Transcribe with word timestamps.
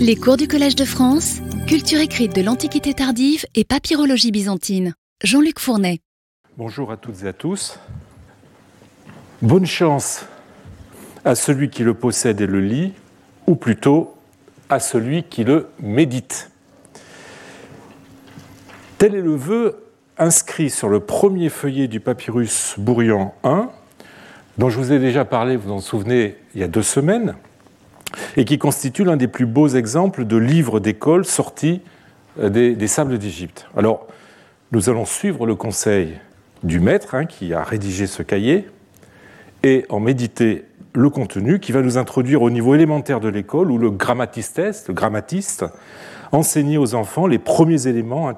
Les 0.00 0.16
cours 0.16 0.36
du 0.36 0.48
Collège 0.48 0.74
de 0.74 0.84
France, 0.84 1.38
culture 1.68 2.00
écrite 2.00 2.34
de 2.34 2.42
l'Antiquité 2.42 2.94
tardive 2.94 3.44
et 3.54 3.64
papyrologie 3.64 4.32
byzantine. 4.32 4.94
Jean-Luc 5.22 5.60
Fournet. 5.60 6.00
Bonjour 6.56 6.90
à 6.90 6.96
toutes 6.96 7.22
et 7.22 7.28
à 7.28 7.32
tous. 7.32 7.78
Bonne 9.40 9.66
chance 9.66 10.26
à 11.24 11.36
celui 11.36 11.70
qui 11.70 11.84
le 11.84 11.94
possède 11.94 12.40
et 12.40 12.46
le 12.46 12.60
lit, 12.60 12.92
ou 13.46 13.54
plutôt 13.54 14.14
à 14.68 14.80
celui 14.80 15.22
qui 15.22 15.44
le 15.44 15.68
médite. 15.80 16.50
Tel 18.98 19.14
est 19.14 19.22
le 19.22 19.36
vœu 19.36 19.84
inscrit 20.18 20.70
sur 20.70 20.88
le 20.88 21.00
premier 21.00 21.50
feuillet 21.50 21.86
du 21.86 22.00
papyrus 22.00 22.74
Bourrian 22.78 23.32
1, 23.44 23.70
dont 24.58 24.70
je 24.70 24.78
vous 24.78 24.92
ai 24.92 24.98
déjà 24.98 25.24
parlé, 25.24 25.56
vous 25.56 25.70
en 25.70 25.80
souvenez, 25.80 26.36
il 26.54 26.60
y 26.60 26.64
a 26.64 26.68
deux 26.68 26.82
semaines, 26.82 27.36
et 28.36 28.44
qui 28.44 28.58
constitue 28.58 29.04
l'un 29.04 29.16
des 29.16 29.28
plus 29.28 29.46
beaux 29.46 29.68
exemples 29.68 30.24
de 30.24 30.36
livres 30.36 30.80
d'école 30.80 31.24
sortis 31.24 31.80
euh, 32.40 32.48
des, 32.48 32.86
sables 32.86 33.18
d'Égypte. 33.18 33.66
Alors, 33.76 34.06
nous 34.72 34.88
allons 34.88 35.04
suivre 35.04 35.46
le 35.46 35.54
conseil 35.54 36.18
du 36.62 36.80
maître 36.80 37.14
hein, 37.14 37.24
qui 37.24 37.52
a 37.54 37.62
rédigé 37.62 38.06
ce 38.06 38.22
cahier 38.22 38.68
et 39.62 39.84
en 39.88 40.00
méditer 40.00 40.64
le 40.94 41.10
contenu 41.10 41.60
qui 41.60 41.72
va 41.72 41.82
nous 41.82 41.98
introduire 41.98 42.42
au 42.42 42.50
niveau 42.50 42.74
élémentaire 42.74 43.20
de 43.20 43.28
l'école 43.28 43.70
où 43.70 43.78
le 43.78 43.90
grammatistes, 43.90 44.88
le 44.88 44.94
grammatiste, 44.94 45.64
enseignait 46.32 46.76
aux 46.76 46.94
enfants 46.94 47.26
les 47.26 47.38
premiers 47.38 47.86
éléments, 47.86 48.28
hein, 48.28 48.36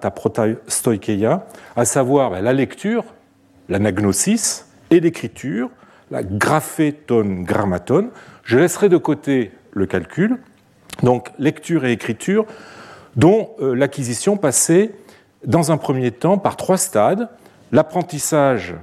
stoikeia, 0.69 1.47
à 1.77 1.85
savoir 1.85 2.31
ben, 2.31 2.41
la 2.41 2.53
lecture, 2.53 3.05
l'anagnosis 3.69 4.67
et 4.91 5.01
l'écriture, 5.01 5.71
la 6.11 6.23
graphéton 6.23 7.43
grammaton. 7.43 8.11
Je 8.45 8.59
laisserai 8.59 8.89
de 8.89 8.97
côté 8.97 9.53
le 9.73 9.87
calcul, 9.87 10.39
donc 11.03 11.31
lecture 11.39 11.85
et 11.85 11.93
écriture, 11.93 12.47
dont 13.17 13.51
euh, 13.61 13.75
l'acquisition 13.75 14.37
passait 14.37 14.93
dans 15.45 15.73
un 15.73 15.77
premier 15.77 16.11
temps 16.11 16.39
par 16.39 16.57
trois 16.57 16.77
stades, 16.77 17.29
l'apprentissage 17.73 18.75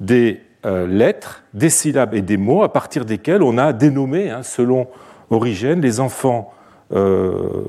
des 0.00 0.40
euh, 0.66 0.86
lettres, 0.86 1.44
des 1.54 1.70
syllabes 1.70 2.14
et 2.14 2.22
des 2.22 2.36
mots, 2.36 2.62
à 2.62 2.72
partir 2.72 3.04
desquels 3.04 3.42
on 3.42 3.58
a 3.58 3.72
dénommé, 3.72 4.30
hein, 4.30 4.42
selon 4.42 4.88
Origène, 5.30 5.80
les 5.80 6.00
enfants 6.00 6.52
euh, 6.92 7.64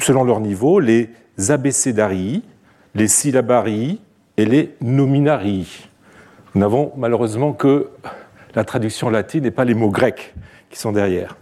selon 0.00 0.24
leur 0.24 0.40
niveau, 0.40 0.80
les 0.80 1.10
abécédarii, 1.48 2.42
les 2.94 3.08
syllabarii 3.08 4.00
et 4.36 4.44
les 4.44 4.74
nominarii. 4.80 5.88
Nous 6.54 6.60
n'avons 6.60 6.92
malheureusement 6.96 7.52
que 7.52 7.90
la 8.54 8.64
traduction 8.64 9.08
latine 9.08 9.46
et 9.46 9.50
pas 9.50 9.64
les 9.64 9.74
mots 9.74 9.90
grecs 9.90 10.34
qui 10.68 10.78
sont 10.78 10.92
derrière. 10.92 11.36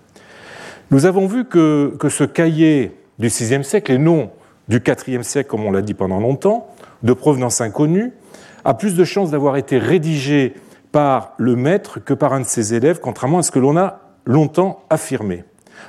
Nous 0.92 1.06
avons 1.06 1.28
vu 1.28 1.44
que, 1.44 1.96
ce 2.08 2.24
cahier 2.24 2.96
du 3.20 3.28
VIe 3.28 3.62
siècle 3.62 3.92
et 3.92 3.98
non 3.98 4.32
du 4.66 4.82
IVe 5.06 5.22
siècle, 5.22 5.48
comme 5.48 5.64
on 5.64 5.70
l'a 5.70 5.82
dit 5.82 5.94
pendant 5.94 6.18
longtemps, 6.18 6.66
de 7.04 7.12
provenance 7.12 7.60
inconnue, 7.60 8.12
a 8.64 8.74
plus 8.74 8.96
de 8.96 9.04
chances 9.04 9.30
d'avoir 9.30 9.56
été 9.56 9.78
rédigé 9.78 10.54
par 10.90 11.34
le 11.38 11.54
maître 11.54 12.00
que 12.00 12.12
par 12.12 12.32
un 12.32 12.40
de 12.40 12.44
ses 12.44 12.74
élèves, 12.74 12.98
contrairement 13.00 13.38
à 13.38 13.42
ce 13.42 13.52
que 13.52 13.60
l'on 13.60 13.76
a 13.76 14.00
longtemps 14.24 14.82
affirmé. 14.90 15.44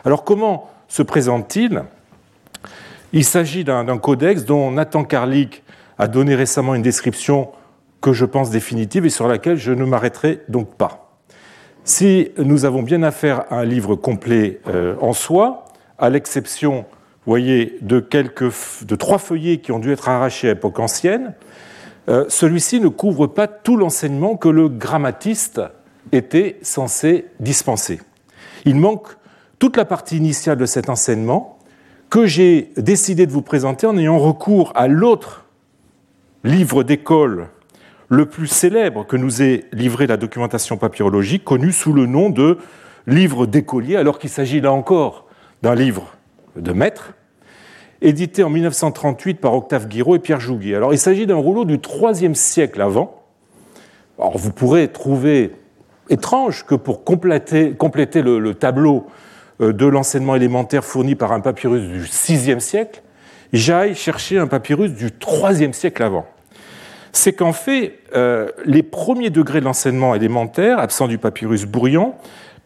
Alors 0.06 0.24
comment 0.24 0.70
se 0.88 1.02
présente-t-il? 1.02 1.84
Il 3.12 3.26
s'agit 3.26 3.64
d'un 3.64 3.98
codex 3.98 4.46
dont 4.46 4.70
Nathan 4.70 5.04
Karlik 5.04 5.64
a 5.98 6.08
donné 6.08 6.36
récemment 6.36 6.76
une 6.76 6.84
description 6.84 7.50
que 8.02 8.14
je 8.14 8.26
pense 8.26 8.52
définitive 8.52 9.08
et 9.08 9.10
sur 9.10 9.28
laquelle 9.28 9.58
je 9.58 9.72
ne 9.72 9.84
m'arrêterai 9.84 10.42
donc 10.48 10.76
pas. 10.76 11.01
Si 11.84 12.32
nous 12.38 12.66
avons 12.66 12.84
bien 12.84 13.02
affaire 13.02 13.46
à 13.52 13.60
un 13.60 13.66
livre 13.66 13.96
complet 13.96 14.60
euh, 14.68 14.96
en 15.02 15.14
soi, 15.14 15.66
à 15.98 16.12
l'exception, 16.12 16.86
voyez, 17.26 17.78
de, 17.82 18.00
trois 18.96 19.18
feuillets 19.18 19.58
qui 19.58 19.72
ont 19.72 19.80
dû 19.80 19.92
être 19.92 20.08
arrachés 20.08 20.50
à 20.50 20.54
l'époque 20.54 20.80
ancienne, 20.80 21.34
euh, 22.08 22.26
celui-ci 22.30 22.80
ne 22.80 22.88
couvre 22.88 23.26
pas 23.26 23.48
tout 23.48 23.78
l'enseignement 23.78 24.36
que 24.36 24.50
le 24.50 24.70
grammatiste 24.70 25.62
était 26.12 26.58
censé 26.62 27.26
dispenser. 27.40 28.00
Il 28.66 28.76
manque 28.76 29.08
toute 29.58 29.76
la 29.76 29.86
partie 29.86 30.18
initiale 30.18 30.58
de 30.58 30.66
cet 30.66 30.88
enseignement 30.90 31.58
que 32.12 32.28
j'ai 32.28 32.72
décidé 32.78 33.26
de 33.26 33.32
vous 33.32 33.42
présenter 33.42 33.88
en 33.88 33.98
ayant 33.98 34.20
recours 34.20 34.72
à 34.76 34.88
l'autre 34.88 35.46
livre 36.44 36.84
d'école 36.84 37.48
le 38.12 38.26
plus 38.26 38.48
célèbre 38.48 39.08
que 39.08 39.16
nous 39.16 39.42
ait 39.42 39.64
livré 39.72 40.06
la 40.06 40.18
documentation 40.18 40.76
papyrologique, 40.76 41.46
connu 41.46 41.72
sous 41.72 41.94
le 41.94 42.08
nom 42.08 42.30
de 42.30 42.58
livre 43.08 43.46
d'écolier, 43.46 43.96
alors 43.96 44.20
qu'il 44.20 44.30
s'agit 44.30 44.60
là 44.60 44.74
encore 44.74 45.28
d'un 45.62 45.76
livre 45.76 46.14
de 46.58 46.74
maître, 46.74 47.14
édité 48.02 48.44
en 48.44 48.50
1938 48.50 49.36
par 49.36 49.54
Octave 49.54 49.88
Guiraud 49.88 50.18
et 50.18 50.20
Pierre 50.20 50.42
Jouguier. 50.42 50.76
Alors 50.76 50.94
il 50.94 50.98
s'agit 50.98 51.26
d'un 51.26 51.38
rouleau 51.38 51.64
du 51.64 51.80
IIIe 51.80 52.36
siècle 52.36 52.82
avant. 52.82 53.24
Alors 54.20 54.38
vous 54.38 54.52
pourrez 54.52 54.90
trouver 54.90 55.56
étrange 56.10 56.66
que 56.66 56.76
pour 56.76 57.06
compléter, 57.06 57.72
compléter 57.72 58.22
le, 58.22 58.40
le, 58.40 58.56
tableau 58.56 59.08
euh, 59.62 59.72
de 59.72 59.86
l'enseignement 59.86 60.36
élémentaire 60.36 60.84
fourni 60.84 61.16
par 61.16 61.32
un 61.32 61.40
papyrus 61.40 61.84
du 61.84 62.00
VIe 62.00 62.60
siècle, 62.60 63.04
j'aille 63.54 63.96
chercher 63.96 64.38
un 64.38 64.48
papyrus 64.48 64.92
du 64.92 65.12
IIIe 65.26 65.74
siècle 65.74 66.04
avant 66.04 66.26
c'est 67.14 67.34
qu'en 67.34 67.54
fait, 67.54 68.00
euh, 68.16 68.50
les 68.66 68.84
premiers 68.84 69.30
degrés 69.30 69.60
de 69.60 69.66
l'enseignement 69.66 70.16
élémentaire, 70.16 70.80
absent 70.80 71.08
du 71.08 71.18
papyrus 71.18 71.66
Bourrian, 71.66 72.16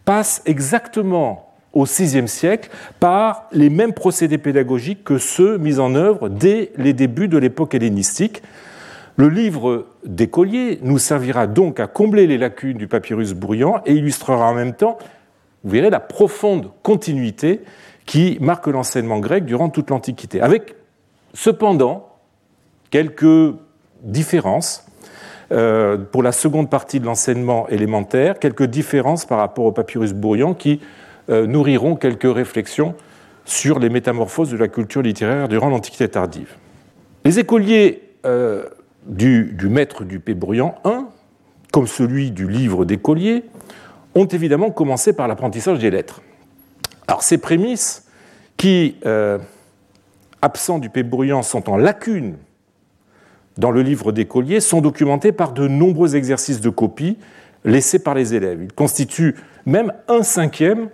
passent 0.06 0.42
exactement 0.46 1.54
au 1.74 1.84
VIe 1.84 2.28
siècle 2.28 2.70
par 3.00 3.48
les 3.52 3.70
mêmes 3.70 3.94
procédés 3.94 4.38
pédagogiques 4.38 5.04
que 5.04 5.18
ceux 5.18 5.58
mis 5.58 5.80
en 5.80 5.94
œuvre 5.96 6.30
dès 6.30 6.72
les 6.78 6.94
débuts 6.94 7.28
de 7.28 7.38
l'époque 7.38 7.76
hellénistique. 7.76 8.42
Le 9.18 9.30
livre 9.30 9.88
d'écolier 10.06 10.80
nous 10.82 10.98
servira 10.98 11.48
donc 11.48 11.80
à 11.80 11.88
combler 11.88 12.28
les 12.28 12.38
lacunes 12.38 12.78
du 12.78 12.88
papyrus 12.88 13.34
Bourrian 13.34 13.82
et 13.86 13.94
illustrera 13.94 14.50
en 14.50 14.54
même 14.54 14.74
temps, 14.74 14.98
vous 15.64 15.72
verrez, 15.72 15.90
la 15.90 16.00
profonde 16.00 16.70
continuité 16.84 17.62
qui 18.06 18.38
marque 18.40 18.68
l'enseignement 18.68 19.20
grec 19.20 19.46
durant 19.46 19.70
toute 19.70 19.90
l'Antiquité, 19.90 20.42
avec 20.42 20.76
cependant 21.34 22.10
quelques 22.92 23.56
différences 24.02 24.86
euh, 25.52 25.98
pour 25.98 26.24
la 26.24 26.32
seconde 26.32 26.70
partie 26.72 27.00
de 27.00 27.06
l'enseignement 27.06 27.68
élémentaire, 27.70 28.40
quelques 28.40 28.66
différences 28.66 29.26
par 29.26 29.38
rapport 29.38 29.66
au 29.66 29.72
papyrus 29.72 30.14
Bourrian 30.14 30.56
qui 30.56 30.82
euh, 31.30 31.46
nourriront 31.46 31.96
quelques 31.96 32.34
réflexions 32.34 32.96
sur 33.46 33.78
les 33.78 33.90
métamorphoses 33.90 34.50
de 34.50 34.58
la 34.58 34.68
culture 34.68 35.04
littéraire 35.04 35.48
durant 35.48 35.70
l'Antiquité 35.70 36.10
tardive. 36.10 36.56
Les 37.26 37.38
écoliers 37.38 38.02
euh, 38.26 38.64
du, 39.06 39.56
maître 39.70 40.04
du 40.04 40.18
Bourrian 40.18 40.76
I, 40.84 41.06
comme 41.72 41.86
celui 41.86 42.32
du 42.32 42.50
livre 42.50 42.84
d'écoliers, 42.84 43.44
ont 44.16 44.26
évidemment 44.26 44.72
commencé 44.72 45.14
par 45.14 45.28
l'apprentissage 45.28 45.78
des 45.78 45.92
lettres. 45.92 46.22
Alors 47.08 47.22
ces 47.22 47.38
prémices, 47.38 48.08
qui, 48.58 48.96
absents 50.42 50.80
du 50.80 50.90
Pébruyant, 50.90 51.44
sont 51.44 51.70
en 51.70 51.76
lacune 51.76 52.38
dans 53.58 53.72
le 53.72 53.82
livre 53.82 54.12
d'écoliers 54.12 54.60
sont 54.60 54.82
documentés 54.82 55.32
par 55.32 55.54
de 55.54 55.68
nombreux 55.68 56.16
exercices 56.16 56.62
de 56.62 56.70
copie 56.70 57.18
laissés 57.64 58.00
par 58.00 58.14
les 58.14 58.36
élèves. 58.36 58.60
Ils 58.64 58.74
constituent 58.74 59.36
même 59.66 59.94
un 60.08 60.24
cinquième 60.24 60.90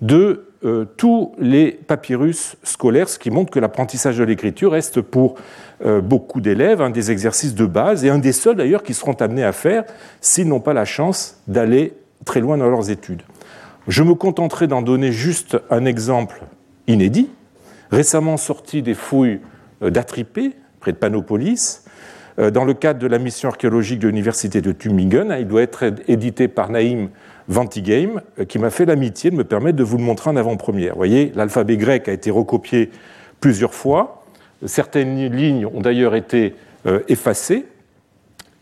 de 0.00 0.46
euh, 0.64 0.86
tous 0.96 1.32
les 1.38 1.72
papyrus 1.72 2.56
scolaires, 2.62 3.08
ce 3.08 3.18
qui 3.18 3.30
montre 3.30 3.50
que 3.50 3.60
l'apprentissage 3.60 4.16
de 4.16 4.24
l'écriture 4.24 4.72
reste 4.72 5.02
pour 5.02 5.34
euh, 5.84 6.00
beaucoup 6.00 6.40
d'élèves 6.40 6.80
un 6.80 6.88
des 6.88 7.10
exercices 7.10 7.54
de 7.54 7.66
base 7.66 8.04
et 8.04 8.10
un 8.10 8.18
des 8.18 8.32
seuls 8.32 8.56
d'ailleurs 8.56 8.82
qui 8.82 8.94
seront 8.94 9.12
amenés 9.12 9.44
à 9.44 9.52
faire 9.52 9.84
s'ils 10.22 10.48
n'ont 10.48 10.60
pas 10.60 10.72
la 10.72 10.86
chance 10.86 11.42
d'aller 11.48 11.92
très 12.24 12.40
loin 12.40 12.56
dans 12.56 12.70
leurs 12.70 12.90
études. 12.90 13.22
Je 13.88 14.02
me 14.02 14.14
contenterai 14.14 14.66
d'en 14.66 14.80
donner 14.80 15.12
juste 15.12 15.58
un 15.68 15.84
exemple 15.84 16.42
inédit, 16.86 17.28
récemment 17.90 18.38
sorti 18.38 18.80
des 18.80 18.94
fouilles 18.94 19.40
euh, 19.82 19.90
d'Atripé, 19.90 20.52
près 20.80 20.92
de 20.92 20.96
Panopolis, 20.96 21.83
dans 22.38 22.64
le 22.64 22.74
cadre 22.74 22.98
de 22.98 23.06
la 23.06 23.18
mission 23.18 23.48
archéologique 23.48 24.00
de 24.00 24.08
l'Université 24.08 24.60
de 24.60 24.72
Tübingen. 24.72 25.34
Il 25.38 25.46
doit 25.46 25.62
être 25.62 25.84
édité 26.08 26.48
par 26.48 26.70
Naïm 26.70 27.10
Vantigame, 27.48 28.22
euh, 28.38 28.44
qui 28.44 28.58
m'a 28.58 28.70
fait 28.70 28.86
l'amitié 28.86 29.30
de 29.30 29.36
me 29.36 29.44
permettre 29.44 29.76
de 29.76 29.84
vous 29.84 29.98
le 29.98 30.04
montrer 30.04 30.30
en 30.30 30.36
avant-première. 30.36 30.92
Vous 30.92 30.98
voyez, 30.98 31.32
l'alphabet 31.34 31.76
grec 31.76 32.08
a 32.08 32.12
été 32.12 32.30
recopié 32.30 32.90
plusieurs 33.40 33.74
fois. 33.74 34.24
Certaines 34.64 35.30
lignes 35.34 35.66
ont 35.66 35.80
d'ailleurs 35.80 36.14
été 36.14 36.54
euh, 36.86 37.00
effacées 37.08 37.66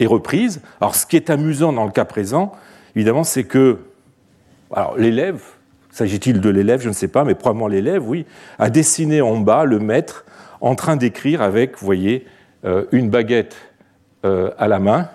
et 0.00 0.06
reprises. 0.06 0.60
Alors, 0.80 0.94
ce 0.96 1.06
qui 1.06 1.16
est 1.16 1.30
amusant 1.30 1.72
dans 1.72 1.84
le 1.84 1.92
cas 1.92 2.04
présent, 2.04 2.52
évidemment, 2.96 3.24
c'est 3.24 3.44
que 3.44 3.78
l'élève, 4.96 5.40
s'agit-il 5.90 6.40
de 6.40 6.48
l'élève, 6.48 6.80
je 6.80 6.88
ne 6.88 6.94
sais 6.94 7.08
pas, 7.08 7.24
mais 7.24 7.34
probablement 7.34 7.68
l'élève, 7.68 8.08
oui, 8.08 8.26
a 8.58 8.70
dessiné 8.70 9.20
en 9.20 9.38
bas 9.38 9.64
le 9.64 9.78
maître 9.78 10.24
en 10.60 10.74
train 10.74 10.96
d'écrire 10.96 11.42
avec, 11.42 11.78
vous 11.78 11.86
voyez, 11.86 12.24
euh, 12.24 12.28
une 12.64 13.10
baguette 13.10 13.56
euh, 14.24 14.50
à 14.56 14.68
la 14.68 14.78
main, 14.78 15.08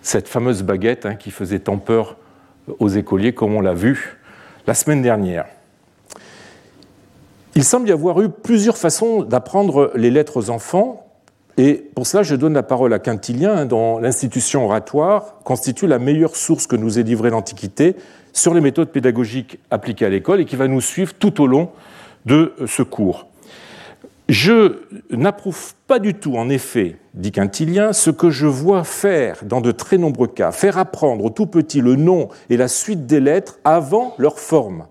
cette 0.00 0.28
fameuse 0.28 0.62
baguette 0.62 1.04
hein, 1.04 1.14
qui 1.14 1.30
faisait 1.30 1.58
tant 1.58 1.76
peur 1.76 2.16
aux 2.78 2.88
écoliers, 2.88 3.34
comme 3.34 3.54
on 3.54 3.60
l'a 3.60 3.74
vu 3.74 4.18
la 4.66 4.72
semaine 4.72 5.02
dernière. 5.02 5.44
Il 7.54 7.62
semble 7.62 7.86
y 7.86 7.92
avoir 7.92 8.22
eu 8.22 8.30
plusieurs 8.30 8.78
façons 8.78 9.24
d'apprendre 9.24 9.92
les 9.94 10.10
lettres 10.10 10.38
aux 10.38 10.48
enfants, 10.48 11.06
et 11.58 11.74
pour 11.94 12.06
cela, 12.06 12.22
je 12.22 12.34
donne 12.34 12.54
la 12.54 12.62
parole 12.62 12.94
à 12.94 12.98
Quintilien, 12.98 13.54
hein, 13.54 13.66
dont 13.66 13.98
l'institution 13.98 14.64
oratoire 14.64 15.40
constitue 15.44 15.86
la 15.86 15.98
meilleure 15.98 16.36
source 16.36 16.66
que 16.66 16.76
nous 16.76 16.98
ait 16.98 17.02
livrée 17.02 17.28
l'Antiquité 17.28 17.94
sur 18.32 18.54
les 18.54 18.62
méthodes 18.62 18.88
pédagogiques 18.88 19.58
appliquées 19.70 20.06
à 20.06 20.08
l'école 20.08 20.40
et 20.40 20.44
qui 20.46 20.56
va 20.56 20.66
nous 20.66 20.80
suivre 20.80 21.12
tout 21.12 21.42
au 21.42 21.46
long 21.46 21.72
de 22.24 22.54
ce 22.66 22.82
cours. 22.82 23.26
Je 24.30 24.82
n'approuve 25.10 25.74
pas 25.88 25.98
du 25.98 26.14
tout, 26.14 26.36
en 26.36 26.48
effet, 26.48 26.98
dit 27.14 27.32
Quintilien, 27.32 27.92
ce 27.92 28.10
que 28.10 28.30
je 28.30 28.46
vois 28.46 28.84
faire 28.84 29.40
dans 29.44 29.60
de 29.60 29.72
très 29.72 29.98
nombreux 29.98 30.28
cas, 30.28 30.52
faire 30.52 30.78
apprendre 30.78 31.24
au 31.24 31.30
tout 31.30 31.46
petit 31.46 31.80
le 31.80 31.96
nom 31.96 32.28
et 32.48 32.56
la 32.56 32.68
suite 32.68 33.06
des 33.06 33.18
lettres 33.18 33.58
avant 33.64 34.14
leur 34.18 34.38
forme. 34.38 34.86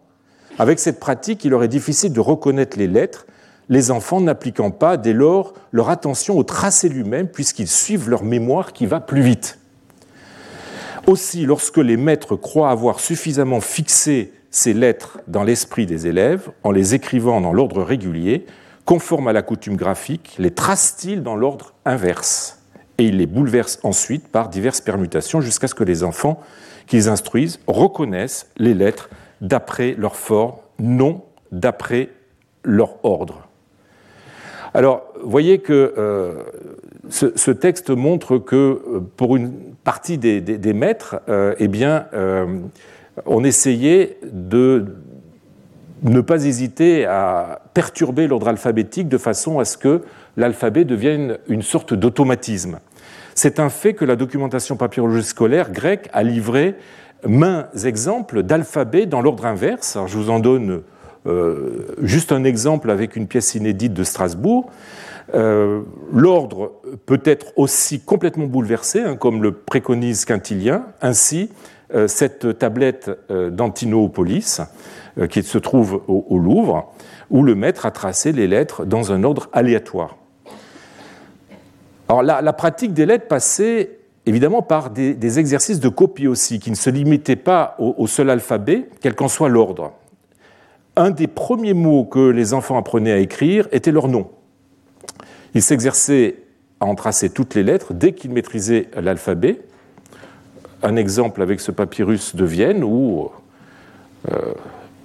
Avec 0.57 0.77
cette 0.77 0.99
pratique, 0.99 1.45
il 1.45 1.51
leur 1.51 1.63
est 1.63 1.69
difficile 1.69 2.11
de 2.11 2.19
reconnaître 2.19 2.77
les 2.77 2.87
lettres 2.87 3.25
les 3.69 3.91
enfants 3.91 4.19
n'appliquant 4.19 4.71
pas 4.71 4.97
dès 4.97 5.13
lors 5.13 5.53
leur 5.71 5.89
attention 5.89 6.37
au 6.37 6.43
tracé 6.43 6.89
lui-même 6.89 7.29
puisqu'ils 7.29 7.69
suivent 7.69 8.09
leur 8.09 8.23
mémoire 8.23 8.73
qui 8.73 8.87
va 8.87 8.99
plus 8.99 9.21
vite. 9.21 9.59
Aussi, 11.07 11.45
lorsque 11.45 11.77
les 11.77 11.95
maîtres 11.95 12.35
croient 12.35 12.71
avoir 12.71 12.99
suffisamment 12.99 13.61
fixé 13.61 14.33
ces 14.51 14.73
lettres 14.73 15.19
dans 15.27 15.43
l'esprit 15.43 15.85
des 15.85 16.07
élèves, 16.07 16.49
en 16.63 16.71
les 16.71 16.93
écrivant 16.95 17.39
dans 17.39 17.53
l'ordre 17.53 17.83
régulier, 17.83 18.45
conforme 18.89 19.27
à 19.27 19.33
la 19.33 19.43
coutume 19.43 19.75
graphique, 19.75 20.33
les 20.39 20.49
tracent-ils 20.49 21.21
dans 21.21 21.35
l'ordre 21.35 21.75
inverse? 21.85 22.63
Et 22.97 23.03
ils 23.03 23.17
les 23.17 23.27
bouleversent 23.27 23.77
ensuite 23.83 24.27
par 24.27 24.49
diverses 24.49 24.81
permutations 24.81 25.41
jusqu'à 25.41 25.67
ce 25.67 25.75
que 25.75 25.83
les 25.83 26.03
enfants 26.03 26.41
qu'ils 26.87 27.07
instruisent 27.07 27.59
reconnaissent 27.67 28.49
les 28.57 28.73
lettres 28.73 29.11
d'après 29.41 29.93
leur 29.95 30.15
forme, 30.15 30.55
non 30.79 31.23
d'après 31.51 32.09
leur 32.63 32.95
ordre. 33.05 33.47
Alors, 34.73 35.03
voyez 35.23 35.59
que 35.59 35.93
euh, 35.99 36.41
ce, 37.09 37.51
texte 37.51 37.91
montre 37.91 38.39
que 38.39 38.55
euh, 38.55 39.01
pour 39.17 39.35
une 39.35 39.51
partie 39.83 40.17
des, 40.17 40.73
maîtres, 40.73 41.21
euh, 41.29 41.53
eh 41.59 41.67
bien, 41.67 42.07
on 43.27 43.43
essayait 43.43 44.17
de 44.23 44.83
ne 46.03 46.21
pas 46.21 46.45
hésiter 46.45 47.05
à 47.05 47.61
perturber 47.73 48.27
l'ordre 48.27 48.47
alphabétique 48.47 49.09
de 49.09 49.17
façon 49.17 49.59
à 49.59 49.65
ce 49.65 49.77
que 49.77 50.01
l'alphabet 50.37 50.85
devienne 50.85 51.37
une 51.47 51.61
sorte 51.61 51.93
d'automatisme. 51.93 52.79
C'est 53.35 53.59
un 53.59 53.69
fait 53.69 53.93
que 53.93 54.05
la 54.05 54.15
documentation 54.15 54.75
papyrologique 54.75 55.25
scolaire 55.29 55.71
grecque 55.71 56.09
a 56.13 56.23
livré 56.23 56.75
mains 57.27 57.67
exemples 57.83 58.43
d'alphabet 58.43 59.05
dans 59.05 59.21
l'ordre 59.21 59.45
inverse. 59.45 59.97
Je 60.07 60.17
vous 60.17 60.29
en 60.29 60.39
donne 60.39 60.81
euh, 61.27 61.85
juste 62.01 62.31
un 62.31 62.43
exemple 62.43 62.89
avec 62.89 63.15
une 63.15 63.27
pièce 63.27 63.55
inédite 63.55 63.93
de 63.93 64.03
Strasbourg. 64.03 64.69
Euh, 65.35 65.81
l'ordre 66.11 66.73
peut 67.05 67.21
être 67.23 67.47
aussi 67.55 67.99
complètement 67.99 68.45
bouleversé, 68.45 69.01
hein, 69.01 69.15
comme 69.15 69.43
le 69.43 69.51
préconise 69.51 70.25
Quintilien. 70.25 70.85
Ainsi, 71.01 71.49
cette 72.07 72.59
tablette 72.59 73.09
d'Antinoopolis, 73.29 74.61
qui 75.29 75.43
se 75.43 75.57
trouve 75.57 76.01
au, 76.07 76.37
Louvre, 76.37 76.93
où 77.29 77.43
le 77.43 77.55
maître 77.55 77.85
a 77.85 77.91
tracé 77.91 78.31
les 78.31 78.47
lettres 78.47 78.85
dans 78.85 79.11
un 79.11 79.23
ordre 79.23 79.49
aléatoire. 79.53 80.17
Alors, 82.07 82.23
la, 82.23 82.53
pratique 82.53 82.93
des 82.93 83.05
lettres 83.05 83.27
passait 83.27 83.97
évidemment 84.25 84.61
par 84.61 84.89
des, 84.91 85.39
exercices 85.39 85.79
de 85.79 85.89
copie 85.89 86.27
aussi, 86.27 86.59
qui 86.59 86.69
ne 86.69 86.75
se 86.75 86.89
limitaient 86.89 87.35
pas 87.35 87.75
au 87.79 88.07
seul 88.07 88.29
alphabet, 88.29 88.89
quel 89.01 89.15
qu'en 89.15 89.27
soit 89.27 89.49
l'ordre 89.49 89.93
un 90.99 91.11
des 91.11 91.27
premiers 91.27 91.73
mots 91.73 92.03
que 92.03 92.29
les 92.29 92.53
enfants 92.53 92.77
apprenaient 92.77 93.13
à 93.13 93.19
écrire 93.19 93.67
était 93.71 93.91
leur 93.91 94.09
nom. 94.09 94.29
Ils 95.53 95.61
s'exerçaient 95.61 96.43
à 96.81 96.85
en 96.85 96.95
tracer 96.95 97.29
toutes 97.29 97.55
les 97.55 97.63
lettres 97.63 97.93
dès 97.93 98.11
qu'ils 98.11 98.31
maîtrisaient 98.31 98.89
l'alphabet. 98.95 99.61
Un 100.81 100.95
exemple 100.95 101.41
avec 101.41 101.59
ce 101.59 101.71
papyrus 101.71 102.35
de 102.35 102.45
Vienne 102.45 102.83
où 102.85 103.29
euh, 104.31 104.53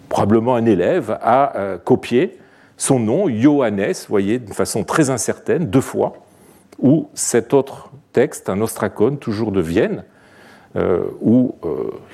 probablement 0.08 0.54
un 0.54 0.66
élève 0.66 1.18
a 1.20 1.56
euh, 1.56 1.78
copié 1.78 2.38
son 2.76 2.98
nom, 2.98 3.28
Johannes, 3.28 3.92
vous 3.92 4.08
voyez, 4.08 4.38
d'une 4.38 4.54
façon 4.54 4.84
très 4.84 5.10
incertaine, 5.10 5.66
deux 5.66 5.80
fois, 5.80 6.14
ou 6.80 7.08
cet 7.14 7.54
autre 7.54 7.90
texte, 8.12 8.48
un 8.48 8.60
ostracone, 8.60 9.18
toujours 9.18 9.52
de 9.52 9.60
Vienne, 9.60 10.04
euh, 10.76 11.04
où 11.20 11.54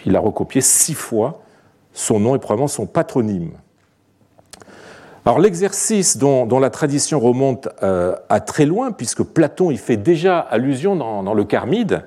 il 0.05 0.17
a 0.17 0.21
recopié 0.21 0.61
six 0.61 0.93
fois 0.93 1.43
son 1.95 2.21
nom 2.21 2.37
et 2.37 2.39
probablement 2.39 2.69
son 2.69 2.87
patronyme. 2.87 3.53
Alors 5.25 5.39
l'exercice 5.39 6.19
dont, 6.19 6.47
la 6.59 6.71
tradition 6.71 7.21
remonte 7.21 7.69
à 7.81 8.41
très 8.41 8.67
loin, 8.67 8.93
puisque 8.93 9.23
Platon 9.23 9.71
y 9.71 9.77
fait 9.79 9.97
déjà 9.97 10.39
allusion 10.39 10.95
dans, 10.97 11.35
le 11.35 11.45
Carmide, 11.45 12.05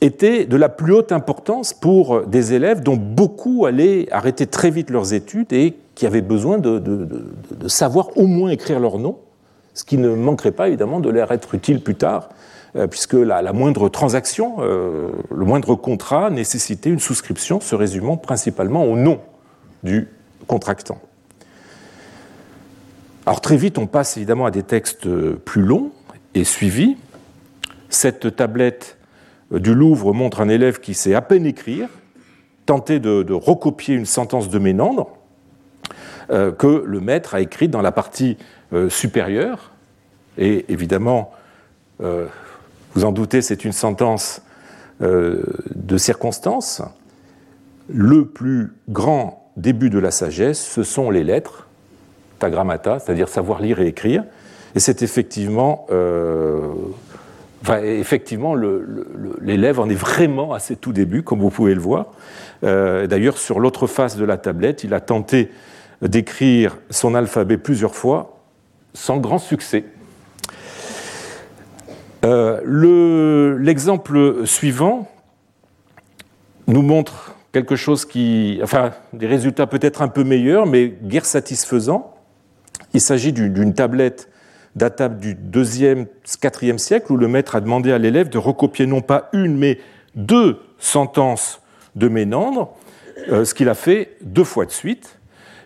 était 0.00 0.44
de 0.46 0.56
la 0.56 0.68
plus 0.68 0.92
haute 0.92 1.12
importance 1.12 1.72
pour 1.74 2.26
des 2.26 2.54
élèves 2.54 2.82
dont 2.82 2.96
beaucoup 2.96 3.66
allaient 3.66 4.10
arrêter 4.12 4.46
très 4.46 4.70
vite 4.70 4.90
leurs 4.90 5.12
études 5.12 5.52
et 5.52 5.76
qui 5.94 6.06
avaient 6.06 6.22
besoin 6.22 6.58
de, 6.58 6.82
savoir 7.66 8.16
au 8.16 8.26
moins 8.26 8.50
écrire 8.50 8.80
leur 8.80 8.98
nom, 8.98 9.18
ce 9.74 9.84
qui 9.84 9.98
ne 9.98 10.14
manquerait 10.14 10.52
pas 10.52 10.68
évidemment 10.68 11.00
de 11.00 11.10
leur 11.10 11.30
être 11.32 11.54
utile 11.54 11.82
plus 11.82 11.94
tard, 11.94 12.30
euh, 12.76 12.86
puisque 12.86 13.12
la, 13.12 13.52
moindre 13.52 13.88
transaction, 13.88 14.58
le 14.60 15.44
moindre 15.44 15.74
contrat 15.74 16.30
nécessitait 16.30 16.90
une 16.90 17.00
souscription 17.00 17.60
se 17.60 17.74
résumant 17.74 18.16
principalement 18.16 18.84
au 18.84 18.96
nom 18.96 19.20
du 19.82 20.08
contractant. 20.46 20.98
Alors 23.26 23.40
très 23.40 23.56
vite, 23.56 23.76
on 23.76 23.86
passe 23.86 24.16
évidemment 24.16 24.46
à 24.46 24.50
des 24.50 24.62
textes 24.62 25.08
plus 25.44 25.62
longs 25.62 25.90
et 26.34 26.44
suivis. 26.44 26.96
Cette 27.90 28.34
tablette 28.36 28.96
du 29.50 29.74
Louvre 29.74 30.12
montre 30.12 30.40
un 30.40 30.48
élève 30.48 30.80
qui 30.80 30.94
sait 30.94 31.14
à 31.14 31.22
peine 31.22 31.46
écrire, 31.46 31.88
tenter 32.66 33.00
de, 33.00 33.32
recopier 33.32 33.96
une 33.96 34.06
sentence 34.06 34.48
de 34.48 34.58
Ménandre 34.58 35.10
euh, 36.30 36.52
que 36.52 36.84
le 36.86 37.00
maître 37.00 37.34
a 37.34 37.40
écrite 37.40 37.70
dans 37.70 37.82
la 37.82 37.90
partie 37.90 38.36
euh, 38.72 38.88
supérieure. 38.88 39.72
Et 40.38 40.66
évidemment, 40.68 41.32
euh, 42.00 42.26
vous 42.94 43.04
en 43.04 43.10
doutez, 43.10 43.42
c'est 43.42 43.64
une 43.64 43.72
sentence 43.72 44.42
de 45.00 45.96
circonstance. 45.96 46.82
Le 47.88 48.26
plus 48.26 48.74
grand 48.90 49.50
début 49.56 49.88
de 49.88 49.98
la 49.98 50.10
sagesse, 50.10 50.60
ce 50.60 50.82
sont 50.82 51.10
les 51.10 51.24
lettres 51.24 51.68
grammata, 52.38 52.98
c'est-à-dire 52.98 53.28
savoir 53.28 53.60
lire 53.62 53.80
et 53.80 53.86
écrire. 53.86 54.24
Et 54.74 54.80
c'est 54.80 55.02
effectivement, 55.02 55.86
euh, 57.68 58.00
effectivement 58.00 58.54
l'élève 59.40 59.80
en 59.80 59.88
est 59.88 59.94
vraiment 59.94 60.52
à 60.52 60.58
ses 60.58 60.76
tout 60.76 60.92
débuts, 60.92 61.22
comme 61.22 61.40
vous 61.40 61.50
pouvez 61.50 61.74
le 61.74 61.80
voir. 61.80 62.06
Euh, 62.64 63.06
d'ailleurs, 63.06 63.38
sur 63.38 63.60
l'autre 63.60 63.86
face 63.86 64.16
de 64.16 64.24
la 64.24 64.38
tablette, 64.38 64.84
il 64.84 64.94
a 64.94 65.00
tenté 65.00 65.50
d'écrire 66.00 66.78
son 66.88 67.14
alphabet 67.14 67.58
plusieurs 67.58 67.94
fois, 67.94 68.38
sans 68.94 69.18
grand 69.18 69.38
succès. 69.38 69.84
Euh, 72.24 73.56
l'exemple 73.58 74.46
suivant 74.46 75.08
nous 76.66 76.82
montre 76.82 77.34
quelque 77.52 77.76
chose 77.76 78.04
qui, 78.04 78.60
enfin, 78.62 78.92
des 79.12 79.26
résultats 79.26 79.66
peut-être 79.66 80.02
un 80.02 80.08
peu 80.08 80.24
meilleurs, 80.24 80.66
mais 80.66 80.94
guère 81.02 81.24
satisfaisants. 81.24 82.14
Il 82.94 83.00
s'agit 83.00 83.32
d'une 83.32 83.74
tablette 83.74 84.29
datable 84.76 85.18
du 85.18 85.34
2e, 85.34 86.06
4e 86.26 86.78
siècle 86.78 87.12
où 87.12 87.16
le 87.16 87.28
maître 87.28 87.56
a 87.56 87.60
demandé 87.60 87.92
à 87.92 87.98
l'élève 87.98 88.28
de 88.28 88.38
recopier 88.38 88.86
non 88.86 89.00
pas 89.00 89.28
une, 89.32 89.56
mais 89.56 89.78
deux 90.14 90.60
sentences 90.78 91.60
de 91.96 92.08
Ménandre, 92.08 92.74
euh, 93.30 93.44
ce 93.44 93.54
qu'il 93.54 93.68
a 93.68 93.74
fait 93.74 94.16
deux 94.22 94.44
fois 94.44 94.66
de 94.66 94.70
suite. 94.70 95.18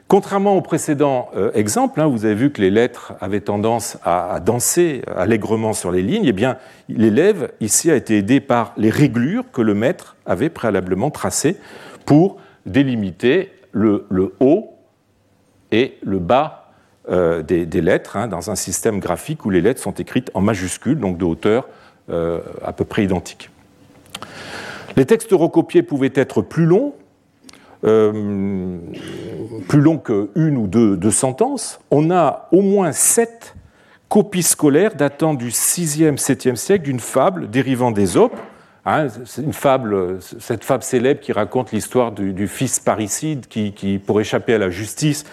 Contrairement 0.06 0.56
au 0.56 0.61
précédent 0.61 1.30
euh, 1.34 1.50
exemple, 1.54 2.00
hein, 2.00 2.06
vous 2.06 2.25
avez 2.25 2.34
vu 2.34 2.50
que 2.50 2.61
les 2.61 2.70
lettres 2.70 3.14
avaient 3.20 3.40
tendance 3.40 3.96
à, 4.04 4.38
danser 4.40 5.02
allègrement 5.16 5.73
sur 5.73 5.90
les 5.90 6.02
lignes, 6.02 6.26
eh 6.26 6.32
bien, 6.32 6.58
l'élève 6.88 7.52
ici 7.61 7.90
a 7.90 7.96
été 7.96 8.18
aidé 8.18 8.40
par 8.40 8.75
les 8.76 8.90
réglures 8.90 9.50
que 9.50 9.62
le 9.62 9.75
maître 9.75 10.16
avait 10.26 10.50
préalablement 10.50 11.11
tracées 11.11 11.56
pour 12.04 12.37
délimiter 12.66 13.50
le 13.73 14.06
haut 14.40 14.75
et 15.73 15.99
le 16.02 16.18
bas 16.18 16.63
euh, 17.11 17.42
des, 17.42 17.80
lettres 17.80 18.16
hein, 18.16 18.28
dans 18.28 18.50
un 18.50 18.54
système 18.54 18.99
graphique 18.99 19.44
où 19.44 19.50
les 19.50 19.61
lettres 19.61 19.82
sont 19.82 19.92
écrites 19.92 20.30
en 20.34 20.40
majuscules, 20.40 20.99
donc 20.99 21.18
de 21.18 21.25
hauteur 21.25 21.68
euh, 22.11 22.40
à 22.64 22.73
peu 22.73 22.84
près 22.84 23.04
identique. 23.04 23.50
Les 24.96 25.04
textes 25.04 25.32
recopiés 25.32 25.82
pouvaient 25.82 26.12
être 26.14 26.40
plus 26.40 26.64
longs, 26.64 26.94
euh, 27.84 28.78
plus 29.68 29.80
longs 29.80 29.99
qu'une 29.99 30.56
ou 30.56 30.66
deux, 30.66 31.11
sentences. 31.11 31.78
On 31.90 32.11
a 32.11 32.49
au 32.52 32.62
moins 32.62 32.92
sept 32.92 33.54
copies 34.08 34.42
scolaires 34.42 34.94
datant 34.94 35.34
du 35.34 35.49
6e, 35.49 36.16
7e 36.16 36.56
siècle 36.56 36.84
d'une 36.84 37.00
fable 37.00 37.50
dérivant 37.50 37.90
d'Ésope, 37.90 38.37
Hein, 38.87 39.06
une 39.38 39.54
fable, 39.54 40.18
cette 40.20 40.62
fable 40.62 40.82
célèbre 40.82 41.20
qui 41.20 41.32
raconte 41.32 41.73
l'histoire 41.73 42.12
du, 42.12 42.46
fils 42.46 42.80
parricide 42.80 43.46
qui, 43.46 43.99
pour 44.04 44.20
échapper 44.20 44.52
à 44.52 44.58
la 44.58 44.68
justice, 44.68 45.25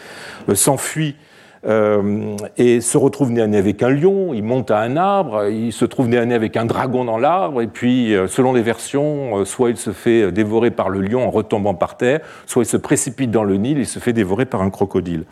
s'enfuit 0.54 1.18
euh, 1.66 2.36
et 2.58 2.82
se 2.82 2.98
retrouve 2.98 3.32
nez 3.32 3.42
à 3.42 3.46
avec 3.46 3.84
un 3.84 3.90
lion. 3.90 4.34
Il 4.34 4.44
monte 4.44 4.72
à 4.72 4.80
un 4.80 4.98
arbre, 4.98 5.48
il 5.48 5.72
se 5.72 5.86
trouve 5.86 6.08
nez 6.08 6.18
à 6.18 6.22
avec 6.22 6.58
un 6.58 6.66
dragon 6.66 7.06
dans 7.06 7.18
l'arbre, 7.18 7.62
et 7.62 7.68
puis, 7.68 8.16
euh, 8.16 8.28
selon 8.28 8.54
les 8.54 8.62
versions, 8.62 9.46
soit 9.46 9.70
il 9.70 9.78
se 9.78 9.92
fait 9.92 10.32
dévorer 10.32 10.72
par 10.72 10.90
le 10.90 11.02
lion 11.02 11.26
en 11.26 11.32
retombant 11.32 11.74
par 11.74 11.98
terre, 11.98 12.22
soit 12.46 12.64
il 12.64 12.68
se 12.68 12.78
précipite 12.78 13.32
dans 13.32 13.44
le 13.44 13.58
Nil 13.58 13.80
et 13.80 13.86
se 13.86 14.00
fait 14.00 14.14
dévorer 14.14 14.46
par 14.46 14.62
un 14.62 14.70
crocodile. 14.70 15.26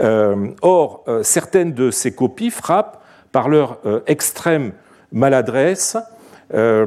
or, 0.00 1.04
certaines 1.22 1.72
de 1.72 1.90
ces 1.90 2.14
copies 2.14 2.50
frappent 2.50 3.02
par 3.32 3.48
leur 3.48 3.78
extrême 4.06 4.72
maladresse 5.12 5.96
euh, 6.52 6.84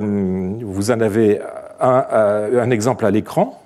vous 0.61 0.91
en 0.91 1.01
avez 1.01 1.39
un, 1.79 2.69
exemple 2.69 3.05
à 3.05 3.11
l'écran. 3.11 3.61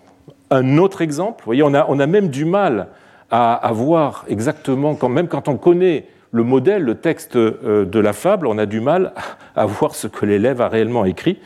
Un 0.50 0.78
autre 0.78 1.02
exemple, 1.02 1.42
vous 1.42 1.46
voyez, 1.46 1.64
on 1.64 1.74
a, 1.74 1.86
on 1.90 2.00
a 2.00 2.08
même 2.08 2.30
du 2.30 2.46
mal 2.46 2.88
à, 3.32 3.72
voir 3.74 4.26
exactement, 4.28 4.96
quand 4.96 5.10
même 5.10 5.28
quand 5.28 5.48
on 5.48 5.58
connaît 5.58 6.08
le 6.32 6.44
modèle, 6.44 6.84
le 6.84 6.96
texte 6.96 7.36
euh, 7.36 7.86
de 7.86 8.00
la 8.00 8.14
fable, 8.14 8.48
on 8.48 8.58
a 8.58 8.66
du 8.66 8.82
mal 8.82 9.14
à 9.56 9.66
voir 9.66 9.96
ce 9.96 10.08
que 10.08 10.26
l'élève 10.26 10.62
a 10.62 10.68
réellement 10.68 11.06
écrit. 11.06 11.40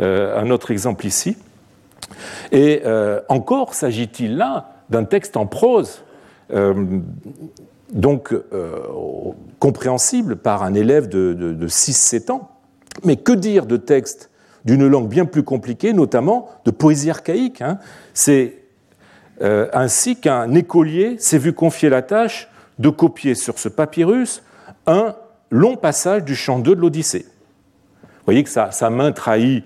Euh, 0.00 0.40
un 0.40 0.50
autre 0.50 0.70
exemple 0.70 1.06
ici. 1.06 1.36
Et 2.52 2.82
encore 3.28 3.74
s'agit-il 3.74 4.36
là 4.36 4.82
d'un 4.90 5.04
texte 5.04 5.36
en 5.36 5.46
prose, 5.46 6.04
donc 7.92 8.34
compréhensible 9.58 10.36
par 10.36 10.62
un 10.62 10.74
élève 10.74 11.08
de, 11.08 11.32
de 11.32 11.68
6-7 11.68 12.30
ans. 12.30 12.50
Mais 13.02 13.16
que 13.16 13.32
dire 13.32 13.66
de 13.66 13.78
textes 13.78 14.30
d'une 14.64 14.86
langue 14.86 15.08
bien 15.08 15.24
plus 15.24 15.42
compliquée, 15.42 15.92
notamment 15.92 16.48
de 16.64 16.70
poésie 16.70 17.10
archaïque 17.10 17.60
hein? 17.62 17.78
C'est 18.12 18.63
euh, 19.42 19.68
ainsi 19.72 20.16
qu'un 20.16 20.52
écolier 20.54 21.16
s'est 21.18 21.38
vu 21.38 21.52
confier 21.52 21.88
la 21.88 22.02
tâche 22.02 22.48
de 22.78 22.88
copier 22.88 23.34
sur 23.34 23.58
ce 23.58 23.68
papyrus 23.68 24.42
un 24.86 25.14
long 25.50 25.76
passage 25.76 26.24
du 26.24 26.34
chant 26.34 26.58
2 26.58 26.76
de 26.76 26.80
l'Odyssée. 26.80 27.26
Vous 28.02 28.26
voyez 28.26 28.44
que 28.44 28.50
sa, 28.50 28.90
main 28.90 29.12
trahit 29.12 29.64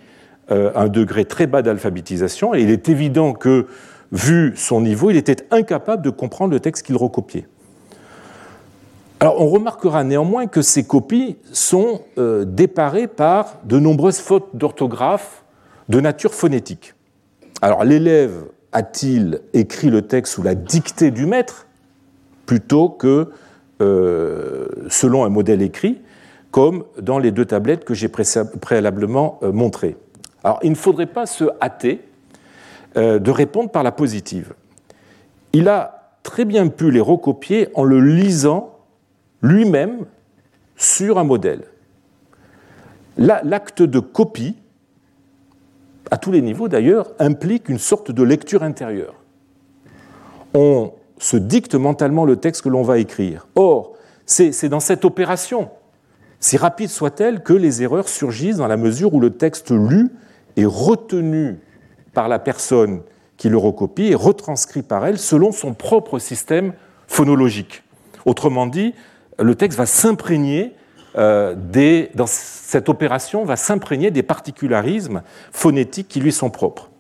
euh, 0.51 0.73
un 0.75 0.89
degré 0.89 1.25
très 1.25 1.47
bas 1.47 1.63
d'alphabétisation, 1.63 2.55
et 2.55 2.63
il 2.63 2.71
est 2.71 2.89
évident 2.89 3.33
que, 3.33 3.67
vu 4.11 4.55
son 4.57 4.81
niveau, 4.81 5.11
il 5.11 5.17
était 5.17 5.47
incapable 5.51 6.03
de 6.03 6.11
comprendre 6.11 6.53
le 6.53 6.61
texte 6.61 6.87
qu'il 6.87 6.97
recopiait. 6.97 7.47
Alors 9.21 9.41
on 9.41 9.49
remarquera 9.49 10.05
néanmoins 10.05 10.47
que 10.47 10.63
ces 10.63 10.85
copies 10.85 11.39
sont 11.53 12.03
euh, 12.19 12.45
déparées 12.45 13.09
par 13.09 13.57
de 13.65 13.81
nombreuses 13.81 14.21
fautes 14.21 14.51
d'orthographe 14.55 15.43
de 15.89 16.01
nature 16.01 16.35
phonétique. 16.35 16.95
Alors 17.61 17.83
l'élève 17.83 18.45
a-t-il 18.73 19.41
écrit 19.53 19.91
le 19.91 20.03
texte 20.03 20.35
sous 20.35 20.43
la 20.43 20.55
dictée 20.55 21.11
du 21.11 21.27
maître 21.27 21.67
plutôt 22.47 22.89
que 22.89 23.31
euh, 23.81 24.67
selon 24.89 25.25
un 25.25 25.29
modèle 25.29 25.63
écrit, 25.63 26.01
comme 26.51 26.85
dans 27.01 27.19
les 27.19 27.31
deux 27.31 27.45
tablettes 27.45 27.85
que 27.85 27.95
j'ai 27.95 28.09
préalablement 28.09 29.39
euh, 29.43 29.53
montrées 29.53 29.97
Alors 30.45 30.59
il 30.63 30.71
ne 30.71 30.77
faudrait 30.77 31.07
pas 31.07 31.27
se 31.27 31.45
hâter 31.61 32.03
de 32.97 33.31
répondre 33.31 33.71
par 33.71 33.85
la 33.85 33.93
positive. 33.93 34.55
Il 35.53 35.69
a 35.69 35.99
très 36.23 36.45
bien 36.45 36.69
pu 36.69 36.91
les 36.91 37.01
recopier 37.01 37.69
en 37.75 37.85
le 37.85 38.01
lisant 38.01 38.77
lui-même 39.43 40.07
sur 40.77 41.19
un 41.19 41.25
modèle. 41.25 41.63
L'acte 43.17 43.83
de 43.83 43.99
copie, 43.99 44.57
à 46.11 46.17
tous 46.17 46.33
les 46.33 46.43
niveaux 46.43 46.69
d'ailleurs, 46.69 47.11
implique 47.19 47.69
une 47.69 47.79
sorte 47.79 48.11
de 48.11 48.23
lecture 48.23 48.63
intérieure. 48.63 49.15
On 50.55 50.93
se 51.19 51.37
dicte 51.37 51.75
mentalement 51.75 52.25
le 52.25 52.37
texte 52.37 52.63
que 52.63 52.69
l'on 52.69 52.83
va 52.83 52.99
écrire. 52.99 53.47
Or, 53.55 53.95
c'est 54.27 54.69
dans 54.69 54.81
cette 54.81 55.05
opération, 55.05 55.71
si 56.41 56.57
rapide 56.57 56.91
soit-elle, 56.91 57.43
que 57.43 57.53
les 57.53 57.83
erreurs 57.83 58.09
surgissent 58.09 58.57
dans 58.57 58.69
la 58.69 58.77
mesure 58.77 59.15
où 59.15 59.21
le 59.21 59.31
texte 59.31 59.71
lu 59.71 60.11
est 60.57 60.67
retenu 60.67 61.59
par 62.13 62.29
la 62.29 62.39
personne 62.39 63.03
qui 63.37 63.49
le 63.49 63.57
recopie 63.57 64.09
et 64.09 64.15
retranscrit 64.15 64.83
par 64.83 65.07
elle 65.07 65.19
selon 65.19 65.53
son 65.53 65.73
propre 65.73 66.19
système 66.19 66.73
phonologique. 67.07 67.85
Autrement 68.27 68.67
dit, 68.67 68.95
le 69.39 69.55
texte 69.55 69.79
va 69.79 69.87
s'imprégner 69.87 70.75
euh, 71.19 71.55
dans 72.15 72.27
cette 72.27 72.89
opération 72.89 73.45
va 73.45 73.57
s'imprégner 73.57 74.11
des 74.11 74.23
particularismes 74.23 75.23
phonétiques 75.51 76.09
qui 76.09 76.21
lui 76.21 76.33
sont 76.33 76.51
propres, 76.51 76.91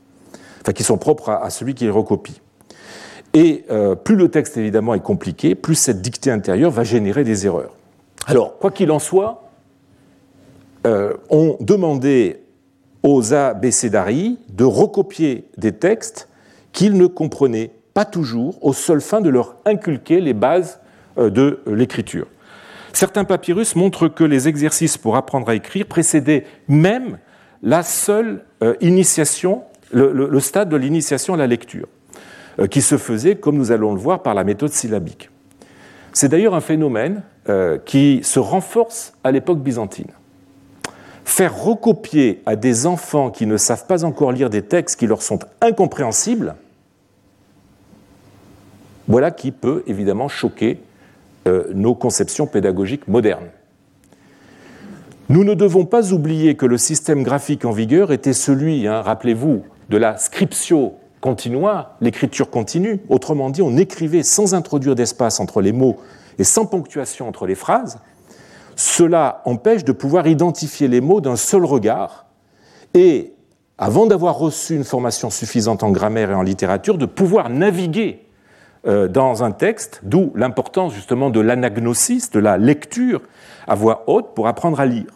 enfin 0.60 0.72
qui 0.72 0.82
sont 0.82 0.98
propres 0.98 1.30
à, 1.30 1.50
celui 1.50 1.74
qui 1.74 1.84
les 1.84 1.90
recopie. 1.90 2.40
Et 3.34 3.64
euh, 3.70 3.94
plus 3.94 4.16
le 4.16 4.28
texte 4.28 4.56
évidemment 4.56 4.94
est 4.94 5.02
compliqué, 5.02 5.54
plus 5.54 5.76
cette 5.76 6.02
dictée 6.02 6.32
intérieure 6.32 6.70
va 6.70 6.82
générer 6.82 7.22
des 7.22 7.46
erreurs. 7.46 7.76
Alors, 8.26 8.58
quoi 8.58 8.72
qu'il 8.72 8.90
en 8.90 8.98
soit, 8.98 9.50
euh, 10.86 11.14
on 11.30 11.56
demandait 11.60 12.42
aux 13.04 13.34
abécédarii 13.34 14.38
de 14.48 14.64
recopier 14.64 15.48
des 15.56 15.72
textes 15.72 16.28
qu'ils 16.72 16.96
ne 16.96 17.06
comprenaient 17.06 17.70
pas 17.94 18.04
toujours, 18.04 18.58
aux 18.62 18.72
seules 18.72 19.00
fins 19.00 19.20
de 19.20 19.28
leur 19.28 19.56
inculquer 19.64 20.20
les 20.20 20.34
bases 20.34 20.80
de 21.16 21.60
l'écriture. 21.66 22.26
Certains 22.92 23.24
papyrus 23.24 23.76
montrent 23.76 24.08
que 24.08 24.24
les 24.24 24.48
exercices 24.48 24.98
pour 24.98 25.16
apprendre 25.16 25.48
à 25.48 25.54
écrire 25.54 25.86
précédaient 25.86 26.44
même 26.68 27.18
la 27.62 27.82
seule 27.82 28.44
euh, 28.62 28.74
initiation, 28.80 29.62
le, 29.92 30.40
stade 30.40 30.68
de 30.68 30.76
l'initiation 30.76 31.34
à 31.34 31.36
la 31.36 31.46
lecture, 31.46 31.88
euh, 32.58 32.66
qui 32.66 32.82
se 32.82 32.96
faisait, 32.96 33.36
comme 33.36 33.56
nous 33.56 33.72
allons 33.72 33.92
le 33.92 34.00
voir, 34.00 34.22
par 34.22 34.34
la 34.34 34.44
méthode 34.44 34.72
syllabique. 34.72 35.30
C'est 36.12 36.28
d'ailleurs 36.28 36.54
un 36.54 36.60
phénomène 36.60 37.22
qui 37.86 38.20
se 38.24 38.38
renforce 38.38 39.14
à 39.24 39.30
l'époque 39.30 39.60
byzantine. 39.60 40.10
Faire 41.24 41.62
recopier 41.62 42.42
à 42.44 42.56
des 42.56 42.86
enfants 42.86 43.30
qui 43.30 43.46
ne 43.46 43.56
savent 43.56 43.86
pas 43.86 44.04
encore 44.04 44.32
lire 44.32 44.50
des 44.50 44.60
textes 44.60 44.98
qui 44.98 45.06
leur 45.06 45.22
sont 45.22 45.38
incompréhensibles, 45.62 46.56
voilà 49.08 49.30
qui 49.30 49.52
peut 49.52 49.82
évidemment 49.86 50.28
choquer 50.28 50.80
euh, 51.46 51.64
nos 51.74 51.94
conceptions 51.94 52.46
pédagogiques 52.46 53.06
modernes. 53.08 53.48
Nous 55.28 55.44
ne 55.44 55.54
devons 55.54 55.84
pas 55.84 56.12
oublier 56.12 56.54
que 56.56 56.64
le 56.64 56.78
système 56.78 57.22
graphique 57.22 57.64
en 57.64 57.70
vigueur 57.70 58.12
était 58.12 58.32
celui, 58.32 58.86
hein, 58.86 59.02
rappelez-vous, 59.02 59.62
de 59.90 59.96
la 59.96 60.16
scriptio 60.16 60.94
continua, 61.20 61.96
l'écriture 62.00 62.50
continue. 62.50 63.00
Autrement 63.08 63.50
dit, 63.50 63.60
on 63.60 63.76
écrivait 63.76 64.22
sans 64.22 64.54
introduire 64.54 64.94
d'espace 64.94 65.40
entre 65.40 65.60
les 65.60 65.72
mots 65.72 65.98
et 66.38 66.44
sans 66.44 66.66
ponctuation 66.66 67.28
entre 67.28 67.46
les 67.46 67.54
phrases. 67.54 67.98
Cela 68.76 69.42
empêche 69.44 69.84
de 69.84 69.92
pouvoir 69.92 70.26
identifier 70.28 70.88
les 70.88 71.00
mots 71.00 71.20
d'un 71.20 71.36
seul 71.36 71.64
regard 71.64 72.26
et, 72.94 73.34
avant 73.76 74.06
d'avoir 74.06 74.38
reçu 74.38 74.76
une 74.76 74.84
formation 74.84 75.30
suffisante 75.30 75.82
en 75.82 75.90
grammaire 75.90 76.30
et 76.30 76.34
en 76.34 76.42
littérature, 76.42 76.96
de 76.96 77.06
pouvoir 77.06 77.50
naviguer 77.50 78.27
dans 78.84 79.42
un 79.42 79.50
texte, 79.50 80.00
d'où 80.02 80.32
l'importance 80.34 80.94
justement 80.94 81.30
de 81.30 81.40
l'anagnosis, 81.40 82.30
de 82.30 82.38
la 82.38 82.56
lecture 82.56 83.20
à 83.66 83.74
voix 83.74 84.04
haute 84.06 84.34
pour 84.34 84.46
apprendre 84.46 84.80
à 84.80 84.86
lire. 84.86 85.06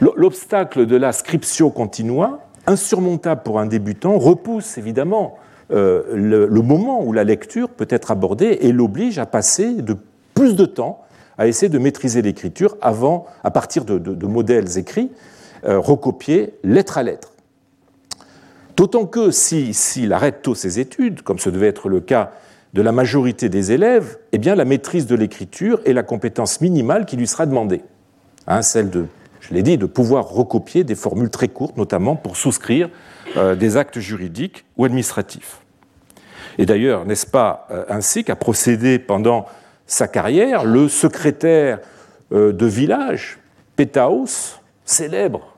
L'obstacle 0.00 0.86
de 0.86 0.96
la 0.96 1.12
scriptio 1.12 1.70
continua, 1.70 2.40
insurmontable 2.66 3.42
pour 3.42 3.60
un 3.60 3.66
débutant, 3.66 4.18
repousse 4.18 4.78
évidemment 4.78 5.36
euh, 5.70 6.02
le, 6.12 6.62
moment 6.62 7.02
où 7.04 7.12
la 7.12 7.24
lecture 7.24 7.68
peut 7.68 7.86
être 7.88 8.10
abordée 8.10 8.58
et 8.60 8.72
l'oblige 8.72 9.18
à 9.18 9.26
passer 9.26 9.74
de 9.74 9.96
plus 10.34 10.56
de 10.56 10.64
temps 10.64 11.04
à 11.38 11.46
essayer 11.46 11.70
de 11.70 11.78
maîtriser 11.78 12.20
l'écriture 12.20 12.76
avant, 12.82 13.26
à 13.42 13.50
partir 13.50 13.84
de, 13.84 14.26
modèles 14.26 14.78
écrits, 14.78 15.10
euh, 15.64 15.78
recopiés 15.78 16.54
lettre 16.62 16.98
à 16.98 17.02
lettre. 17.02 17.31
D'autant 18.76 19.06
que 19.06 19.30
s'il 19.30 19.74
si, 19.74 20.12
arrête 20.12 20.42
tôt 20.42 20.54
ses 20.54 20.80
études, 20.80 21.22
comme 21.22 21.38
ce 21.38 21.50
devait 21.50 21.68
être 21.68 21.88
le 21.88 22.00
cas 22.00 22.32
de 22.72 22.80
la 22.80 22.92
majorité 22.92 23.48
des 23.48 23.72
élèves, 23.72 24.18
eh 24.32 24.38
bien, 24.38 24.54
la 24.54 24.64
maîtrise 24.64 25.06
de 25.06 25.14
l'écriture 25.14 25.80
est 25.84 25.92
la 25.92 26.02
compétence 26.02 26.60
minimale 26.60 27.04
qui 27.04 27.16
lui 27.16 27.26
sera 27.26 27.44
demandée. 27.44 27.82
Hein, 28.46 28.62
celle 28.62 28.88
de, 28.88 29.06
je 29.40 29.52
l'ai 29.52 29.62
dit, 29.62 29.76
de 29.76 29.86
pouvoir 29.86 30.28
recopier 30.28 30.84
des 30.84 30.94
formules 30.94 31.30
très 31.30 31.48
courtes, 31.48 31.76
notamment 31.76 32.16
pour 32.16 32.36
souscrire 32.36 32.88
euh, 33.36 33.54
des 33.54 33.76
actes 33.76 33.98
juridiques 33.98 34.64
ou 34.76 34.84
administratifs. 34.84 35.60
Et 36.58 36.66
d'ailleurs, 36.66 37.04
n'est-ce 37.04 37.26
pas 37.26 37.66
euh, 37.70 37.84
ainsi 37.88 38.24
qu'a 38.24 38.36
procédé 38.36 38.98
pendant 38.98 39.46
sa 39.86 40.08
carrière 40.08 40.64
le 40.64 40.88
secrétaire 40.88 41.80
euh, 42.32 42.52
de 42.52 42.66
village, 42.66 43.38
Pétaos, 43.76 44.58
célèbre 44.84 45.56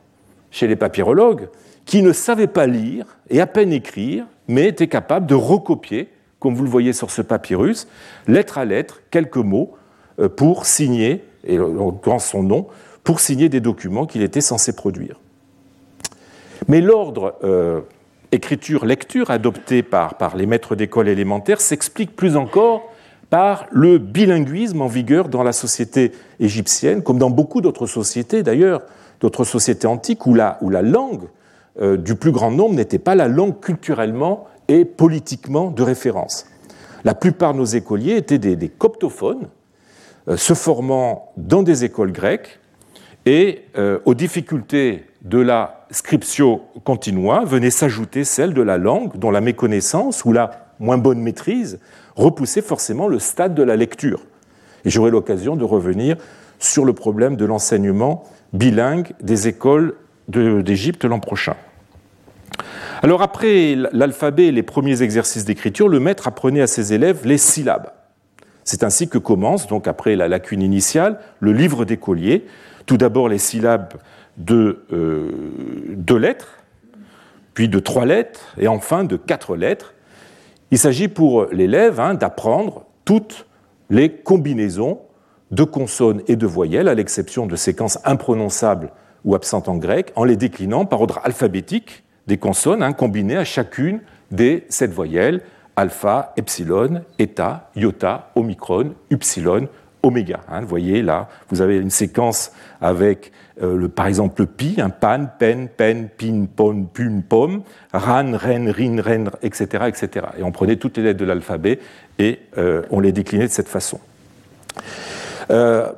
chez 0.50 0.66
les 0.66 0.76
papyrologues, 0.76 1.48
qui 1.84 2.02
ne 2.02 2.12
savait 2.12 2.46
pas 2.46 2.66
lire 2.66 3.18
et 3.30 3.40
à 3.40 3.46
peine 3.46 3.72
écrire, 3.72 4.26
mais 4.48 4.68
était 4.68 4.88
capable 4.88 5.26
de 5.26 5.34
recopier 5.34 6.08
comme 6.44 6.54
vous 6.54 6.64
le 6.64 6.68
voyez 6.68 6.92
sur 6.92 7.10
ce 7.10 7.22
papyrus, 7.22 7.88
lettre 8.28 8.58
à 8.58 8.66
lettre, 8.66 9.00
quelques 9.10 9.38
mots 9.38 9.72
euh, 10.20 10.28
pour 10.28 10.66
signer, 10.66 11.24
et 11.46 11.58
en 11.58 12.18
son 12.18 12.42
nom, 12.42 12.66
pour 13.02 13.20
signer 13.20 13.48
des 13.48 13.60
documents 13.60 14.04
qu'il 14.04 14.20
était 14.20 14.42
censé 14.42 14.76
produire. 14.76 15.18
Mais 16.68 16.82
l'ordre 16.82 17.36
euh, 17.44 17.80
écriture-lecture 18.30 19.30
adopté 19.30 19.82
par, 19.82 20.18
par 20.18 20.36
les 20.36 20.44
maîtres 20.44 20.76
d'école 20.76 21.08
élémentaire 21.08 21.62
s'explique 21.62 22.14
plus 22.14 22.36
encore 22.36 22.92
par 23.30 23.64
le 23.70 23.96
bilinguisme 23.96 24.82
en 24.82 24.86
vigueur 24.86 25.30
dans 25.30 25.44
la 25.44 25.52
société 25.52 26.12
égyptienne, 26.40 27.02
comme 27.02 27.18
dans 27.18 27.30
beaucoup 27.30 27.62
d'autres 27.62 27.86
sociétés 27.86 28.42
d'ailleurs, 28.42 28.82
d'autres 29.20 29.44
sociétés 29.44 29.86
antiques, 29.86 30.26
où 30.26 30.34
la, 30.34 30.58
où 30.60 30.68
la 30.68 30.82
langue 30.82 31.24
euh, 31.80 31.96
du 31.96 32.14
plus 32.14 32.32
grand 32.32 32.50
nombre 32.50 32.74
n'était 32.74 32.98
pas 32.98 33.14
la 33.14 33.28
langue 33.28 33.60
culturellement 33.60 34.46
et 34.68 34.84
politiquement 34.84 35.70
de 35.70 35.82
référence. 35.82 36.46
La 37.04 37.14
plupart 37.14 37.52
de 37.52 37.58
nos 37.58 37.64
écoliers 37.64 38.16
étaient 38.16 38.38
des, 38.38 38.68
coptophones, 38.68 39.48
euh, 40.28 40.36
se 40.36 40.54
formant 40.54 41.32
dans 41.36 41.62
des 41.62 41.84
écoles 41.84 42.12
grecques, 42.12 42.60
et 43.26 43.62
euh, 43.76 43.98
aux 44.04 44.14
difficultés 44.14 45.06
de 45.22 45.38
la 45.38 45.86
scriptio 45.90 46.62
continua 46.84 47.44
venait 47.44 47.70
s'ajouter 47.70 48.22
celle 48.24 48.52
de 48.52 48.60
la 48.60 48.76
langue 48.76 49.16
dont 49.16 49.30
la 49.30 49.40
méconnaissance 49.40 50.24
ou 50.24 50.32
la 50.32 50.68
moins 50.78 50.98
bonne 50.98 51.20
maîtrise 51.20 51.78
repoussait 52.16 52.62
forcément 52.62 53.08
le 53.08 53.18
stade 53.18 53.54
de 53.54 53.62
la 53.62 53.76
lecture. 53.76 54.20
Et 54.84 54.90
j'aurai 54.90 55.10
l'occasion 55.10 55.56
de 55.56 55.64
revenir 55.64 56.16
sur 56.58 56.84
le 56.84 56.92
problème 56.92 57.36
de 57.36 57.46
l'enseignement 57.46 58.24
bilingue 58.52 59.12
des 59.22 59.48
écoles 59.48 59.94
d'Égypte 60.28 61.04
l'an 61.04 61.20
prochain. 61.20 61.56
Alors 63.02 63.22
après 63.22 63.76
l'alphabet 63.92 64.46
et 64.46 64.52
les 64.52 64.62
premiers 64.62 65.02
exercices 65.02 65.44
d'écriture, 65.44 65.88
le 65.88 66.00
maître 66.00 66.26
apprenait 66.26 66.62
à 66.62 66.66
ses 66.66 66.94
élèves 66.94 67.26
les 67.26 67.38
syllabes. 67.38 67.90
C'est 68.64 68.82
ainsi 68.82 69.08
que 69.08 69.18
commence, 69.18 69.66
donc 69.66 69.86
après 69.86 70.16
la 70.16 70.26
lacune 70.26 70.62
initiale, 70.62 71.18
le 71.40 71.52
livre 71.52 71.84
d'écolier. 71.84 72.46
Tout 72.86 72.96
d'abord 72.96 73.28
les 73.28 73.38
syllabes 73.38 73.94
de 74.38 74.84
euh, 74.92 75.30
deux 75.90 76.16
lettres, 76.16 76.60
puis 77.52 77.68
de 77.68 77.78
trois 77.78 78.06
lettres, 78.06 78.54
et 78.58 78.68
enfin 78.68 79.04
de 79.04 79.16
quatre 79.16 79.54
lettres. 79.54 79.94
Il 80.70 80.78
s'agit 80.78 81.08
pour 81.08 81.46
l'élève 81.52 82.00
hein, 82.00 82.14
d'apprendre 82.14 82.86
toutes 83.04 83.46
les 83.90 84.10
combinaisons 84.10 85.00
de 85.50 85.62
consonnes 85.62 86.22
et 86.26 86.36
de 86.36 86.46
voyelles, 86.46 86.88
à 86.88 86.94
l'exception 86.94 87.46
de 87.46 87.54
séquences 87.54 87.98
imprononçables 88.04 88.90
ou 89.24 89.34
absentes 89.34 89.68
en 89.68 89.76
grec, 89.76 90.12
en 90.16 90.24
les 90.24 90.36
déclinant 90.36 90.84
par 90.84 91.00
ordre 91.00 91.20
alphabétique 91.24 92.04
des 92.26 92.38
consonnes 92.38 92.82
hein, 92.82 92.92
combinées 92.92 93.36
à 93.36 93.44
chacune 93.44 94.00
des 94.30 94.64
sept 94.68 94.92
voyelles 94.92 95.40
alpha, 95.76 96.32
epsilon, 96.36 97.02
eta, 97.18 97.70
iota, 97.76 98.30
omicron, 98.34 98.94
upsilon, 99.10 99.68
oméga. 100.02 100.40
Hein. 100.48 100.60
vous 100.60 100.68
voyez 100.68 101.02
là, 101.02 101.28
vous 101.48 101.62
avez 101.62 101.78
une 101.78 101.90
séquence 101.90 102.52
avec 102.80 103.32
euh, 103.62 103.76
le, 103.76 103.88
par 103.88 104.06
exemple 104.06 104.42
le 104.42 104.46
pi, 104.46 104.76
un 104.78 104.90
pan, 104.90 105.26
pen, 105.38 105.68
pen, 105.68 106.08
pin, 106.16 106.46
pon, 106.54 106.84
pun, 106.84 107.22
pom, 107.26 107.62
ran, 107.92 108.36
ren, 108.36 108.70
rin, 108.70 109.00
ren, 109.00 109.24
etc., 109.42 109.84
etc. 109.88 110.26
Et 110.38 110.42
on 110.42 110.52
prenait 110.52 110.76
toutes 110.76 110.96
les 110.98 111.04
lettres 111.04 111.20
de 111.20 111.24
l'alphabet 111.24 111.78
et 112.18 112.40
euh, 112.58 112.82
on 112.90 113.00
les 113.00 113.12
déclinait 113.12 113.46
de 113.46 113.52
cette 113.52 113.68
façon. 113.68 113.98
Euh, 115.50 115.90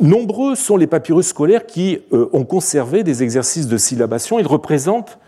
nombreux 0.00 0.54
sont 0.54 0.76
les 0.76 0.86
papyrus 0.86 1.28
scolaires 1.28 1.66
qui 1.66 2.00
ont 2.10 2.44
conservé 2.44 3.02
des 3.02 3.22
exercices 3.22 3.68
de 3.68 3.76
syllabation. 3.76 4.38
Ils 4.38 4.46
représentent 4.46 5.18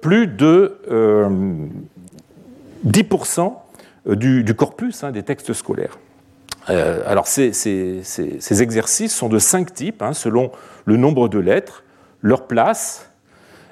plus 0.00 0.26
de 0.26 0.78
10% 2.86 3.52
du, 4.06 4.44
du, 4.44 4.54
corpus 4.54 5.04
hein, 5.04 5.10
des 5.10 5.22
textes 5.22 5.52
scolaires. 5.52 5.98
Euh, 6.70 7.02
alors 7.06 7.26
ces, 7.26 7.52
exercices 8.60 9.14
sont 9.14 9.28
de 9.28 9.38
cinq 9.38 9.72
types, 9.72 10.02
hein, 10.02 10.12
selon 10.12 10.50
le 10.84 10.96
nombre 10.96 11.28
de 11.28 11.38
lettres, 11.38 11.84
leur 12.22 12.46
place 12.46 13.10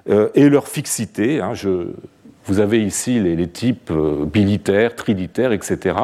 euh, 0.09 0.29
et 0.35 0.49
leur 0.49 0.69
fixité. 0.69 1.41
Hein. 1.41 1.53
vous 2.45 2.61
avez 2.61 2.83
ici 2.83 3.21
les, 3.21 3.49
types 3.49 3.91
euh, 3.91 4.25
bilitaires, 4.25 4.95
trilitaires, 4.95 5.53
etc. 5.53 5.97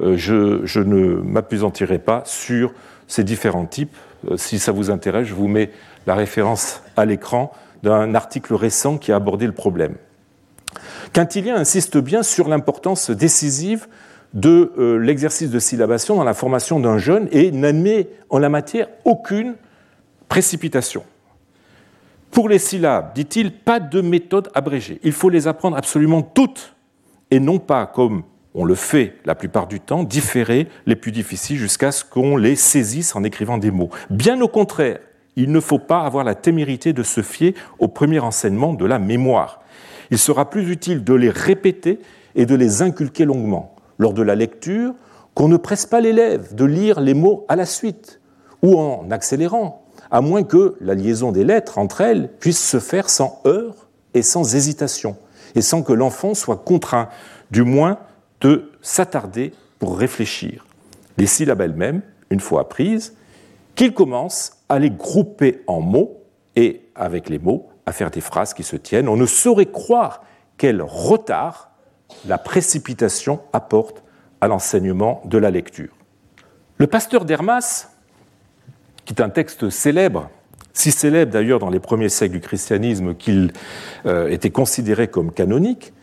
je, 0.00 0.80
ne 0.80 1.14
m'apesantirai 1.22 1.98
pas 1.98 2.22
sur 2.26 2.74
ces 3.06 3.24
différents 3.24 3.66
types. 3.66 3.96
si 4.36 4.58
ça 4.58 4.72
vous 4.72 4.90
intéresse, 4.90 5.26
je 5.26 5.34
vous 5.34 5.48
mets 5.48 5.70
la 6.06 6.14
référence 6.14 6.82
à 6.96 7.04
l'écran 7.04 7.52
d'un 7.82 8.14
article 8.14 8.54
récent 8.54 8.98
qui 8.98 9.12
a 9.12 9.16
abordé 9.16 9.46
le 9.46 9.52
problème. 9.52 9.96
Quintilien 11.12 11.56
insiste 11.56 11.98
bien 11.98 12.22
sur 12.22 12.48
l'importance 12.48 13.10
décisive 13.10 13.86
de 14.34 14.72
euh, 14.78 14.98
l'exercice 14.98 15.50
de 15.50 15.58
syllabation 15.58 16.16
dans 16.16 16.24
la 16.24 16.34
formation 16.34 16.80
d'un 16.80 16.98
jeune 16.98 17.28
et 17.32 17.50
n'admet 17.52 18.08
en 18.28 18.38
la 18.38 18.48
matière 18.48 18.88
aucune 19.04 19.54
précipitation. 20.28 21.04
Pour 22.30 22.48
les 22.48 22.58
syllabes, 22.58 23.14
dit-il, 23.14 23.52
pas 23.52 23.80
de 23.80 24.00
méthode 24.00 24.50
abrégée. 24.54 25.00
Il 25.02 25.12
faut 25.12 25.30
les 25.30 25.48
apprendre 25.48 25.76
absolument 25.76 26.22
toutes 26.22 26.74
et 27.30 27.40
non 27.40 27.58
pas, 27.58 27.86
comme 27.86 28.24
on 28.56 28.64
le 28.64 28.74
fait 28.74 29.12
la 29.26 29.34
plupart 29.34 29.66
du 29.66 29.80
temps, 29.80 30.02
différer 30.02 30.66
les 30.86 30.96
plus 30.96 31.12
difficiles 31.12 31.58
jusqu'à 31.58 31.92
ce 31.92 32.04
qu'on 32.04 32.38
les 32.38 32.56
saisisse 32.56 33.14
en 33.14 33.22
écrivant 33.22 33.58
des 33.58 33.70
mots. 33.70 33.90
Bien 34.08 34.40
au 34.40 34.48
contraire, 34.48 34.98
il 35.36 35.52
ne 35.52 35.60
faut 35.60 35.78
pas 35.78 36.00
avoir 36.00 36.24
la 36.24 36.34
témérité 36.34 36.94
de 36.94 37.02
se 37.02 37.20
fier 37.20 37.54
au 37.78 37.86
premier 37.86 38.18
enseignement 38.18 38.72
de 38.72 38.86
la 38.86 38.98
mémoire. 38.98 39.60
Il 40.10 40.18
sera 40.18 40.48
plus 40.48 40.70
utile 40.70 41.04
de 41.04 41.12
les 41.12 41.28
répéter 41.28 42.00
et 42.34 42.46
de 42.46 42.54
les 42.54 42.80
inculquer 42.80 43.26
longuement 43.26 43.76
lors 43.98 44.14
de 44.14 44.22
la 44.22 44.34
lecture 44.34 44.94
qu'on 45.34 45.48
ne 45.48 45.58
presse 45.58 45.84
pas 45.84 46.00
l'élève 46.00 46.54
de 46.54 46.64
lire 46.64 47.00
les 47.00 47.12
mots 47.12 47.44
à 47.48 47.56
la 47.56 47.66
suite 47.66 48.20
ou 48.62 48.78
en 48.78 49.10
accélérant, 49.10 49.84
à 50.10 50.22
moins 50.22 50.44
que 50.44 50.76
la 50.80 50.94
liaison 50.94 51.30
des 51.30 51.44
lettres 51.44 51.76
entre 51.76 52.00
elles 52.00 52.30
puisse 52.40 52.66
se 52.66 52.80
faire 52.80 53.10
sans 53.10 53.42
heurts 53.46 53.88
et 54.14 54.22
sans 54.22 54.54
hésitation, 54.54 55.16
et 55.54 55.60
sans 55.60 55.82
que 55.82 55.92
l'enfant 55.92 56.32
soit 56.32 56.56
contraint, 56.56 57.10
du 57.50 57.62
moins, 57.62 57.98
de 58.40 58.70
s'attarder 58.82 59.52
pour 59.78 59.98
réfléchir. 59.98 60.66
Les 61.18 61.26
syllabes 61.26 61.60
elles-mêmes, 61.60 62.02
une 62.30 62.40
fois 62.40 62.62
apprises, 62.62 63.14
qu'il 63.74 63.92
commence 63.92 64.52
à 64.68 64.78
les 64.78 64.90
grouper 64.90 65.62
en 65.66 65.80
mots 65.80 66.22
et, 66.56 66.82
avec 66.94 67.28
les 67.28 67.38
mots, 67.38 67.68
à 67.84 67.92
faire 67.92 68.10
des 68.10 68.20
phrases 68.20 68.54
qui 68.54 68.62
se 68.62 68.76
tiennent. 68.76 69.08
On 69.08 69.16
ne 69.16 69.26
saurait 69.26 69.66
croire 69.66 70.22
quel 70.56 70.82
retard 70.82 71.70
la 72.26 72.38
précipitation 72.38 73.40
apporte 73.52 74.02
à 74.40 74.48
l'enseignement 74.48 75.22
de 75.24 75.38
la 75.38 75.50
lecture. 75.50 75.94
Le 76.78 76.86
pasteur 76.86 77.24
d'Hermas, 77.24 77.88
qui 79.04 79.14
est 79.14 79.22
un 79.22 79.30
texte 79.30 79.70
célèbre, 79.70 80.30
si 80.72 80.90
célèbre 80.90 81.32
d'ailleurs 81.32 81.58
dans 81.58 81.70
les 81.70 81.80
premiers 81.80 82.10
siècles 82.10 82.34
du 82.34 82.40
christianisme 82.40 83.14
qu'il 83.14 83.52
euh, 84.04 84.28
était 84.28 84.50
considéré 84.50 85.08
comme 85.08 85.32
canonique, 85.32 85.94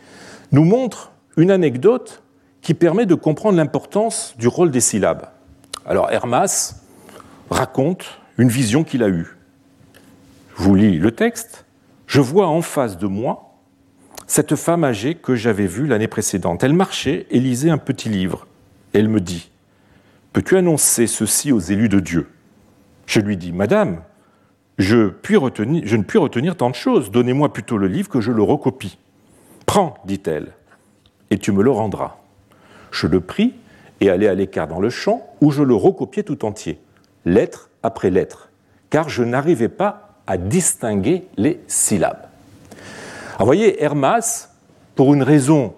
nous 0.50 0.64
montre 0.64 1.12
une 1.36 1.50
anecdote 1.50 2.23
qui 2.64 2.72
permet 2.72 3.04
de 3.04 3.14
comprendre 3.14 3.58
l'importance 3.58 4.34
du 4.38 4.48
rôle 4.48 4.70
des 4.70 4.80
syllabes. 4.80 5.28
Alors 5.86 6.10
Hermas 6.10 6.82
raconte 7.50 8.18
une 8.38 8.48
vision 8.48 8.84
qu'il 8.84 9.02
a 9.02 9.08
eue. 9.08 9.36
Je 10.56 10.62
vous 10.62 10.74
lis 10.74 10.98
le 10.98 11.10
texte. 11.12 11.66
Je 12.06 12.22
vois 12.22 12.48
en 12.48 12.62
face 12.62 12.96
de 12.96 13.06
moi 13.06 13.54
cette 14.26 14.56
femme 14.56 14.82
âgée 14.82 15.14
que 15.14 15.34
j'avais 15.34 15.66
vue 15.66 15.86
l'année 15.86 16.08
précédente. 16.08 16.64
Elle 16.64 16.72
marchait 16.72 17.26
et 17.30 17.38
lisait 17.38 17.68
un 17.68 17.76
petit 17.76 18.08
livre. 18.08 18.46
Elle 18.94 19.08
me 19.08 19.20
dit 19.20 19.50
Peux-tu 20.32 20.56
annoncer 20.56 21.06
ceci 21.06 21.52
aux 21.52 21.60
élus 21.60 21.90
de 21.90 22.00
Dieu? 22.00 22.30
Je 23.04 23.20
lui 23.20 23.36
dis 23.36 23.52
Madame, 23.52 24.00
je, 24.78 24.96
ne 24.96 25.08
puis 25.10 25.36
retenir 25.36 26.56
tant 26.56 26.70
de 26.70 26.74
choses. 26.74 27.10
Donnez-moi 27.10 27.52
plutôt 27.52 27.76
le 27.76 27.88
livre 27.88 28.08
que 28.08 28.22
je 28.22 28.32
le 28.32 28.42
recopie. 28.42 28.96
Prends, 29.66 29.98
dit-elle, 30.06 30.54
et 31.30 31.36
tu 31.36 31.52
me 31.52 31.62
le 31.62 31.70
rendras. 31.70 32.23
Je 32.94 33.08
le 33.08 33.20
pris 33.20 33.54
et 34.00 34.08
allai 34.08 34.28
à 34.28 34.34
l'écart 34.34 34.68
dans 34.68 34.78
le 34.78 34.88
champ 34.88 35.26
où 35.40 35.50
je 35.50 35.64
le 35.64 35.74
recopiais 35.74 36.22
tout 36.22 36.44
entier, 36.44 36.80
lettre 37.24 37.68
après 37.82 38.08
lettre, 38.08 38.50
car 38.88 39.08
je 39.08 39.24
n'arrivais 39.24 39.68
pas 39.68 40.20
à 40.28 40.36
distinguer 40.36 41.26
les 41.36 41.60
syllabes. 41.66 42.28
Vous 43.40 43.46
voyez, 43.46 43.82
Hermas, 43.82 44.50
pour 44.94 45.12
une 45.12 45.24
raison 45.24 45.74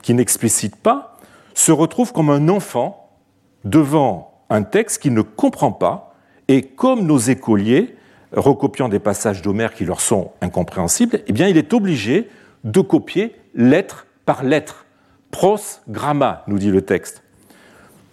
qui 0.00 0.14
n'explicite 0.14 0.76
pas, 0.76 1.18
se 1.52 1.70
retrouve 1.70 2.14
comme 2.14 2.30
un 2.30 2.48
enfant 2.48 3.10
devant 3.64 4.42
un 4.48 4.62
texte 4.62 5.02
qu'il 5.02 5.12
ne 5.12 5.20
comprend 5.20 5.70
pas, 5.70 6.14
et 6.48 6.62
comme 6.62 7.04
nos 7.04 7.18
écoliers, 7.18 7.94
recopiant 8.32 8.88
des 8.88 9.00
passages 9.00 9.42
d'Homère 9.42 9.74
qui 9.74 9.84
leur 9.84 10.00
sont 10.00 10.32
incompréhensibles, 10.40 11.20
eh 11.26 11.32
il 11.32 11.58
est 11.58 11.74
obligé 11.74 12.30
de 12.64 12.80
copier 12.80 13.36
lettre 13.54 14.06
par 14.24 14.42
lettre. 14.44 14.83
Pros 15.34 15.80
gramma, 15.88 16.44
nous 16.46 16.60
dit 16.60 16.70
le 16.70 16.82
texte. 16.82 17.24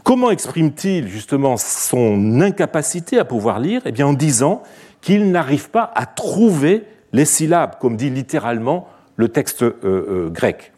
Comment 0.04 0.32
exprime-t-il 0.32 1.08
justement 1.08 1.56
son 1.56 2.42
incapacité 2.42 3.20
à 3.20 3.26
pouvoir 3.26 3.60
lire? 3.60 3.84
Eh 3.86 3.92
bien, 3.92 4.08
en 4.08 4.14
disant 4.14 4.64
qu'il 5.02 5.30
n'arrive 5.30 5.70
pas 5.70 5.92
à 5.94 6.08
trouver 6.08 6.84
les 7.14 7.26
syllabes, 7.26 7.76
comme 7.80 7.96
dit 7.96 8.10
littéralement 8.10 8.88
le 9.18 9.30
texte 9.30 9.62
euh, 9.62 9.78
euh, 9.84 10.30
grec. 10.32 10.74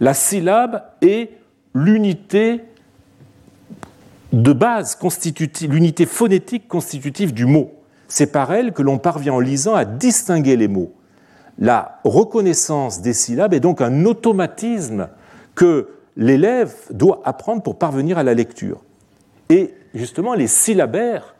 La 0.00 0.12
syllabe 0.12 0.82
est 1.02 1.30
l'unité 1.72 2.62
de 4.32 4.52
base 4.52 4.96
constitutive, 4.96 5.72
l'unité 5.72 6.04
phonétique 6.04 6.66
constitutive 6.66 7.32
du 7.32 7.46
mot. 7.46 7.74
C'est 8.08 8.32
par 8.32 8.52
elle 8.52 8.72
que 8.72 8.82
l'on 8.82 8.98
parvient 8.98 9.34
en 9.34 9.40
lisant 9.40 9.76
à 9.76 9.84
distinguer 9.84 10.56
les 10.56 10.66
mots. 10.66 10.92
la 11.60 12.00
reconnaissance 12.02 13.02
des 13.02 13.12
syllabes 13.12 13.54
est 13.54 13.60
donc 13.60 13.80
un 13.80 14.04
automatisme 14.04 15.06
que 15.56 15.88
l'élève 16.16 16.74
doit 16.90 17.20
apprendre 17.24 17.62
pour 17.62 17.78
parvenir 17.78 18.18
à 18.18 18.22
la 18.22 18.34
lecture. 18.34 18.82
Et 19.48 19.74
justement, 19.94 20.34
les 20.34 20.46
syllabaires 20.46 21.34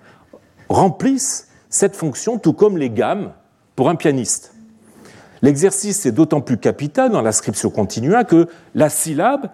remplissent 0.69 1.49
cette 1.69 1.95
fonction, 1.95 2.39
tout 2.39 2.53
comme 2.53 2.77
les 2.77 2.91
gammes 2.91 3.33
pour 3.77 3.89
un 3.89 3.95
pianiste. 3.95 4.55
L'exercice 5.43 6.07
est 6.07 6.13
d'autant 6.13 6.41
plus 6.41 6.57
capital 6.57 7.11
dans 7.11 7.23
l'inscription 7.23 7.71
continua 7.71 8.25
que 8.25 8.49
la 8.75 8.89
syllabe, 8.89 9.51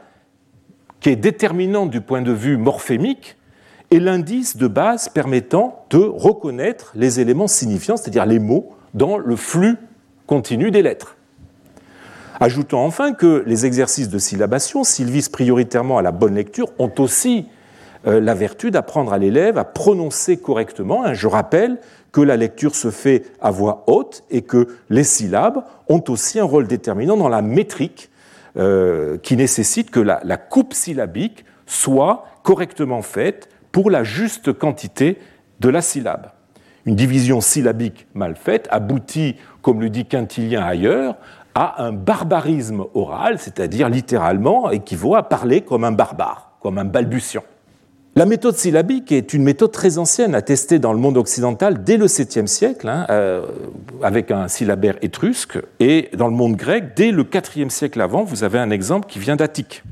qui 1.00 1.10
est 1.10 1.16
déterminante 1.16 1.90
du 1.90 2.00
point 2.00 2.22
de 2.22 2.32
vue 2.32 2.56
morphémique, 2.56 3.36
est 3.90 3.98
l'indice 3.98 4.56
de 4.56 4.68
base 4.68 5.08
permettant 5.08 5.84
de 5.90 5.98
reconnaître 5.98 6.92
les 6.94 7.20
éléments 7.20 7.48
signifiants, 7.48 7.96
c'est-à-dire 7.96 8.26
les 8.26 8.38
mots, 8.38 8.70
dans 8.94 9.18
le 9.18 9.36
flux 9.36 9.76
continu 10.26 10.70
des 10.70 10.82
lettres. 10.82 11.16
Ajoutons 12.42 12.80
enfin 12.80 13.12
que 13.12 13.44
les 13.46 13.66
exercices 13.66 14.08
de 14.08 14.18
syllabation, 14.18 14.82
s'ils 14.82 15.12
visent 15.12 15.28
prioritairement 15.28 15.98
à 15.98 16.02
la 16.02 16.10
bonne 16.10 16.34
lecture, 16.34 16.70
ont 16.80 16.90
aussi 16.98 17.46
euh, 18.04 18.20
la 18.20 18.34
vertu 18.34 18.72
d'apprendre 18.72 19.12
à 19.12 19.18
l'élève 19.18 19.58
à 19.58 19.64
prononcer 19.64 20.38
correctement. 20.38 21.04
Hein, 21.04 21.14
je 21.14 21.28
rappelle 21.28 21.78
que 22.10 22.20
la 22.20 22.36
lecture 22.36 22.74
se 22.74 22.90
fait 22.90 23.26
à 23.40 23.52
voix 23.52 23.84
haute 23.86 24.24
et 24.28 24.42
que 24.42 24.66
les 24.90 25.04
syllabes 25.04 25.62
ont 25.88 26.02
aussi 26.08 26.40
un 26.40 26.44
rôle 26.44 26.66
déterminant 26.66 27.16
dans 27.16 27.28
la 27.28 27.42
métrique 27.42 28.10
euh, 28.56 29.18
qui 29.18 29.36
nécessite 29.36 29.92
que 29.92 30.00
la, 30.00 30.20
la, 30.24 30.36
coupe 30.36 30.74
syllabique 30.74 31.44
soit 31.66 32.26
correctement 32.42 33.02
faite 33.02 33.50
pour 33.70 33.88
la 33.88 34.02
juste 34.02 34.52
quantité 34.52 35.18
de 35.60 35.68
la 35.68 35.80
syllabe. 35.80 36.26
Une 36.86 36.96
division 36.96 37.40
syllabique 37.40 38.08
mal 38.14 38.34
faite 38.34 38.66
aboutit, 38.72 39.36
comme 39.62 39.80
le 39.80 39.88
dit 39.88 40.06
Quintilien 40.06 40.64
ailleurs, 40.64 41.14
à 41.54 41.84
un 41.84 41.92
barbarisme 41.92 42.84
oral, 42.94 43.38
c'est-à-dire 43.38 43.88
littéralement 43.88 44.70
équivaut 44.70 45.14
à 45.14 45.22
parler 45.22 45.60
comme 45.60 45.84
un 45.84 45.92
barbare, 45.92 46.52
comme 46.60 46.78
un 46.78 46.84
balbutiant. 46.84 47.42
La 48.14 48.26
méthode 48.26 48.56
syllabique 48.56 49.10
est 49.10 49.32
une 49.32 49.42
méthode 49.42 49.72
très 49.72 49.96
ancienne, 49.96 50.34
attestée 50.34 50.78
dans 50.78 50.92
le 50.92 50.98
monde 50.98 51.16
occidental 51.16 51.82
dès 51.82 51.96
le 51.96 52.06
7e 52.06 52.46
siècle, 52.46 52.86
hein, 52.86 53.06
euh, 53.08 53.46
avec 54.02 54.30
un 54.30 54.48
syllabaire 54.48 54.96
étrusque, 55.00 55.58
et 55.80 56.10
dans 56.14 56.28
le 56.28 56.34
monde 56.34 56.54
grec, 56.54 56.94
dès 56.94 57.10
le 57.10 57.24
4e 57.24 57.70
siècle 57.70 58.02
avant, 58.02 58.22
vous 58.22 58.44
avez 58.44 58.58
un 58.58 58.68
exemple 58.68 59.08
qui 59.08 59.18
vient 59.18 59.36
d'Attique 59.36 59.82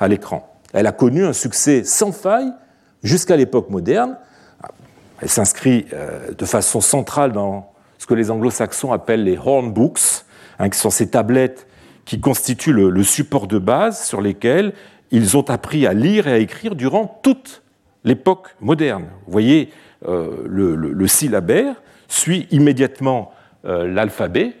à 0.00 0.08
l'écran. 0.08 0.50
Elle 0.72 0.86
a 0.86 0.92
connu 0.92 1.26
un 1.26 1.34
succès 1.34 1.84
sans 1.84 2.10
faille 2.10 2.50
jusqu'à 3.02 3.36
l'époque 3.36 3.68
moderne. 3.68 4.16
Elle 5.20 5.28
s'inscrit 5.28 5.86
euh, 5.92 6.32
de 6.32 6.44
façon 6.46 6.80
centrale 6.80 7.32
dans 7.32 7.72
ce 7.98 8.06
que 8.06 8.14
les 8.14 8.30
anglo-saxons 8.30 8.92
appellent 8.92 9.24
les 9.24 9.36
hornbooks, 9.36 10.24
hein, 10.58 10.68
qui 10.68 10.78
sont 10.78 10.90
ces 10.90 11.10
tablettes 11.10 11.66
qui 12.04 12.20
constituent 12.20 12.72
le 12.72 13.02
support 13.02 13.46
de 13.46 13.58
base 13.58 14.02
sur 14.02 14.22
lesquelles 14.22 14.72
ils 15.10 15.36
ont 15.36 15.48
appris 15.50 15.86
à 15.86 15.94
lire 15.94 16.26
et 16.26 16.32
à 16.32 16.38
écrire 16.38 16.74
durant 16.74 17.20
toute 17.22 17.62
l'époque 18.04 18.56
moderne. 18.60 19.06
Vous 19.26 19.32
voyez, 19.32 19.70
euh, 20.06 20.44
le, 20.46 21.06
syllabaire 21.06 21.82
suit 22.08 22.46
immédiatement 22.50 23.32
euh, 23.64 23.92
l'alphabet, 23.92 24.54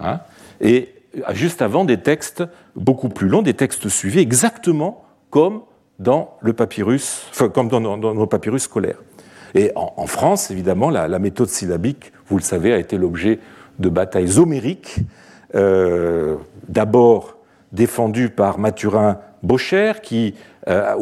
hein, 0.00 0.20
et 0.60 0.94
juste 1.32 1.62
avant 1.62 1.84
des 1.84 1.98
textes 1.98 2.42
beaucoup 2.74 3.08
plus 3.08 3.28
longs, 3.28 3.42
des 3.42 3.54
textes 3.54 3.88
suivis 3.88 4.20
exactement 4.20 5.04
comme 5.30 5.62
dans 5.98 6.36
le 6.40 6.52
papyrus, 6.52 7.26
comme 7.54 7.68
dans, 7.68 7.80
nos 7.80 8.26
papyrus 8.26 8.62
scolaires. 8.62 9.00
Et 9.54 9.70
en, 9.76 10.06
France, 10.06 10.50
évidemment, 10.50 10.88
la, 10.88 11.18
méthode 11.18 11.48
syllabique, 11.48 12.12
vous 12.26 12.38
le 12.38 12.42
savez, 12.42 12.72
a 12.72 12.78
été 12.78 12.96
l'objet 12.96 13.38
de 13.78 13.88
batailles 13.88 14.38
homériques, 14.38 14.96
euh, 14.98 15.21
d'abord 15.52 17.36
défendues 17.72 18.30
par 18.30 18.58
Mathurin 18.58 19.18
Bocher, 19.42 19.94
qui, 20.02 20.34
euh, 20.68 20.94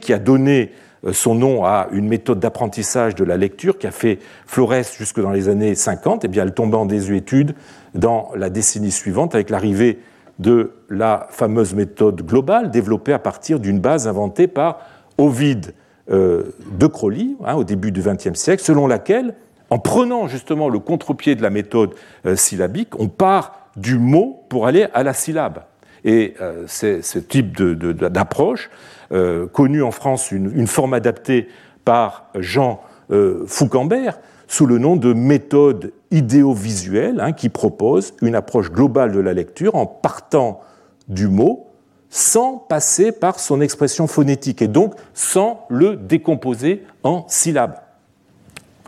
qui 0.00 0.12
a 0.12 0.18
donné 0.18 0.72
euh, 1.04 1.12
son 1.12 1.34
nom 1.34 1.64
à 1.64 1.88
une 1.92 2.08
méthode 2.08 2.40
d'apprentissage 2.40 3.14
de 3.14 3.24
la 3.24 3.36
lecture 3.36 3.78
qui 3.78 3.86
a 3.86 3.90
fait 3.90 4.18
florès 4.46 4.96
jusque 4.96 5.20
dans 5.20 5.30
les 5.30 5.48
années 5.48 5.74
50, 5.74 6.24
et 6.24 6.26
eh 6.26 6.28
bien 6.28 6.44
elle 6.44 6.54
tombe 6.54 6.74
en 6.74 6.86
désuétude 6.86 7.54
dans 7.94 8.30
la 8.34 8.50
décennie 8.50 8.92
suivante 8.92 9.34
avec 9.34 9.50
l'arrivée 9.50 9.98
de 10.38 10.72
la 10.88 11.26
fameuse 11.30 11.74
méthode 11.74 12.22
globale 12.22 12.70
développée 12.70 13.12
à 13.12 13.18
partir 13.18 13.60
d'une 13.60 13.80
base 13.80 14.08
inventée 14.08 14.46
par 14.46 14.80
Ovide 15.18 15.74
euh, 16.10 16.54
de 16.78 16.86
Crowley 16.86 17.28
hein, 17.44 17.54
au 17.54 17.64
début 17.64 17.92
du 17.92 18.00
XXe 18.00 18.34
siècle, 18.34 18.62
selon 18.62 18.86
laquelle, 18.86 19.34
en 19.68 19.78
prenant 19.78 20.26
justement 20.26 20.68
le 20.68 20.78
contre-pied 20.78 21.34
de 21.34 21.42
la 21.42 21.50
méthode 21.50 21.94
syllabique, 22.34 22.98
on 22.98 23.08
part 23.08 23.61
du 23.76 23.98
mot 23.98 24.44
pour 24.48 24.66
aller 24.66 24.86
à 24.94 25.02
la 25.02 25.12
syllabe. 25.12 25.64
Et 26.04 26.34
euh, 26.40 26.64
ce 26.66 27.18
type 27.18 27.56
d'approche, 27.56 28.70
euh, 29.12 29.46
connu 29.46 29.82
en 29.82 29.90
France 29.90 30.32
une, 30.32 30.66
forme 30.66 30.94
adaptée 30.94 31.48
par 31.84 32.26
Jean 32.34 32.80
euh, 33.10 33.44
Foucambert, 33.46 34.18
sous 34.48 34.66
le 34.66 34.78
nom 34.78 34.96
de 34.96 35.12
méthode 35.12 35.92
idéovisuelle, 36.10 37.20
hein, 37.20 37.32
qui 37.32 37.48
propose 37.48 38.14
une 38.20 38.34
approche 38.34 38.70
globale 38.70 39.12
de 39.12 39.20
la 39.20 39.32
lecture 39.32 39.76
en 39.76 39.86
partant 39.86 40.60
du 41.08 41.28
mot 41.28 41.68
sans 42.10 42.58
passer 42.58 43.10
par 43.10 43.40
son 43.40 43.62
expression 43.62 44.06
phonétique 44.06 44.60
et 44.60 44.68
donc 44.68 44.94
sans 45.14 45.64
le 45.70 45.96
décomposer 45.96 46.84
en 47.02 47.24
syllabes. 47.28 47.80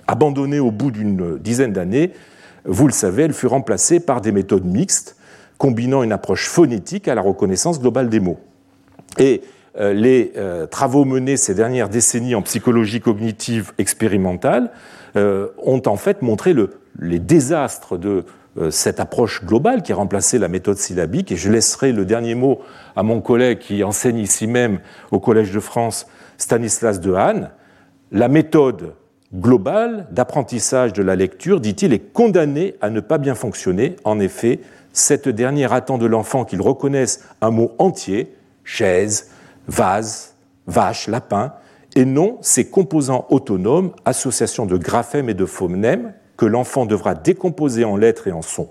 Abandonnée 0.07 0.61
au 0.61 0.70
bout 0.70 0.90
d'une 0.90 1.38
dizaine 1.38 1.73
d'années, 1.73 2.12
vous 2.64 2.87
le 2.87 2.92
savez, 2.92 3.24
elle 3.24 3.33
fut 3.33 3.46
remplacée 3.46 4.00
par 4.00 4.20
des 4.20 4.33
méthodes 4.33 4.64
mixtes 4.64 5.16
combinant 5.59 6.03
une 6.03 6.12
approche 6.12 6.48
phonétique 6.48 7.09
à 7.09 7.14
la 7.14 7.20
reconnaissance 7.20 7.81
globale 7.81 8.09
des 8.09 8.20
mots. 8.20 8.38
Et 9.18 9.42
euh, 9.79 9.92
les 9.92 10.33
euh, 10.37 10.66
travaux 10.66 11.05
menés 11.05 11.37
ces 11.37 11.55
dernières 11.55 11.88
décennies 11.88 12.35
en 12.35 12.42
psychologie 12.42 13.00
cognitive 13.00 13.72
expérimentale 13.79 14.70
euh, 15.16 15.48
ont 15.59 15.83
en 15.87 15.96
fait 15.96 16.22
montré 16.22 16.55
les 16.98 17.18
désastres 17.18 17.98
de 17.98 18.24
cette 18.70 19.00
approche 19.00 19.44
globale 19.44 19.83
qui 19.83 19.90
a 19.90 19.96
remplacé 19.96 20.38
la 20.38 20.46
méthode 20.46 20.77
syllabique. 20.77 21.33
Et 21.33 21.37
je 21.37 21.50
laisserai 21.50 21.90
le 21.90 22.05
dernier 22.05 22.37
mot 22.37 22.61
à 22.94 23.03
mon 23.03 23.20
collègue 23.20 23.59
qui 23.59 23.83
enseigne 23.83 24.18
ici 24.18 24.46
même 24.46 24.79
au 25.11 25.18
Collège 25.18 25.50
de 25.50 25.59
France, 25.59 26.07
Stanislas 26.38 27.00
Dehaene. 27.00 27.50
La 28.12 28.29
méthode 28.29 28.94
globale 29.35 30.07
d'apprentissage 30.11 30.92
de 30.92 31.03
la 31.03 31.16
lecture, 31.16 31.61
dit-il, 31.61 31.92
est 31.92 32.12
condamnée 32.12 32.77
à 32.81 32.90
ne 32.90 33.01
pas 33.01 33.18
bien 33.18 33.35
fonctionner. 33.35 33.97
En 34.05 34.20
effet, 34.20 34.61
cette 34.92 35.29
dernière 35.29 35.73
attend 35.73 35.99
de 35.99 36.07
l'enfant 36.07 36.44
qu'il 36.44 36.62
reconnaisse 36.62 37.25
un 37.40 37.51
mot 37.51 37.73
entier, 37.79 38.35
chaise, 38.62 39.31
vase, 39.66 40.35
vache, 40.66 41.09
lapin, 41.09 41.53
et 41.97 42.05
non 42.05 42.38
ses 42.40 42.68
composants 42.68 43.27
autonomes, 43.31 43.92
associations 44.05 44.66
de 44.66 44.77
graphèmes 44.77 45.29
et 45.29 45.35
de 45.35 45.47
phonèmes, 45.47 46.14
que 46.37 46.47
l'enfant 46.47 46.87
devra 46.87 47.14
décomposer 47.14 47.85
en 47.85 47.97
lettres 47.97 48.27
et 48.27 48.33
en 48.33 48.42
sons. 48.42 48.70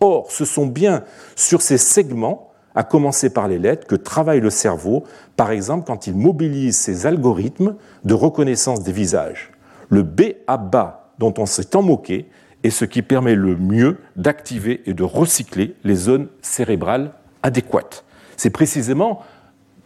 Or, 0.00 0.30
ce 0.30 0.44
sont 0.44 0.66
bien 0.66 1.04
sur 1.36 1.62
ces 1.62 1.78
segments, 1.78 2.52
à 2.74 2.84
commencer 2.84 3.30
par 3.30 3.48
les 3.48 3.58
lettres, 3.58 3.86
que 3.86 3.96
travaille 3.96 4.40
le 4.40 4.50
cerveau, 4.50 5.04
par 5.36 5.50
exemple 5.50 5.86
quand 5.86 6.06
il 6.06 6.16
mobilise 6.16 6.78
ses 6.78 7.06
algorithmes 7.06 7.74
de 8.04 8.14
reconnaissance 8.14 8.82
des 8.82 8.92
visages. 8.92 9.50
Le 9.90 10.02
B 10.02 10.22
à 10.46 10.56
bas 10.56 11.12
dont 11.18 11.34
on 11.36 11.46
s'est 11.46 11.76
en 11.76 11.82
moqué 11.82 12.26
et 12.62 12.70
ce 12.70 12.84
qui 12.84 13.02
permet 13.02 13.34
le 13.34 13.56
mieux 13.56 13.98
d'activer 14.16 14.82
et 14.86 14.94
de 14.94 15.02
recycler 15.02 15.74
les 15.84 15.94
zones 15.94 16.28
cérébrales 16.42 17.12
adéquates. 17.42 18.04
C'est 18.36 18.50
précisément 18.50 19.22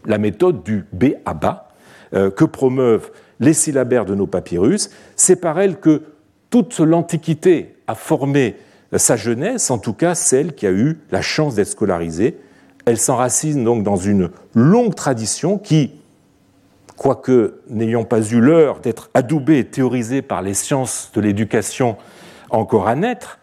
la 0.05 0.19
méthode 0.19 0.63
du 0.63 0.85
B 0.93 1.15
à 1.25 1.35
bas 1.35 1.69
euh, 2.15 2.31
que 2.31 2.45
promeuvent 2.45 3.11
les 3.41 3.53
syllabaires 3.53 4.05
de 4.05 4.15
nos 4.15 4.27
papyrus. 4.27 4.91
C'est 5.17 5.37
par 5.37 5.59
elle 5.59 5.81
que 5.81 6.03
toute 6.51 6.79
l'Antiquité 6.79 7.77
a 7.87 7.95
formé 7.95 8.57
sa 8.97 9.17
jeunesse, 9.17 9.71
en 9.71 9.79
tout 9.79 9.93
cas 9.93 10.15
celle 10.15 10.55
qui 10.55 10.67
a 10.67 10.71
eu 10.71 11.01
la 11.11 11.23
chance 11.23 11.57
d'être 11.57 11.69
scolarisée. 11.69 12.39
Elle 12.87 12.99
s'enracine 12.99 13.65
donc 13.65 13.83
dans 13.83 13.97
une 13.97 14.31
longue 14.55 14.95
tradition 14.95 15.59
qui, 15.59 15.93
quoique 16.97 17.61
n'ayant 17.69 18.05
pas 18.05 18.21
eu 18.21 18.41
l'heure 18.41 18.81
d'être 18.81 19.11
adoubée 19.15 19.59
et 19.59 19.65
théorisée 19.65 20.23
par 20.23 20.43
les 20.43 20.55
sciences 20.55 21.11
de 21.15 21.21
l'éducation 21.21 21.97
encore 22.51 22.89
à 22.89 22.95
naître, 22.95 23.39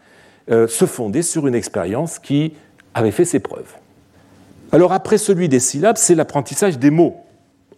euh, 0.50 0.66
se 0.66 0.86
fondait 0.86 1.22
sur 1.22 1.46
une 1.46 1.54
expérience 1.54 2.18
qui 2.18 2.54
avait 2.94 3.10
fait 3.10 3.24
ses 3.24 3.40
preuves. 3.40 3.74
Alors 4.72 4.92
après 4.92 5.18
celui 5.18 5.48
des 5.48 5.60
syllabes, 5.60 5.96
c'est 5.96 6.14
l'apprentissage 6.14 6.78
des 6.78 6.90
mots, 6.90 7.16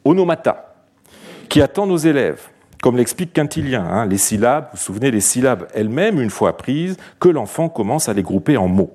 onomata, 0.04 0.74
qui 1.48 1.60
attend 1.60 1.86
nos 1.86 1.96
élèves. 1.96 2.48
Comme 2.82 2.96
l'explique 2.96 3.32
Quintilien, 3.32 3.82
hein, 3.82 4.06
les 4.06 4.18
syllabes, 4.18 4.64
vous 4.64 4.76
vous 4.78 4.82
souvenez, 4.82 5.10
les 5.10 5.20
syllabes 5.20 5.66
elles-mêmes, 5.74 6.20
une 6.20 6.30
fois 6.30 6.50
apprises, 6.50 6.96
que 7.18 7.28
l'enfant 7.28 7.68
commence 7.68 8.08
à 8.08 8.12
les 8.12 8.22
grouper 8.22 8.56
en 8.56 8.68
mots. 8.68 8.94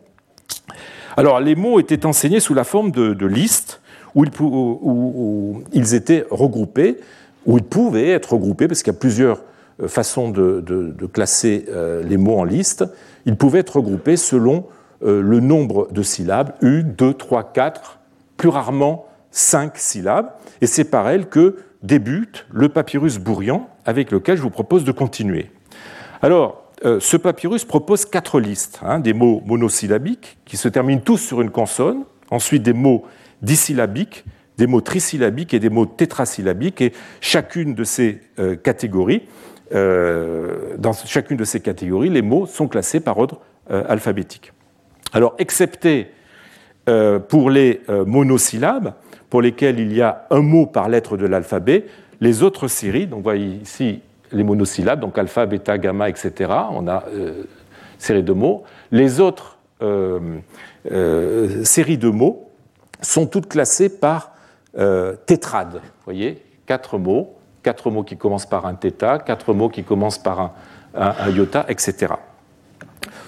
Alors 1.18 1.40
les 1.40 1.56
mots 1.56 1.80
étaient 1.80 2.06
enseignés 2.06 2.40
sous 2.40 2.54
la 2.54 2.64
forme 2.64 2.92
de, 2.92 3.26
listes 3.26 3.82
où 4.16 4.26
ils, 5.74 5.94
étaient 5.94 6.26
regroupés, 6.30 6.98
où 7.46 7.58
ils 7.58 7.64
pouvaient 7.64 8.10
être 8.10 8.34
regroupés, 8.34 8.68
parce 8.68 8.84
qu'il 8.84 8.94
y 8.94 8.96
a 8.96 9.00
plusieurs 9.00 9.44
façon 9.88 10.30
de, 10.30 10.94
classer 11.12 11.66
euh, 11.70 12.04
les 12.04 12.18
mots 12.18 12.38
en 12.38 12.44
liste, 12.44 12.86
ils 13.26 13.38
pouvaient 13.38 13.60
être 13.60 13.78
regroupés 13.78 14.18
selon 14.18 14.66
le 15.02 15.40
nombre 15.40 15.88
de 15.94 16.02
syllabes, 16.02 16.52
une, 16.62 16.92
deux, 16.92 17.14
trois, 17.14 17.54
quatre, 17.54 18.00
plus 18.36 18.50
rarement 18.50 19.06
cinq 19.32 19.78
syllabes. 19.78 20.34
Et 20.60 20.68
c'est 20.68 20.84
par 20.84 21.08
elles 21.08 21.30
que 21.30 21.56
débute 21.84 22.46
le 22.52 22.68
papyrus 22.68 23.18
bourriant 23.18 23.70
avec 23.86 24.12
lequel 24.12 24.36
je 24.36 24.42
vous 24.42 24.50
propose 24.50 24.84
de 24.84 24.92
continuer. 24.92 25.52
Alors, 26.22 26.70
ce 26.84 27.16
papyrus 27.16 27.64
propose 27.64 28.06
quatre 28.06 28.42
listes, 28.42 28.80
hein, 28.84 29.00
des 29.00 29.14
mots 29.14 29.42
monosyllabiques 29.46 30.38
qui 30.44 30.58
se 30.58 30.68
terminent 30.68 31.02
tous 31.02 31.18
sur 31.18 31.42
une 31.42 31.52
consonne, 31.52 32.04
ensuite 32.30 32.64
des 32.64 32.74
mots 32.74 33.06
disyllabiques, 33.42 34.26
des 34.60 34.68
mots 34.68 34.82
trisyllabiques 34.82 35.54
et 35.54 35.60
des 35.60 35.70
mots 35.70 35.86
tétrasyllabiques, 35.86 36.82
et 36.82 36.94
chacune 37.22 37.74
de 37.74 37.84
ces 37.84 38.20
euh, 38.40 38.56
catégories, 38.56 39.24
euh, 39.74 40.76
dans 40.78 40.94
chacune 40.94 41.38
de 41.38 41.46
ces 41.46 41.62
catégories, 41.62 42.10
les 42.10 42.22
mots 42.22 42.46
sont 42.46 42.68
classés 42.68 43.00
par 43.00 43.18
ordre 43.18 43.40
euh, 43.72 43.84
alphabétique. 43.88 44.52
Alors, 45.14 45.36
excepté 45.40 46.12
pour 47.28 47.52
les 47.52 47.82
monosyllabes, 48.08 48.96
pour 49.30 49.44
lesquels 49.44 49.80
il 49.80 49.94
y 49.94 50.02
a 50.02 50.26
un 50.32 50.42
mot 50.42 50.66
par 50.66 50.90
lettre 50.90 51.18
de 51.18 51.28
l'alphabet, 51.28 51.86
les 52.20 52.42
autres 52.42 52.68
séries, 52.68 53.06
donc 53.06 53.22
voyez 53.22 53.60
ici 53.62 54.02
les 54.32 54.44
monosyllabes, 54.44 55.00
donc 55.00 55.16
alpha, 55.20 55.46
bêta, 55.46 55.78
gamma, 55.78 56.10
etc., 56.10 56.52
on 56.72 56.88
a 56.88 57.04
série 58.00 58.24
de 58.24 58.34
mots. 58.34 58.64
Les 58.92 59.20
autres 59.20 59.60
séries 61.64 62.00
de 62.00 62.10
mots 62.10 62.49
sont 63.02 63.26
toutes 63.26 63.48
classées 63.48 63.90
par 63.90 64.34
euh, 64.78 65.16
tétrade. 65.26 65.76
Vous 65.76 66.06
voyez, 66.06 66.44
quatre 66.66 66.98
mots, 66.98 67.36
quatre 67.64 67.92
mots 67.92 68.04
qui 68.04 68.18
commencent 68.18 68.46
par 68.46 68.66
un 68.66 68.76
θ, 68.76 69.20
quatre 69.26 69.54
mots 69.54 69.70
qui 69.70 69.84
commencent 69.84 70.20
par 70.20 70.54
un, 70.96 71.30
iota, 71.30 71.66
etc. 71.70 72.14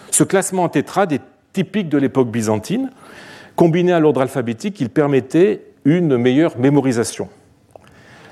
Ce 0.10 0.24
classement 0.24 0.64
en 0.64 0.70
tétrade 0.70 1.14
est 1.14 1.22
typique 1.54 1.90
de 1.90 1.98
l'époque 1.98 2.30
byzantine. 2.30 2.92
Combiné 3.56 3.92
à 3.94 4.00
l'ordre 4.00 4.22
alphabétique, 4.22 4.80
il 4.80 4.90
permettait 4.90 5.66
une 5.86 6.18
meilleure 6.18 6.58
mémorisation. 6.58 7.30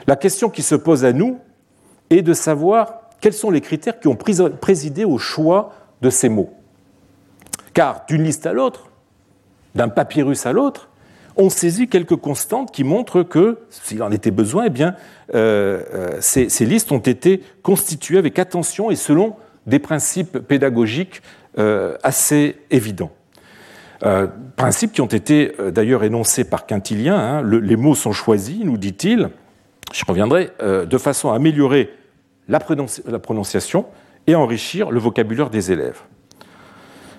La 0.08 0.15
question 0.15 0.49
qui 0.49 0.62
se 0.62 0.75
pose 0.75 1.06
à 1.06 1.13
nous 1.13 1.39
est 2.10 2.21
de 2.21 2.34
savoir 2.34 3.02
quels 3.21 3.34
sont 3.34 3.52
les 3.52 3.62
critères 3.62 3.99
qui 3.99 4.08
ont 4.08 4.15
présidé 4.15 5.06
au 5.06 5.17
choix 5.17 5.73
de 6.02 6.10
ces 6.10 6.30
mots. 6.30 6.54
Car 7.73 8.06
d'une 8.08 8.23
liste 8.23 8.45
à 8.45 8.54
l'autre, 8.54 8.89
d'un 9.75 9.89
papyrus 9.89 10.45
à 10.45 10.54
l'autre, 10.54 10.88
on 11.39 11.49
saisit 11.49 11.88
quelques 11.88 12.17
constantes 12.17 12.71
qui 12.71 12.84
montrent 12.84 13.23
que, 13.23 13.60
s'il 13.69 14.04
en 14.04 14.12
était 14.12 14.30
besoin, 14.30 14.65
eh 14.67 14.84
euh, 14.84 14.91
euh, 15.34 16.17
ces, 16.19 16.65
listes 16.65 16.91
ont 16.91 16.99
été 16.99 17.41
constituées 17.63 18.17
avec 18.17 18.38
attention 18.38 18.91
et 18.91 18.97
selon 18.97 19.36
des 19.65 19.80
principes 19.80 20.39
pédagogiques 20.39 21.21
euh, 21.58 21.95
assez 22.04 22.58
évidents. 22.71 23.12
principes 24.58 24.91
qui 24.91 25.02
ont 25.02 25.06
été 25.06 25.54
d'ailleurs 25.73 26.04
énoncés 26.04 26.43
par 26.43 26.65
Quintilien. 26.65 27.17
Hein. 27.17 27.43
les 27.43 27.75
mots 27.78 27.95
sont 27.95 28.12
choisis, 28.12 28.63
nous 28.63 28.78
dit-il, 28.78 29.30
je 29.93 30.06
reviendrai, 30.06 30.52
de 30.62 30.97
façon 30.97 31.32
à 31.32 31.36
améliorer 31.36 31.89
la, 32.47 32.60
la 33.08 33.19
prononciation 33.19 33.86
et 34.28 34.36
enrichir 34.36 34.91
le 34.91 34.99
vocabulaire 34.99 35.49
des 35.49 35.71
élèves. 35.71 36.02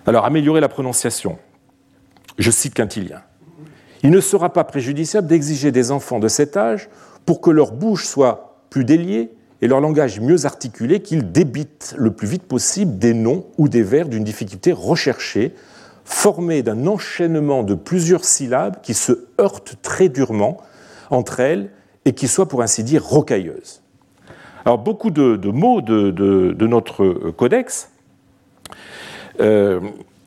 Alors, 0.06 0.24
améliorer 0.24 0.61
la 0.61 0.68
prononciation. 0.68 1.38
Je 2.38 2.50
cite 2.50 2.74
Quintilien. 2.74 3.22
Il 4.02 4.10
ne 4.10 4.20
sera 4.20 4.52
pas 4.52 4.64
préjudiciable 4.64 5.26
d'exiger 5.26 5.72
des 5.72 5.90
enfants 5.90 6.18
de 6.18 6.28
cet 6.28 6.56
âge, 6.56 6.88
pour 7.26 7.40
que 7.40 7.50
leur 7.50 7.72
bouche 7.72 8.06
soit 8.06 8.64
plus 8.70 8.84
déliée 8.84 9.30
et 9.62 9.68
leur 9.68 9.80
langage 9.80 10.20
mieux 10.20 10.46
articulé, 10.46 11.00
qu'ils 11.00 11.32
débitent 11.32 11.94
le 11.98 12.10
plus 12.10 12.26
vite 12.26 12.44
possible 12.44 12.98
des 12.98 13.12
noms 13.12 13.44
ou 13.58 13.68
des 13.68 13.82
vers 13.82 14.08
d'une 14.08 14.24
difficulté 14.24 14.72
recherchée, 14.72 15.54
formés 16.04 16.62
d'un 16.62 16.86
enchaînement 16.86 17.62
de 17.62 17.74
plusieurs 17.74 18.24
syllabes 18.24 18.80
qui 18.82 18.94
se 18.94 19.26
heurtent 19.38 19.76
très 19.82 20.08
durement 20.08 20.56
entre 21.10 21.40
elles 21.40 21.70
et 22.04 22.12
qui 22.12 22.26
soient 22.26 22.48
pour 22.48 22.62
ainsi 22.62 22.82
dire 22.82 23.04
rocailleuses. 23.04 23.82
Alors 24.64 24.78
beaucoup 24.78 25.10
de, 25.10 25.36
mots 25.48 25.80
de, 25.82 26.66
notre 26.66 27.30
codex 27.30 27.90
euh, 29.40 29.80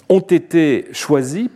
ont 0.09 0.19
été 0.19 0.88
choisis 0.91 1.49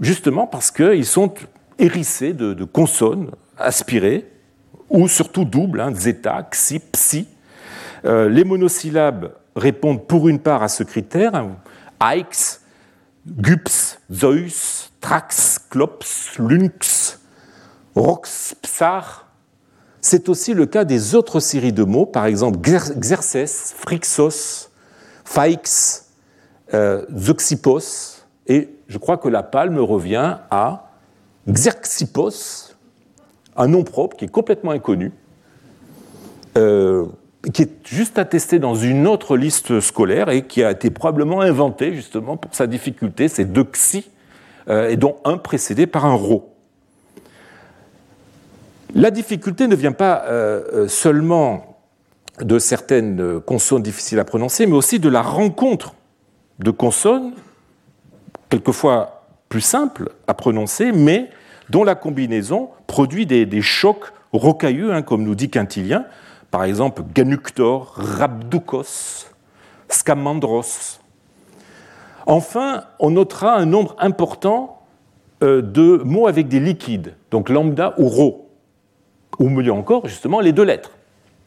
justement 0.00 0.46
parce 0.46 0.70
qu'ils 0.70 1.06
sont 1.06 1.32
hérissés 1.80 2.32
de, 2.32 2.64
consonnes 2.64 3.30
aspirées, 3.58 4.30
ou 4.88 5.08
surtout 5.08 5.44
doubles, 5.44 5.80
hein, 5.80 5.92
zeta, 5.94 6.42
xi, 6.50 6.78
psi. 6.78 7.28
Euh, 8.04 8.28
les 8.28 8.44
monosyllabes 8.44 9.34
répondent 9.56 10.06
pour 10.06 10.28
une 10.28 10.40
part 10.40 10.62
à 10.62 10.68
ce 10.68 10.82
critère, 10.82 11.34
hein, 11.34 11.56
aix, 12.12 12.24
gups, 13.26 13.98
zeus, 14.12 14.92
trax, 15.00 15.58
klops, 15.70 16.38
lynx, 16.38 17.20
rox, 17.94 18.54
psar. 18.62 19.26
C'est 20.00 20.28
aussi 20.28 20.54
le 20.54 20.66
cas 20.66 20.84
des 20.84 21.14
autres 21.14 21.40
séries 21.40 21.72
de 21.72 21.84
mots, 21.84 22.06
par 22.06 22.26
exemple 22.26 22.58
xerces, 22.60 23.74
frixos, 23.76 24.70
faix, 25.24 25.60
euh, 26.72 27.04
zoxipos, 27.16 28.24
et 28.46 28.70
je 28.88 28.98
crois 28.98 29.18
que 29.18 29.28
la 29.28 29.42
palme 29.42 29.78
revient 29.78 30.38
à 30.50 30.89
Xerxipos, 31.48 32.76
un 33.56 33.68
nom 33.68 33.84
propre 33.84 34.16
qui 34.16 34.26
est 34.26 34.28
complètement 34.28 34.70
inconnu, 34.72 35.12
euh, 36.56 37.06
qui 37.54 37.62
est 37.62 37.86
juste 37.86 38.18
attesté 38.18 38.58
dans 38.58 38.74
une 38.74 39.06
autre 39.06 39.36
liste 39.36 39.80
scolaire 39.80 40.28
et 40.28 40.46
qui 40.46 40.62
a 40.62 40.70
été 40.70 40.90
probablement 40.90 41.40
inventé 41.40 41.94
justement 41.94 42.36
pour 42.36 42.54
sa 42.54 42.66
difficulté, 42.66 43.28
c'est 43.28 43.46
deux 43.46 43.64
xi, 43.64 44.10
euh, 44.68 44.90
et 44.90 44.96
dont 44.96 45.16
un 45.24 45.38
précédé 45.38 45.86
par 45.86 46.04
un 46.04 46.14
rho. 46.14 46.54
La 48.94 49.10
difficulté 49.10 49.68
ne 49.68 49.76
vient 49.76 49.92
pas 49.92 50.24
euh, 50.26 50.88
seulement 50.88 51.78
de 52.40 52.58
certaines 52.58 53.40
consonnes 53.40 53.82
difficiles 53.82 54.18
à 54.18 54.24
prononcer, 54.24 54.66
mais 54.66 54.76
aussi 54.76 54.98
de 54.98 55.08
la 55.08 55.22
rencontre 55.22 55.94
de 56.58 56.70
consonnes, 56.70 57.32
quelquefois 58.48 59.19
plus 59.50 59.60
simple 59.60 60.12
à 60.28 60.32
prononcer, 60.32 60.92
mais 60.92 61.28
dont 61.68 61.84
la 61.84 61.94
combinaison 61.94 62.70
produit 62.86 63.26
des, 63.26 63.60
chocs 63.60 64.12
rocailleux, 64.32 64.94
hein, 64.94 65.02
comme 65.02 65.24
nous 65.24 65.34
dit 65.34 65.50
Quintilien, 65.50 66.06
par 66.50 66.64
exemple 66.64 67.02
Ganuctor, 67.12 67.92
Rabdoukos, 67.96 69.26
Scamandros. 69.88 71.00
Enfin, 72.26 72.84
on 73.00 73.10
notera 73.10 73.56
un 73.56 73.66
nombre 73.66 73.96
important 73.98 74.82
euh, 75.42 75.62
de 75.62 76.00
mots 76.04 76.28
avec 76.28 76.46
des 76.46 76.60
liquides, 76.60 77.14
donc 77.32 77.48
lambda 77.48 77.94
ou 77.98 78.08
rho, 78.08 78.48
ou 79.40 79.48
mieux 79.48 79.72
encore, 79.72 80.06
justement, 80.06 80.38
les 80.38 80.52
deux 80.52 80.64
lettres 80.64 80.92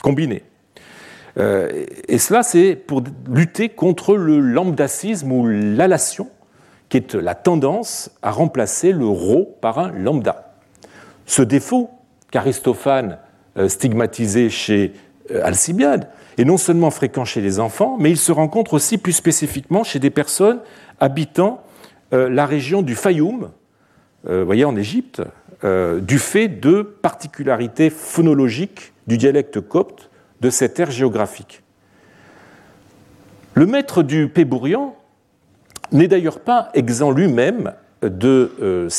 combinées. 0.01 0.43
Euh, 1.37 1.85
et 2.09 2.17
cela, 2.17 2.43
c'est 2.43 2.75
pour 2.75 3.01
lutter 3.29 3.69
contre 3.69 4.15
le 4.15 4.39
lambdacisme 4.39 5.31
ou 5.31 5.47
l'allation 5.47 6.27
qui 6.93 6.97
est 6.97 7.15
la 7.15 7.33
tendance 7.33 8.11
à 8.21 8.29
remplacer 8.29 8.91
le 8.91 9.07
rho 9.07 9.57
par 9.61 9.79
un 9.79 9.91
lambda. 9.93 10.53
Ce 11.25 11.41
défaut 11.41 11.89
qu'Aristophane 12.29 13.17
euh, 13.57 13.67
stigmatisait 13.67 14.51
chez 14.51 14.93
euh, 15.31 15.41
Alcibiade 15.43 16.07
est 16.37 16.45
non 16.45 16.57
seulement 16.57 16.91
fréquent 16.91 17.25
chez 17.25 17.41
les 17.41 17.59
enfants, 17.59 17.97
mais 17.99 18.11
il 18.11 18.17
se 18.17 18.31
rencontre 18.31 18.75
aussi 18.75 18.99
plus 18.99 19.13
spécifiquement 19.13 19.83
chez 19.83 19.97
des 19.97 20.11
personnes 20.11 20.59
habitant 20.99 21.63
euh, 22.13 22.29
la 22.29 22.45
région 22.45 22.83
du 22.83 22.93
Fayoum, 22.93 23.49
voyez 24.25 24.63
en 24.63 24.75
Égypte, 24.75 25.23
du 25.63 26.19
fait 26.19 26.47
de 26.47 26.83
particularités 26.83 27.89
phonologiques 27.89 28.93
du 29.07 29.17
dialecte 29.17 29.59
copte 29.59 30.11
de 30.41 30.51
cette 30.51 30.79
ère 30.79 30.91
géographique. 30.91 31.63
Le 33.55 33.65
maître 33.65 34.03
du 34.03 34.29
Pébourian, 34.29 34.95
n'est 35.93 36.07
d'ailleurs 36.07 36.39
pas 36.39 36.69
exempt 36.73 37.11
lui-même 37.11 37.73
de 38.01 38.51
euh, 38.61 38.89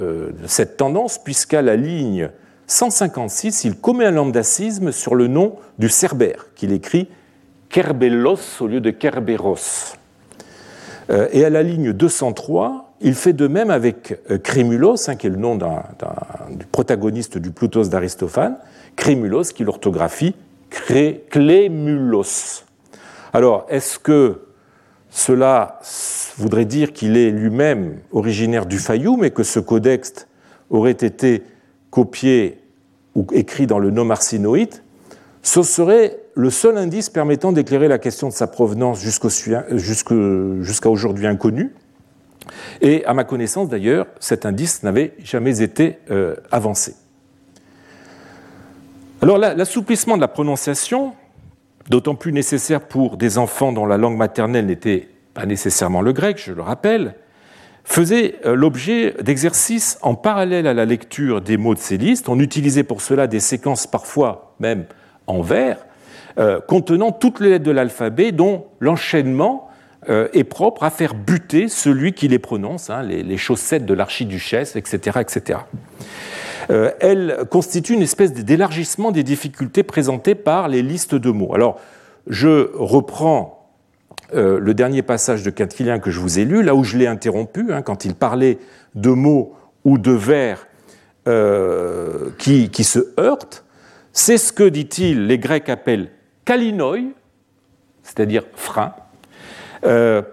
euh, 0.00 0.30
cette, 0.46 0.76
tendance, 0.76 1.22
puisqu'à 1.22 1.62
la 1.62 1.76
ligne 1.76 2.30
156, 2.66 3.64
il 3.64 3.76
commet 3.76 4.06
un 4.06 4.12
lambdacisme 4.12 4.92
sur 4.92 5.14
le 5.14 5.26
nom 5.26 5.56
du 5.78 5.88
cerbère, 5.88 6.46
qu'il 6.54 6.72
écrit 6.72 7.08
Kerbelos 7.68 8.60
au 8.60 8.66
lieu 8.66 8.80
de 8.80 8.90
Kerberos. 8.90 9.94
Euh, 11.10 11.28
et 11.32 11.44
à 11.44 11.50
la 11.50 11.62
ligne 11.62 11.92
203, 11.92 12.94
il 13.00 13.14
fait 13.14 13.32
de 13.32 13.48
même 13.48 13.70
avec 13.70 14.16
Crémulos, 14.44 15.10
hein, 15.10 15.16
qui 15.16 15.26
est 15.26 15.30
le 15.30 15.36
nom 15.36 15.56
du 15.56 16.66
protagoniste 16.66 17.36
du 17.36 17.50
Plutos 17.50 17.88
d'Aristophane, 17.88 18.56
Crémulos 18.94 19.52
qui 19.54 19.64
l'orthographie 19.64 20.36
Clémulos. 21.30 22.64
Alors, 23.32 23.66
est-ce 23.68 23.98
que 23.98 24.51
cela 25.14 25.78
voudrait 26.38 26.64
dire 26.64 26.92
qu'il 26.92 27.18
est 27.18 27.30
lui-même 27.30 27.98
originaire 28.12 28.64
du 28.64 28.78
Fayoum 28.78 29.22
et 29.24 29.30
que 29.30 29.42
ce 29.42 29.60
codex 29.60 30.26
aurait 30.70 30.90
été 30.92 31.42
copié 31.90 32.58
ou 33.14 33.26
écrit 33.32 33.66
dans 33.66 33.78
le 33.78 33.90
nom 33.90 34.08
arsinoïde, 34.08 34.74
ce 35.42 35.62
serait 35.62 36.18
le 36.34 36.48
seul 36.48 36.78
indice 36.78 37.10
permettant 37.10 37.52
d'éclairer 37.52 37.88
la 37.88 37.98
question 37.98 38.28
de 38.28 38.32
sa 38.32 38.46
provenance 38.46 39.00
jusqu'à 39.00 40.88
aujourd'hui 40.88 41.26
inconnue. 41.26 41.74
Et 42.80 43.04
à 43.04 43.12
ma 43.12 43.24
connaissance 43.24 43.68
d'ailleurs, 43.68 44.06
cet 44.18 44.46
indice 44.46 44.82
n'avait 44.82 45.12
jamais 45.22 45.60
été 45.60 45.98
avancé. 46.50 46.94
Alors 49.20 49.36
l'assouplissement 49.36 50.16
de 50.16 50.22
la 50.22 50.28
prononciation, 50.28 51.12
d'autant 51.88 52.14
plus 52.14 52.32
nécessaire 52.32 52.80
pour 52.80 53.16
des 53.16 53.38
enfants 53.38 53.72
dont 53.72 53.86
la 53.86 53.96
langue 53.96 54.16
maternelle 54.16 54.66
n'était 54.66 55.08
pas 55.34 55.46
nécessairement 55.46 56.02
le 56.02 56.12
grec, 56.12 56.40
je 56.44 56.52
le 56.52 56.62
rappelle, 56.62 57.14
faisait 57.84 58.36
euh, 58.46 58.54
l'objet 58.54 59.14
d'exercices 59.22 59.98
en 60.02 60.14
parallèle 60.14 60.66
à 60.66 60.74
la 60.74 60.84
lecture 60.84 61.40
des 61.40 61.56
mots 61.56 61.74
de 61.74 61.80
ces 61.80 61.96
listes. 61.96 62.28
On 62.28 62.38
utilisait 62.38 62.84
pour 62.84 63.00
cela 63.00 63.26
des 63.26 63.40
séquences 63.40 63.86
parfois 63.86 64.54
même 64.60 64.84
en 65.26 65.40
vers, 65.40 65.78
euh, 66.38 66.60
contenant 66.60 67.12
toutes 67.12 67.40
les 67.40 67.50
lettres 67.50 67.64
de 67.64 67.70
l'alphabet 67.70 68.32
dont 68.32 68.66
l'enchaînement 68.80 69.68
euh, 70.08 70.28
est 70.32 70.44
propre 70.44 70.82
à 70.84 70.90
faire 70.90 71.14
buter 71.14 71.68
celui 71.68 72.12
qui 72.12 72.28
les 72.28 72.38
prononce, 72.38 72.90
hein, 72.90 73.02
les, 73.02 73.36
chaussettes 73.36 73.86
de 73.86 73.94
l'archiduchesse, 73.94 74.76
etc. 74.76 75.20
etc. 75.20 75.60
Euh, 76.70 76.90
elle 77.00 77.44
constitue 77.50 77.94
une 77.94 78.02
espèce 78.02 78.32
d'élargissement 78.32 79.10
des 79.10 79.22
difficultés 79.22 79.82
présentées 79.82 80.34
par 80.34 80.68
les 80.68 80.82
listes 80.82 81.14
de 81.14 81.30
mots. 81.30 81.54
Alors, 81.54 81.80
je 82.26 82.70
reprends 82.74 83.62
euh, 84.34 84.58
le 84.58 84.72
dernier 84.72 85.02
passage 85.02 85.42
de 85.42 85.50
Quintilian 85.50 85.98
que 85.98 86.10
je 86.10 86.18
vous 86.18 86.38
ai 86.38 86.44
lu, 86.44 86.62
là 86.62 86.74
où 86.74 86.84
je 86.84 86.96
l'ai 86.96 87.06
interrompu, 87.06 87.72
hein, 87.72 87.82
quand 87.82 88.04
il 88.04 88.14
parlait 88.14 88.58
de 88.94 89.10
mots 89.10 89.54
ou 89.84 89.98
de 89.98 90.12
vers 90.12 90.66
euh, 91.28 92.30
qui, 92.38 92.84
se 92.84 93.12
heurtent. 93.20 93.64
C'est 94.12 94.38
ce 94.38 94.52
que, 94.52 94.68
dit-il, 94.68 95.26
les 95.26 95.38
Grecs 95.38 95.68
appellent 95.68 96.10
kalinoi, 96.44 97.12
c'est-à-dire 98.02 98.44
frein, 98.54 98.94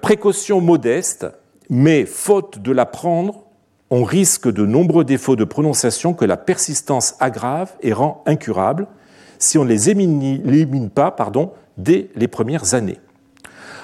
précaution 0.02 0.62
modeste, 0.62 1.28
mais 1.70 2.06
faute 2.06 2.60
de 2.60 2.72
l'apprendre, 2.72 3.46
on 3.90 4.04
risque 4.04 4.52
de 4.52 4.66
nombreux 4.66 5.04
défauts 5.04 5.36
de 5.36 5.44
prononciation 5.44 6.14
que 6.14 6.26
la 6.26 6.38
persistance 6.38 7.16
aggrave 7.20 7.74
et 7.82 7.94
rend 7.94 8.24
incurables 8.26 8.88
si 9.40 9.58
on 9.58 9.64
ne 9.64 9.70
les 9.70 9.90
élimine 9.90 10.90
pas 10.90 11.16
dès 11.78 12.10
les 12.16 12.28
premières 12.28 12.74
années. 12.74 13.00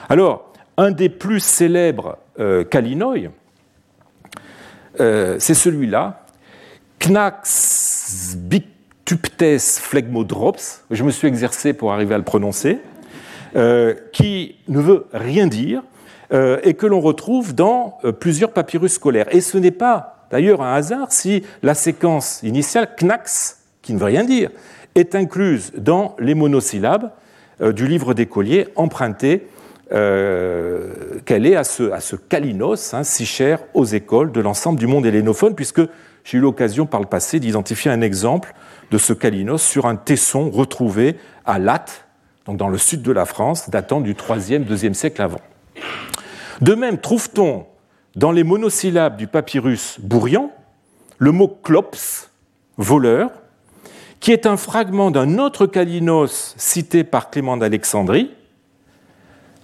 Alors, 0.10 0.52
un 0.78 0.92
des 0.92 1.10
plus 1.10 1.40
célèbres 1.40 2.18
euh, 2.40 2.66
euh 5.00 5.36
c'est 5.40 5.54
celui-là, 5.54 6.26
Knax 7.00 8.36
Bictuptes 8.38 9.60
phlegmodrops, 9.80 10.84
je 10.92 11.04
me 11.04 11.12
suis 11.12 11.28
exercé 11.28 11.74
pour 11.74 11.94
arriver 11.94 12.16
à 12.16 12.18
le 12.18 12.24
prononcer, 12.24 12.74
euh, 12.74 12.95
qui 14.12 14.56
ne 14.68 14.82
veut 14.82 15.08
rien 15.14 15.48
dire, 15.48 15.82
euh, 16.34 16.60
et 16.64 16.74
que 16.74 16.88
l'on 16.88 17.02
retrouve 17.02 17.54
dans 17.54 18.00
euh, 18.04 18.12
plusieurs 18.12 18.52
papyrus 18.52 18.94
scolaires. 18.94 19.28
Et 19.30 19.42
ce 19.42 19.60
n'est 19.60 19.70
pas 19.70 20.26
d'ailleurs 20.32 20.64
un 20.64 20.74
hasard 20.74 21.12
si 21.12 21.44
la 21.62 21.76
séquence 21.76 22.42
initiale 22.42 22.96
knax, 23.00 23.60
qui 23.84 23.94
ne 23.94 24.00
veut 24.00 24.06
rien 24.06 24.24
dire, 24.24 24.50
est 24.96 25.14
incluse 25.14 25.72
dans 25.78 26.16
les 26.18 26.34
monosyllabes 26.34 27.12
euh, 27.62 27.74
du 27.74 27.88
livre 27.88 28.16
d'écolier 28.16 28.68
emprunté 28.76 29.48
qu'elle 29.88 31.46
est 31.46 31.56
à 31.56 31.64
ce, 31.64 31.92
à 31.92 32.00
ce 32.00 32.16
kalinos, 32.16 32.96
hein, 32.96 33.04
si 33.04 33.24
cher 33.24 33.60
aux 33.76 33.86
écoles 33.86 34.32
de 34.32 34.42
l'ensemble 34.42 34.80
du 34.80 34.88
monde 34.88 35.06
hellénophone, 35.06 35.54
puisque 35.54 35.82
j'ai 36.24 36.40
eu 36.40 36.42
l'occasion 36.42 36.88
par 36.88 37.00
le 37.00 37.06
passé 37.06 37.40
d'identifier 37.40 37.92
un 37.92 38.02
exemple 38.02 38.56
de 38.90 38.98
ce 38.98 39.14
kalinos 39.14 39.62
sur 39.62 39.86
un 39.86 39.96
tesson 39.96 40.50
retrouvé 40.50 41.18
à 41.46 41.60
Latte, 41.60 42.05
donc 42.46 42.58
dans 42.58 42.68
le 42.68 42.78
sud 42.78 43.02
de 43.02 43.12
la 43.12 43.26
France, 43.26 43.70
datant 43.70 44.02
du 44.02 44.14
3e, 44.14 44.66
2e 44.66 44.94
siècle 44.94 45.22
avant. 45.22 45.42
De 46.62 46.76
même, 46.76 47.00
trouve-t-on 47.00 47.66
dans 48.16 48.32
les 48.32 48.44
monosyllabes 48.44 49.18
du 49.18 49.28
papyrus 49.28 50.00
Bourrian 50.00 50.52
le 51.18 51.32
mot 51.32 51.48
klops, 51.48 52.30
voleur, 52.78 53.30
qui 54.20 54.32
est 54.32 54.46
un 54.46 54.58
fragment 54.58 55.12
d'un 55.12 55.38
autre 55.38 55.66
kalinos 55.66 56.56
cité 56.58 57.04
par 57.04 57.30
Clément 57.30 57.58
d'Alexandrie, 57.58 58.32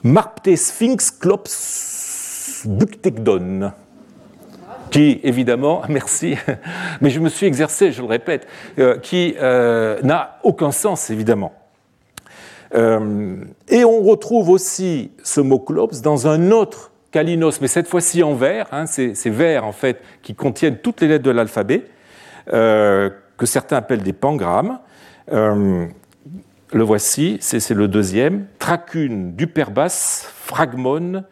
Marpte 0.04 0.56
Sphinx 0.56 1.12
klops 1.12 2.64
buktekdon, 2.66 3.72
qui 4.90 5.20
évidemment, 5.24 5.82
merci, 5.90 6.36
mais 7.02 7.10
je 7.10 7.20
me 7.20 7.30
suis 7.30 7.46
exercé, 7.46 7.92
je 7.92 8.02
le 8.02 8.08
répète, 8.08 8.48
euh, 8.80 8.98
qui 8.98 9.36
euh, 9.40 10.02
n'a 10.02 10.40
aucun 10.44 10.72
sens 10.72 11.10
évidemment. 11.10 11.54
Euh, 12.74 13.36
et 13.68 13.84
on 13.84 14.02
retrouve 14.02 14.50
aussi 14.50 15.12
ce 15.24 15.42
mot 15.42 15.60
klops 15.60 16.02
dans 16.02 16.28
un 16.28 16.52
autre 16.52 16.92
kalinos, 17.12 17.60
mais 17.60 17.68
cette 17.68 17.88
fois-ci 17.88 18.24
en 18.24 18.34
vers, 18.34 18.68
hein, 18.72 18.86
ces, 18.86 19.14
vers 19.26 19.66
en 19.66 19.74
fait 19.74 20.02
qui 20.22 20.34
contiennent 20.34 20.78
toutes 20.78 21.02
les 21.02 21.08
lettres 21.08 21.26
de 21.26 21.32
l'alphabet, 21.32 21.86
euh, 22.54 23.10
que 23.38 23.46
certains 23.46 23.78
appellent 23.78 24.04
des 24.04 24.14
pangrammes. 24.14 24.80
Euh, 25.34 25.86
le 26.74 26.84
voici, 26.84 27.38
c'est 27.42 27.70
le 27.72 27.90
deuxième. 27.90 28.46
Tracune, 28.58 29.36
duperbas, 29.36 30.26
fragmon, 30.34 31.26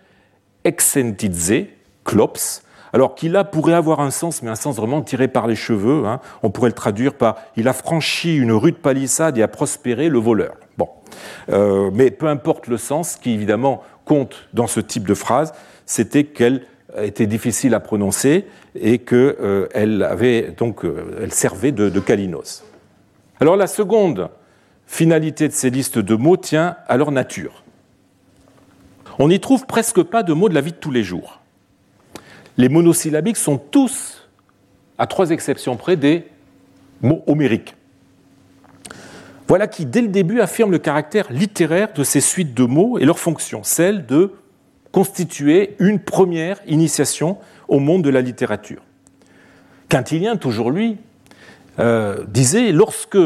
exentidze, 0.66 1.68
klops. 2.04 2.64
Alors 2.92 3.16
qui 3.16 3.30
là 3.30 3.44
pourrait 3.44 3.74
avoir 3.74 4.02
un 4.02 4.12
sens, 4.12 4.42
mais 4.42 4.50
un 4.50 4.56
sens 4.56 4.76
vraiment 4.76 5.02
tiré 5.02 5.28
par 5.30 5.48
les 5.48 5.56
cheveux. 5.56 6.06
Hein. 6.06 6.20
On 6.44 6.50
pourrait 6.50 6.70
le 6.70 6.76
traduire 6.76 7.14
par 7.14 7.38
Il 7.56 7.68
a 7.68 7.74
franchi 7.74 8.36
une 8.36 8.52
rude 8.52 8.80
palissade 8.80 9.38
et 9.38 9.44
a 9.44 9.48
prospéré 9.48 10.10
le 10.10 10.20
voleur. 10.20 10.56
Bon. 10.80 10.90
Euh, 11.50 11.92
mais 11.94 12.10
peu 12.10 12.28
importe 12.28 12.68
le 12.68 12.78
sens, 12.78 13.18
qui 13.18 13.32
évidemment 13.32 13.84
compte 14.06 14.48
dans 14.54 14.68
ce 14.68 14.80
type 14.80 15.06
de 15.06 15.14
phrase, 15.14 15.54
c'était 15.86 16.24
qu'elle 16.24 16.66
était 16.98 17.28
difficile 17.28 17.74
à 17.74 17.82
prononcer 17.82 18.48
et 18.76 19.00
qu'elle 19.00 19.36
euh, 19.42 19.68
euh, 19.76 21.30
servait 21.30 21.72
de, 21.74 21.90
de 21.90 22.00
kalinos. 22.00 22.64
Alors 23.42 23.58
la 23.58 23.68
seconde 23.68 24.30
finalité 24.88 25.50
de 25.50 25.54
ces 25.54 25.70
listes 25.70 26.00
de 26.00 26.16
mots 26.16 26.38
tient 26.38 26.78
à 26.88 26.96
leur 26.96 27.12
nature. 27.12 27.64
On 29.20 29.28
n'y 29.28 29.42
trouve 29.42 29.66
presque 29.66 30.02
pas 30.02 30.24
de 30.24 30.32
mots 30.32 30.48
de 30.48 30.56
la 30.56 30.62
vie 30.62 30.72
de 30.72 30.78
tous 30.78 30.92
les 30.92 31.04
jours. 31.04 31.42
Les 32.56 32.70
monosyllabiques 32.70 33.38
sont 33.38 33.58
tous, 33.58 34.30
à 34.98 35.08
trois 35.08 35.32
exceptions 35.32 35.76
près, 35.76 35.98
des 35.98 36.26
mots 37.02 37.22
homériques. 37.28 37.76
Voilà 39.50 39.66
qui, 39.66 39.88
dès 39.88 40.02
le 40.02 40.10
début, 40.10 40.42
affirme 40.42 40.70
le 40.70 40.78
caractère 40.78 41.26
littéraire 41.32 41.92
de 41.94 42.04
ces 42.04 42.22
suites 42.22 42.54
de 42.54 42.66
mots 42.66 43.00
et 43.00 43.06
leur 43.06 43.18
fonction, 43.18 43.64
celle 43.64 44.06
de 44.06 44.36
constituer 44.92 45.76
une 45.80 46.00
première 46.00 46.60
initiation 46.68 47.40
au 47.68 47.80
monde 47.80 48.04
de 48.04 48.12
la 48.12 48.22
littérature. 48.22 48.84
Quintilien, 49.90 50.36
toujours 50.38 50.70
lui, 50.70 50.98
euh, 51.80 52.26
disait 52.28 52.72
lorsque, 52.72 53.18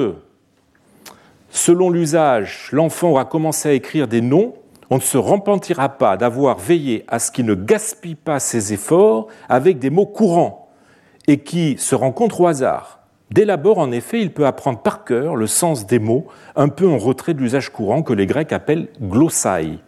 selon 1.49 1.89
l'usage, 1.89 2.69
l'enfant 2.71 3.09
aura 3.09 3.25
commencé 3.25 3.67
à 3.67 3.73
écrire 3.73 4.07
des 4.07 4.21
noms, 4.21 4.53
on 4.89 4.95
ne 4.95 5.01
se 5.01 5.17
repentira 5.17 5.89
pas 5.89 6.15
d'avoir 6.15 6.57
veillé 6.57 7.03
à 7.09 7.19
ce 7.19 7.31
qu'il 7.31 7.45
ne 7.47 7.53
gaspille 7.53 8.15
pas 8.15 8.39
ses 8.39 8.71
efforts 8.71 9.27
avec 9.49 9.77
des 9.77 9.89
mots 9.89 10.05
courants 10.05 10.71
et 11.27 11.39
qui 11.39 11.75
se 11.77 11.95
rencontrent 11.95 12.39
au 12.39 12.47
hasard 12.47 13.03
Dès 13.34 13.46
l'abord, 13.46 13.80
en 13.80 13.91
effet, 13.91 14.22
il 14.22 14.32
peut 14.32 14.46
apprendre 14.46 14.78
par 14.78 15.06
cœur 15.06 15.36
le 15.36 15.48
sens 15.48 15.88
des 15.88 15.98
mots, 15.98 16.28
un 16.56 16.69
peu 16.69 16.88
en 16.88 17.00
retrait 17.00 17.34
de 17.34 17.39
l'usage 17.39 17.72
courant 17.72 18.04
que 18.04 18.13
les 18.13 18.28
Grecs 18.28 18.54
appellent 18.54 18.89
glossai, 19.02 19.80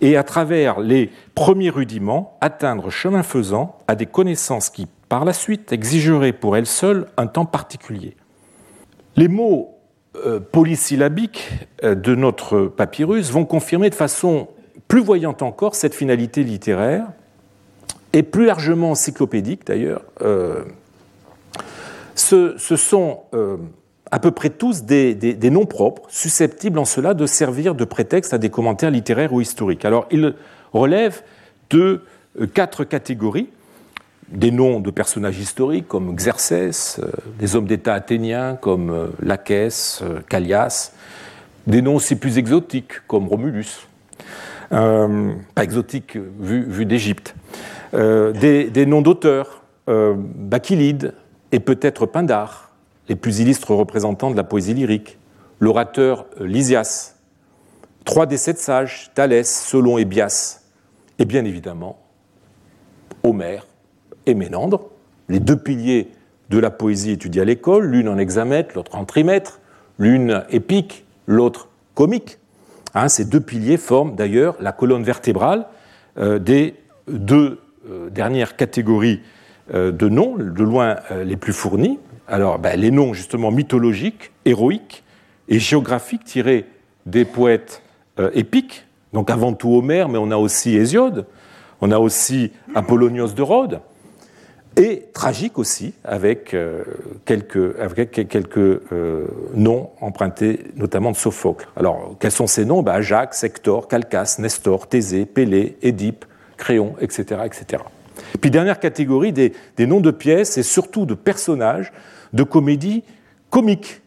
et 0.00 0.16
à 0.16 0.22
travers 0.22 0.80
les 0.80 1.10
premiers 1.34 1.68
rudiments, 1.68 2.38
atteindre 2.40 2.88
chemin 2.88 3.22
faisant 3.22 3.76
à 3.86 3.96
des 3.96 4.06
connaissances 4.06 4.70
qui, 4.70 4.88
par 5.10 5.26
la 5.26 5.34
suite, 5.34 5.74
exigeraient 5.74 6.32
pour 6.32 6.56
elles 6.56 6.64
seules 6.64 7.04
un 7.18 7.26
temps 7.26 7.44
particulier. 7.44 8.16
Les 9.16 9.28
mots 9.28 9.74
euh, 10.24 10.40
polysyllabiques 10.40 11.50
euh, 11.84 11.94
de 11.94 12.14
notre 12.14 12.62
papyrus 12.62 13.30
vont 13.30 13.44
confirmer 13.44 13.90
de 13.90 13.94
façon 13.94 14.48
plus 14.88 15.02
voyante 15.02 15.42
encore 15.42 15.74
cette 15.74 15.94
finalité 15.94 16.44
littéraire, 16.44 17.08
et 18.14 18.22
plus 18.22 18.46
largement 18.46 18.92
encyclopédique 18.92 19.66
d'ailleurs, 19.66 20.02
euh, 20.22 20.64
ce, 22.18 22.76
sont 22.76 23.20
euh, 23.34 23.56
à 24.10 24.18
peu 24.18 24.30
près 24.30 24.50
tous 24.50 24.84
des, 24.84 25.50
noms 25.50 25.66
propres, 25.66 26.02
susceptibles 26.08 26.78
en 26.78 26.84
cela 26.84 27.14
de 27.14 27.26
servir 27.26 27.74
de 27.74 27.84
prétexte 27.84 28.34
à 28.34 28.38
des 28.38 28.50
commentaires 28.50 28.90
littéraires 28.90 29.32
ou 29.32 29.40
historiques. 29.40 29.84
Alors, 29.84 30.06
ils 30.10 30.34
relèvent 30.72 31.22
de 31.70 32.02
euh, 32.40 32.46
quatre 32.46 32.84
catégories. 32.84 33.48
Des 34.28 34.50
noms 34.50 34.80
de 34.80 34.90
personnages 34.90 35.38
historiques 35.38 35.86
comme 35.86 36.16
Xerxès, 36.16 36.98
euh, 36.98 37.12
des 37.38 37.54
hommes 37.54 37.66
d'État 37.66 37.94
athéniens 37.94 38.56
comme 38.56 39.12
Lachès, 39.22 40.02
Callias, 40.28 40.92
des 41.68 41.80
noms 41.80 41.94
aussi 41.94 42.16
plus 42.16 42.36
exotiques 42.36 43.06
comme 43.06 43.28
Romulus, 43.28 43.86
pas 44.70 45.62
exotiques 45.62 46.18
vu, 46.40 46.86
d'Égypte, 46.86 47.36
des, 47.92 48.86
noms 48.86 49.00
d'auteurs, 49.00 49.62
Bacchylide, 49.86 51.14
et 51.52 51.60
peut-être 51.60 52.06
Pindare, 52.06 52.72
les 53.08 53.16
plus 53.16 53.40
illustres 53.40 53.70
représentants 53.70 54.30
de 54.30 54.36
la 54.36 54.44
poésie 54.44 54.74
lyrique, 54.74 55.18
l'orateur 55.60 56.26
Lysias, 56.40 57.16
trois 58.04 58.26
des 58.26 58.36
sept 58.36 58.58
sages, 58.58 59.10
Thalès, 59.14 59.48
Solon 59.48 59.98
et 59.98 60.04
Bias, 60.04 60.62
et 61.18 61.24
bien 61.24 61.44
évidemment 61.44 61.98
Homère 63.22 63.66
et 64.26 64.34
Ménandre, 64.34 64.88
les 65.28 65.40
deux 65.40 65.56
piliers 65.56 66.10
de 66.50 66.58
la 66.58 66.70
poésie 66.70 67.12
étudiée 67.12 67.42
à 67.42 67.44
l'école, 67.44 67.86
l'une 67.86 68.08
en 68.08 68.18
hexamètre, 68.18 68.74
l'autre 68.74 68.94
en 68.94 69.04
trimètre, 69.04 69.60
l'une 69.98 70.44
épique, 70.50 71.04
l'autre 71.26 71.68
comique. 71.94 72.38
Hein, 72.94 73.08
ces 73.08 73.24
deux 73.24 73.40
piliers 73.40 73.76
forment 73.76 74.14
d'ailleurs 74.14 74.56
la 74.60 74.72
colonne 74.72 75.02
vertébrale 75.02 75.66
euh, 76.18 76.38
des 76.38 76.74
deux 77.08 77.60
euh, 77.88 78.10
dernières 78.10 78.56
catégories 78.56 79.20
euh, 79.20 79.35
de 79.72 80.08
noms, 80.08 80.36
de 80.36 80.62
loin 80.62 80.96
les 81.24 81.36
plus 81.36 81.52
fournis. 81.52 81.98
Alors, 82.28 82.58
ben, 82.58 82.78
les 82.78 82.90
noms 82.90 83.12
justement 83.12 83.50
mythologiques, 83.50 84.32
héroïques 84.44 85.02
et 85.48 85.58
géographiques 85.58 86.24
tirés 86.24 86.66
des 87.04 87.24
poètes 87.24 87.82
épiques, 88.34 88.86
donc 89.12 89.30
avant 89.30 89.52
tout 89.52 89.74
Homère, 89.74 90.08
mais 90.08 90.18
on 90.18 90.30
a 90.30 90.36
aussi 90.36 90.76
Hésiode, 90.76 91.26
on 91.80 91.90
a 91.90 91.98
aussi 91.98 92.52
Apollonios 92.74 93.28
de 93.28 93.42
Rhodes, 93.42 93.80
et 94.76 95.04
tragique 95.14 95.58
aussi, 95.58 95.94
avec 96.04 96.52
euh, 96.52 96.84
quelques, 97.24 97.56
euh, 98.92 99.26
noms 99.54 99.90
empruntés 100.02 100.64
notamment 100.76 101.12
de 101.12 101.16
Sophocle. 101.16 101.66
Alors, 101.76 102.14
quels 102.20 102.30
sont 102.30 102.46
ces 102.46 102.66
noms? 102.66 102.82
Ben, 102.82 102.92
Ajax, 102.92 103.42
Hector, 103.42 103.88
Calcas, 103.88 104.36
Nestor, 104.38 104.86
Thésée, 104.86 105.24
Pélée, 105.24 105.78
Édipe, 105.80 106.26
Créon, 106.58 106.94
etc. 107.00 107.40
etc. 107.46 107.82
Puis 108.38 108.50
dernière 108.50 108.80
catégorie, 108.80 109.32
des, 109.32 109.52
noms 109.78 110.00
de 110.00 110.10
pièces 110.10 110.58
et 110.58 110.62
surtout 110.62 111.06
de 111.06 111.14
personnages 111.14 111.92
de 112.32 112.42
comédies 112.42 113.04
comiques. 113.50 114.02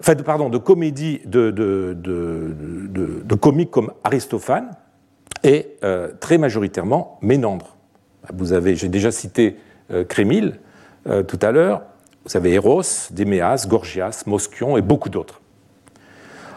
Enfin, 0.00 0.14
de, 0.14 0.22
pardon, 0.22 0.48
de 0.48 0.58
comédies 0.58 1.20
de, 1.24 1.50
comiques 3.40 3.70
comme 3.70 3.92
Aristophane 4.04 4.70
et 5.42 5.76
euh, 5.84 6.10
très 6.20 6.38
majoritairement 6.38 7.18
Ménandre. 7.22 7.76
Vous 8.34 8.52
avez, 8.52 8.74
j'ai 8.74 8.88
déjà 8.88 9.10
cité 9.10 9.56
euh, 9.90 10.04
Crémil 10.04 10.58
euh, 11.06 11.22
tout 11.22 11.38
à 11.42 11.52
l'heure. 11.52 11.82
Vous 12.24 12.36
avez 12.36 12.54
Eros, 12.54 12.82
Déméas, 13.12 13.66
Gorgias, 13.68 14.24
Moschion 14.26 14.76
et 14.76 14.82
beaucoup 14.82 15.08
d'autres. 15.08 15.40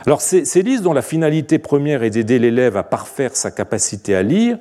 Alors 0.05 0.21
ces, 0.21 0.43
listes 0.63 0.81
dont 0.81 0.93
la 0.93 1.01
finalité 1.01 1.59
première 1.59 2.03
est 2.03 2.09
d'aider 2.09 2.39
l'élève 2.39 2.77
à 2.77 2.83
parfaire 2.83 3.35
sa 3.35 3.51
capacité 3.51 4.15
à 4.15 4.23
lire 4.23 4.57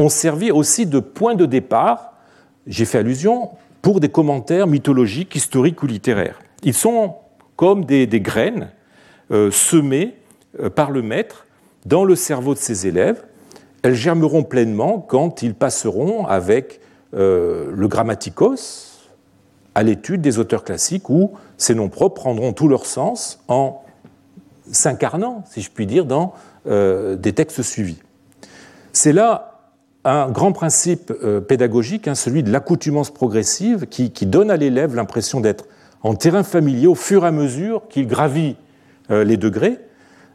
ont 0.00 0.08
servi 0.08 0.50
aussi 0.50 0.86
de 0.86 0.98
point 0.98 1.34
de 1.34 1.46
départ, 1.46 2.14
j'ai 2.66 2.84
fait 2.84 2.98
allusion, 2.98 3.50
pour 3.82 4.00
des 4.00 4.08
commentaires 4.08 4.66
mythologiques, 4.66 5.34
historiques 5.36 5.82
ou 5.82 5.86
littéraires. 5.86 6.40
Ils 6.62 6.74
sont 6.74 7.16
comme 7.56 7.84
des, 7.84 8.06
graines 8.20 8.70
euh, 9.30 9.50
semées 9.50 10.16
par 10.74 10.90
le 10.90 11.02
maître 11.02 11.46
dans 11.86 12.04
le 12.04 12.14
cerveau 12.14 12.54
de 12.54 12.58
ses 12.58 12.86
élèves. 12.86 13.22
Elles 13.82 13.94
germeront 13.94 14.42
pleinement 14.42 14.98
quand 14.98 15.42
ils 15.42 15.54
passeront 15.54 16.26
avec 16.26 16.80
euh, 17.14 17.70
le 17.74 17.88
grammaticos 17.88 19.08
à 19.74 19.82
l'étude 19.82 20.20
des 20.20 20.38
auteurs 20.38 20.64
classiques 20.64 21.08
où 21.08 21.32
ces 21.56 21.74
noms 21.74 21.88
propres 21.88 22.20
prendront 22.20 22.52
tout 22.52 22.68
leur 22.68 22.86
sens 22.86 23.42
en 23.48 23.82
s'incarnant, 24.70 25.44
si 25.50 25.60
je 25.60 25.70
puis 25.70 25.86
dire, 25.86 26.04
dans 26.04 26.34
euh, 26.66 27.16
des 27.16 27.32
textes 27.32 27.62
suivis. 27.62 27.98
C'est 28.92 29.12
là 29.12 29.49
un 30.04 30.30
grand 30.30 30.52
principe 30.52 31.12
euh, 31.22 31.40
pédagogique, 31.40 32.08
hein, 32.08 32.14
celui 32.14 32.42
de 32.42 32.50
l'accoutumance 32.50 33.10
progressive, 33.10 33.86
qui, 33.86 34.10
donne 34.26 34.50
à 34.50 34.56
l'élève 34.56 34.94
l'impression 34.94 35.40
d'être 35.40 35.66
en 36.02 36.14
terrain 36.14 36.42
familier 36.42 36.86
au 36.86 36.94
fur 36.94 37.24
et 37.24 37.28
à 37.28 37.32
mesure 37.32 37.82
qu'il 37.88 38.06
gravit 38.06 38.56
les 39.10 39.36
degrés. 39.36 39.76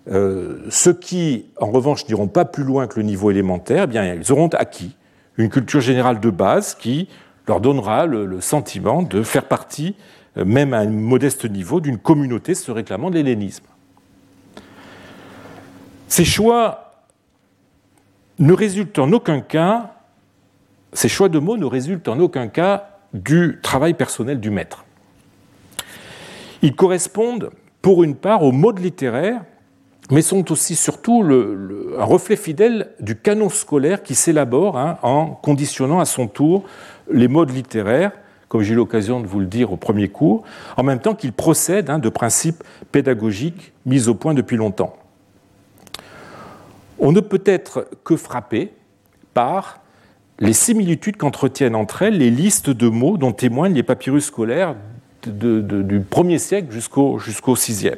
ceux 0.05 0.93
qui, 0.93 1.45
en 1.61 1.71
revanche, 1.71 2.07
n'iront 2.09 2.27
pas 2.27 2.43
plus 2.43 2.65
loin 2.65 2.87
que 2.87 2.99
le 2.99 3.05
niveau 3.05 3.31
élémentaire, 3.31 3.85
eh 3.85 3.87
bien, 3.87 4.13
ils 4.13 4.31
auront 4.33 4.49
acquis 4.49 4.95
une 5.37 5.49
culture 5.49 5.81
générale 5.81 6.19
de 6.19 6.29
base 6.29 6.75
qui 6.75 7.07
leur 7.47 7.61
donnera 7.61 8.05
le, 8.05 8.41
sentiment 8.41 9.03
de 9.03 9.23
faire 9.23 9.47
partie, 9.47 9.95
euh, 10.37 10.45
même 10.45 10.73
à 10.73 10.79
un 10.79 10.89
modeste 10.89 11.49
niveau, 11.49 11.79
d'une 11.79 11.97
communauté 11.97 12.55
se 12.55 12.71
réclamant 12.71 13.09
de 13.09 13.15
l'hellénisme. 13.15 13.65
Ces 16.07 16.25
choix 16.25 16.84
ne 18.39 18.53
résultent 18.53 18.99
en 18.99 19.11
aucun 19.11 19.41
cas, 19.41 19.95
ces 20.93 21.09
choix 21.09 21.29
de 21.29 21.39
mots 21.39 21.57
ne 21.57 21.65
résultent 21.65 22.07
en 22.07 22.19
aucun 22.19 22.47
cas 22.47 22.99
du 23.13 23.59
travail 23.61 23.93
personnel 23.93 24.39
du 24.39 24.49
maître. 24.49 24.85
Ils 26.61 26.75
correspondent 26.75 27.51
pour 27.81 28.03
une 28.03 28.15
part 28.15 28.43
aux 28.43 28.51
modes 28.51 28.79
littéraires 28.79 29.41
mais 30.11 30.21
sont 30.21 30.51
aussi 30.51 30.75
surtout 30.75 31.23
un 31.97 32.03
reflet 32.03 32.35
fidèle 32.35 32.91
du 32.99 33.15
canon 33.15 33.49
scolaire 33.49 34.03
qui 34.03 34.15
s'élabore 34.15 34.77
hein, 34.77 34.97
en 35.01 35.27
conditionnant 35.27 35.99
à 35.99 36.05
son 36.05 36.27
tour 36.27 36.63
les 37.11 37.27
modes 37.27 37.51
littéraires, 37.51 38.11
comme 38.47 38.61
j'ai 38.61 38.73
eu 38.73 38.77
l'occasion 38.77 39.19
de 39.19 39.27
vous 39.27 39.39
le 39.39 39.47
dire 39.47 39.71
au 39.71 39.77
premier 39.77 40.09
cours, 40.09 40.43
en 40.77 40.83
même 40.83 40.99
temps 40.99 41.15
qu'il 41.15 41.33
procède 41.33 41.89
hein, 41.89 41.99
de 41.99 42.09
principes 42.09 42.63
pédagogiques 42.91 43.73
mis 43.85 44.07
au 44.07 44.15
point 44.15 44.33
depuis 44.33 44.57
longtemps. 44.57 44.95
On 46.99 47.11
ne 47.11 47.19
peut 47.19 47.41
être 47.45 47.87
que 48.03 48.15
frappé 48.15 48.71
par 49.33 49.81
les 50.39 50.53
similitudes 50.53 51.17
qu'entretiennent 51.17 51.75
entre 51.75 52.01
elles 52.01 52.17
les 52.17 52.31
listes 52.31 52.69
de 52.69 52.89
mots 52.89 53.17
dont 53.17 53.31
témoignent 53.31 53.73
les 53.73 53.83
papyrus 53.83 54.25
scolaires 54.25 54.75
du 55.25 56.01
premier 56.01 56.39
siècle 56.39 56.71
jusqu'au 56.71 57.55
sixième. 57.55 57.97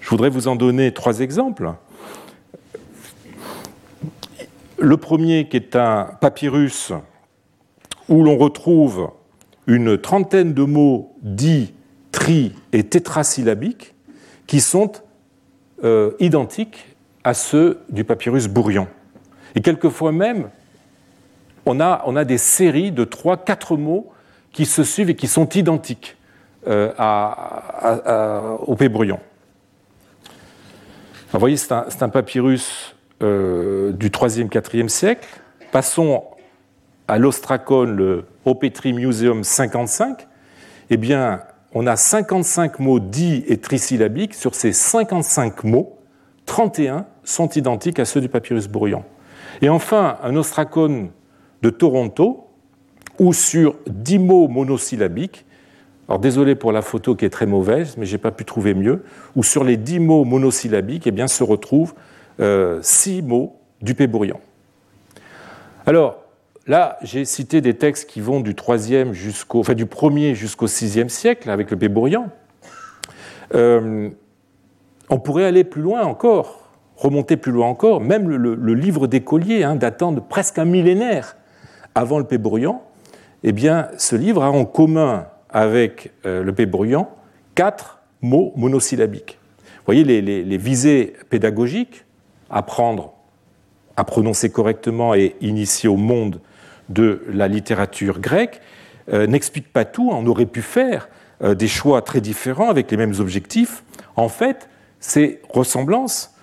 Je 0.00 0.10
voudrais 0.10 0.30
vous 0.30 0.46
en 0.48 0.56
donner 0.56 0.92
trois 0.92 1.20
exemples. 1.20 1.72
Le 4.78 4.96
premier 4.96 5.48
qui 5.48 5.56
est 5.56 5.74
un 5.74 6.04
papyrus 6.20 6.92
où 8.08 8.22
l'on 8.22 8.36
retrouve 8.36 9.10
une 9.66 9.98
trentaine 9.98 10.54
de 10.54 10.62
mots 10.62 11.16
dits 11.22 11.74
tri 12.12 12.54
et 12.72 12.84
tétrasyllabiques 12.84 13.94
qui 14.46 14.60
sont 14.60 14.92
euh, 15.84 16.12
identiques 16.20 16.95
à 17.26 17.34
ceux 17.34 17.80
du 17.88 18.04
papyrus 18.04 18.46
bourrion. 18.46 18.86
Et 19.56 19.60
quelquefois 19.60 20.12
même, 20.12 20.48
on 21.66 21.80
a, 21.80 22.04
on 22.06 22.14
a 22.14 22.24
des 22.24 22.38
séries 22.38 22.92
de 22.92 23.02
trois, 23.02 23.36
quatre 23.36 23.76
mots 23.76 24.12
qui 24.52 24.64
se 24.64 24.84
suivent 24.84 25.10
et 25.10 25.16
qui 25.16 25.26
sont 25.26 25.48
identiques 25.48 26.16
euh, 26.68 26.92
au 28.64 28.76
Pébrion. 28.76 29.18
Vous 31.32 31.40
voyez, 31.40 31.56
c'est 31.56 31.72
un, 31.72 32.08
papyrus 32.08 32.94
euh, 33.24 33.90
du 33.90 34.10
3e, 34.10 34.48
4e 34.48 34.86
siècle. 34.86 35.26
Passons 35.72 36.22
à 37.08 37.18
l'Ostracon, 37.18 37.86
le 37.86 38.24
Opetri 38.44 38.92
Museum 38.92 39.42
55. 39.42 40.28
Eh 40.90 40.96
bien, 40.96 41.40
on 41.74 41.88
a 41.88 41.96
55 41.96 42.78
mots 42.78 43.00
dits 43.00 43.42
et 43.48 43.58
trisyllabiques. 43.58 44.34
Sur 44.34 44.54
ces 44.54 44.72
55 44.72 45.64
mots, 45.64 45.98
31 46.46 47.04
sont 47.26 47.50
identiques 47.50 47.98
à 47.98 48.06
ceux 48.06 48.22
du 48.22 48.30
papyrus 48.30 48.68
bourrion. 48.68 49.04
Et 49.60 49.68
enfin, 49.68 50.16
un 50.22 50.34
Ostracon 50.36 51.10
de 51.60 51.70
Toronto, 51.70 52.46
où 53.18 53.34
sur 53.34 53.76
10 53.86 54.18
mots 54.18 54.48
monosyllabiques, 54.48 55.46
alors 56.08 56.20
désolé 56.20 56.54
pour 56.54 56.70
la 56.70 56.82
photo 56.82 57.16
qui 57.16 57.24
est 57.24 57.30
très 57.30 57.46
mauvaise, 57.46 57.96
mais 57.96 58.06
je 58.06 58.12
n'ai 58.12 58.18
pas 58.18 58.30
pu 58.30 58.44
trouver 58.44 58.74
mieux, 58.74 59.02
où 59.34 59.42
sur 59.42 59.64
les 59.64 59.76
dix 59.76 59.98
mots 59.98 60.24
monosyllabiques, 60.24 61.06
eh 61.06 61.10
bien, 61.10 61.26
se 61.26 61.42
retrouvent 61.42 61.94
euh, 62.38 62.78
six 62.82 63.22
mots 63.22 63.58
du 63.82 63.94
Pébourian. 63.94 64.40
Alors, 65.84 66.22
là, 66.68 66.96
j'ai 67.02 67.24
cité 67.24 67.60
des 67.60 67.74
textes 67.74 68.08
qui 68.08 68.20
vont 68.20 68.40
du 68.40 68.54
troisième 68.54 69.14
jusqu'au, 69.14 69.60
enfin, 69.60 69.74
du 69.74 69.86
premier 69.86 70.36
jusqu'au 70.36 70.68
sixième 70.68 71.08
siècle 71.08 71.50
avec 71.50 71.72
le 71.72 71.76
Pébourian. 71.76 72.28
Euh, 73.54 74.10
on 75.10 75.18
pourrait 75.18 75.44
aller 75.44 75.64
plus 75.64 75.82
loin 75.82 76.02
encore, 76.02 76.65
remonter 76.96 77.36
plus 77.36 77.52
loin 77.52 77.68
encore, 77.68 78.00
même 78.00 78.28
le, 78.28 78.74
livre 78.74 79.06
d'écolier, 79.06 79.62
hein, 79.62 79.76
datant 79.76 80.12
de 80.12 80.20
presque 80.20 80.58
un 80.58 80.64
millénaire 80.64 81.36
avant 81.94 82.18
le 82.18 82.24
Pébourian, 82.24 82.82
eh 83.42 83.52
bien, 83.52 83.88
ce 83.98 84.16
livre 84.16 84.42
a 84.42 84.50
en 84.50 84.64
commun 84.64 85.26
avec 85.50 86.12
euh, 86.24 86.42
le 86.42 86.52
P 86.52 86.66
bruyant 86.66 87.10
quatre 87.54 88.00
mots 88.22 88.52
monosyllabiques. 88.56 89.38
Voyez 89.86 90.04
les, 90.04 90.56
visées 90.56 91.14
pédagogiques, 91.30 92.04
apprendre 92.50 93.12
à 93.96 94.04
prononcer 94.04 94.50
correctement 94.50 95.14
et 95.14 95.36
initier 95.40 95.88
au 95.88 95.96
monde 95.96 96.40
de 96.88 97.22
la 97.28 97.48
littérature 97.48 98.20
grecque, 98.20 98.60
euh, 99.12 99.26
n'expliquent 99.26 99.72
pas 99.72 99.84
tout. 99.84 100.10
On 100.12 100.26
aurait 100.26 100.46
pu 100.46 100.60
faire 100.60 101.08
euh, 101.42 101.54
des 101.54 101.68
choix 101.68 102.02
très 102.02 102.20
différents 102.20 102.68
avec 102.68 102.90
les 102.90 102.96
mêmes 102.96 103.14
objectifs. 103.20 103.84
En 104.16 104.28
fait, 104.28 104.68
ces 104.98 105.40
ressemblances 105.48 106.35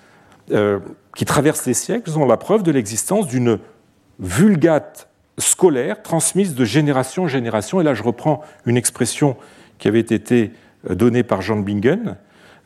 qui 0.47 1.25
traversent 1.25 1.65
les 1.65 1.73
siècles 1.73 2.11
sont 2.11 2.25
la 2.25 2.37
preuve 2.37 2.63
de 2.63 2.71
l'existence 2.71 3.27
d'une 3.27 3.59
vulgate 4.19 5.09
scolaire 5.37 6.01
transmise 6.01 6.55
de 6.55 6.65
génération 6.65 7.23
en 7.23 7.27
génération. 7.27 7.81
Et 7.81 7.83
là, 7.83 7.93
je 7.93 8.03
reprends 8.03 8.41
une 8.65 8.77
expression 8.77 9.35
qui 9.79 9.87
avait 9.87 9.99
été 9.99 10.51
euh, 10.89 10.95
donnée 10.95 11.23
par 11.23 11.41
Jean 11.41 11.57
Bingen, 11.57 12.17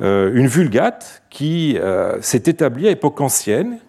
euh, 0.02 0.32
une 0.34 0.48
vulgate 0.48 1.24
qui 1.30 1.78
euh, 1.78 2.22
s'est 2.22 2.44
établie 2.46 2.88
à 2.88 2.92
époque 2.92 3.20
ancienne, 3.22 3.80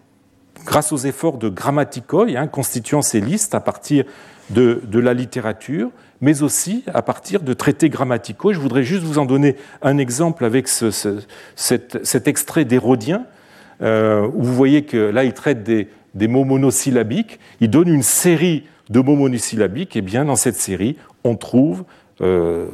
grâce 0.65 0.93
aux 0.93 0.99
efforts 0.99 1.39
de 1.39 1.49
grammaticoi, 1.49 2.27
hein, 2.37 2.47
constituant 2.47 3.03
ces 3.03 3.21
listes 3.21 3.55
à 3.55 3.61
partir 3.61 4.05
de, 4.51 4.81
la 4.93 5.15
littérature, 5.15 5.91
mais 6.21 6.43
aussi 6.43 6.85
à 6.93 7.03
partir 7.03 7.41
de 7.41 7.53
traités 7.53 7.91
grammaticaux. 7.91 8.53
Je 8.53 8.59
voudrais 8.59 8.83
juste 8.83 9.03
vous 9.03 9.19
en 9.19 9.27
donner 9.27 9.57
un 9.83 9.99
exemple 9.99 10.45
avec 10.45 10.69
cet, 10.69 12.29
extrait 12.29 12.65
d'Hérodien, 12.65 13.27
euh, 13.27 13.38
où 13.81 14.43
vous 14.43 14.55
voyez 14.55 14.83
que 14.83 14.97
là, 14.97 15.25
il 15.25 15.33
traite 15.33 15.63
des, 15.63 15.89
mots 16.29 16.45
monosyllabiques. 16.45 17.39
Il 17.61 17.71
donne 17.71 17.89
une 17.89 18.03
série 18.03 18.65
de 18.91 19.01
mots 19.01 19.17
monosyllabiques, 19.17 19.97
et 19.97 20.01
bien 20.01 20.25
dans 20.25 20.37
cette 20.37 20.57
série, 20.57 20.97
on 21.25 21.37
trouve 21.37 21.85
euh, 22.21 22.67